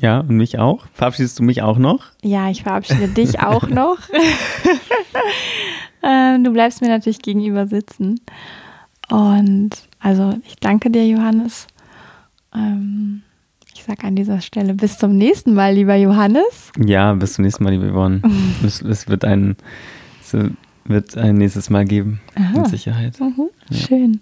Ja, 0.00 0.20
und 0.20 0.30
mich 0.36 0.58
auch. 0.58 0.84
Verabschiedest 0.92 1.38
du 1.38 1.42
mich 1.44 1.62
auch 1.62 1.78
noch? 1.78 2.06
Ja, 2.22 2.50
ich 2.50 2.64
verabschiede 2.64 3.08
dich 3.08 3.40
auch 3.40 3.68
noch. 3.68 3.98
Ähm, 6.04 6.44
du 6.44 6.52
bleibst 6.52 6.82
mir 6.82 6.88
natürlich 6.88 7.20
gegenüber 7.20 7.66
sitzen. 7.66 8.20
Und 9.10 9.70
also 10.00 10.34
ich 10.46 10.56
danke 10.56 10.90
dir, 10.90 11.06
Johannes. 11.06 11.66
Ähm, 12.54 13.22
ich 13.74 13.84
sage 13.84 14.04
an 14.04 14.16
dieser 14.16 14.40
Stelle 14.40 14.74
bis 14.74 14.98
zum 14.98 15.16
nächsten 15.16 15.54
Mal, 15.54 15.74
lieber 15.74 15.96
Johannes. 15.96 16.70
Ja, 16.78 17.12
bis 17.14 17.34
zum 17.34 17.44
nächsten 17.44 17.64
Mal, 17.64 17.70
liebe 17.70 17.90
Yvonne. 17.90 18.22
es, 18.64 18.82
es 18.82 19.08
wird 19.08 19.24
ein, 19.24 19.56
es 20.20 20.36
wird 20.84 21.16
ein 21.16 21.36
nächstes 21.36 21.70
Mal 21.70 21.84
geben, 21.84 22.20
Aha. 22.34 22.58
mit 22.58 22.68
Sicherheit. 22.68 23.18
Mhm, 23.20 23.48
Schön. 23.72 24.20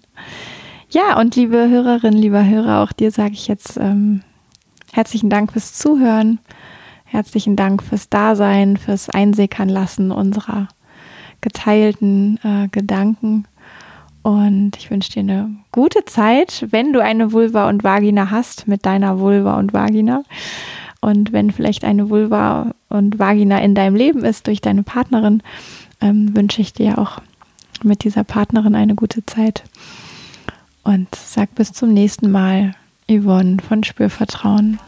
Ja, 0.89 1.19
und 1.19 1.35
liebe 1.35 1.69
Hörerinnen, 1.69 2.19
lieber 2.19 2.45
Hörer, 2.45 2.83
auch 2.83 2.91
dir 2.91 3.11
sage 3.11 3.33
ich 3.33 3.47
jetzt 3.47 3.77
ähm, 3.77 4.21
herzlichen 4.91 5.29
Dank 5.29 5.51
fürs 5.53 5.73
Zuhören. 5.73 6.39
Herzlichen 7.05 7.55
Dank 7.55 7.83
fürs 7.83 8.09
Dasein, 8.09 8.77
fürs 8.77 9.09
Einsickern 9.09 9.69
lassen 9.69 10.11
unserer 10.11 10.67
geteilten 11.43 12.39
äh, 12.43 12.67
Gedanken. 12.69 13.45
Und 14.23 14.77
ich 14.77 14.89
wünsche 14.89 15.11
dir 15.11 15.19
eine 15.19 15.49
gute 15.71 16.05
Zeit, 16.05 16.65
wenn 16.71 16.93
du 16.93 17.03
eine 17.03 17.33
Vulva 17.33 17.69
und 17.69 17.83
Vagina 17.83 18.31
hast, 18.31 18.67
mit 18.67 18.85
deiner 18.85 19.19
Vulva 19.19 19.59
und 19.59 19.73
Vagina. 19.73 20.23
Und 21.01 21.33
wenn 21.33 21.51
vielleicht 21.51 21.83
eine 21.83 22.09
Vulva 22.09 22.71
und 22.87 23.19
Vagina 23.19 23.61
in 23.61 23.75
deinem 23.75 23.95
Leben 23.95 24.23
ist 24.23 24.47
durch 24.47 24.61
deine 24.61 24.83
Partnerin, 24.83 25.43
ähm, 25.99 26.35
wünsche 26.35 26.61
ich 26.61 26.71
dir 26.71 26.97
auch 26.97 27.19
mit 27.83 28.05
dieser 28.05 28.23
Partnerin 28.23 28.75
eine 28.75 28.95
gute 28.95 29.25
Zeit. 29.25 29.63
Und 30.83 31.13
sag 31.13 31.53
bis 31.55 31.73
zum 31.73 31.93
nächsten 31.93 32.31
Mal, 32.31 32.75
Yvonne 33.09 33.57
von 33.61 33.83
Spürvertrauen. 33.83 34.79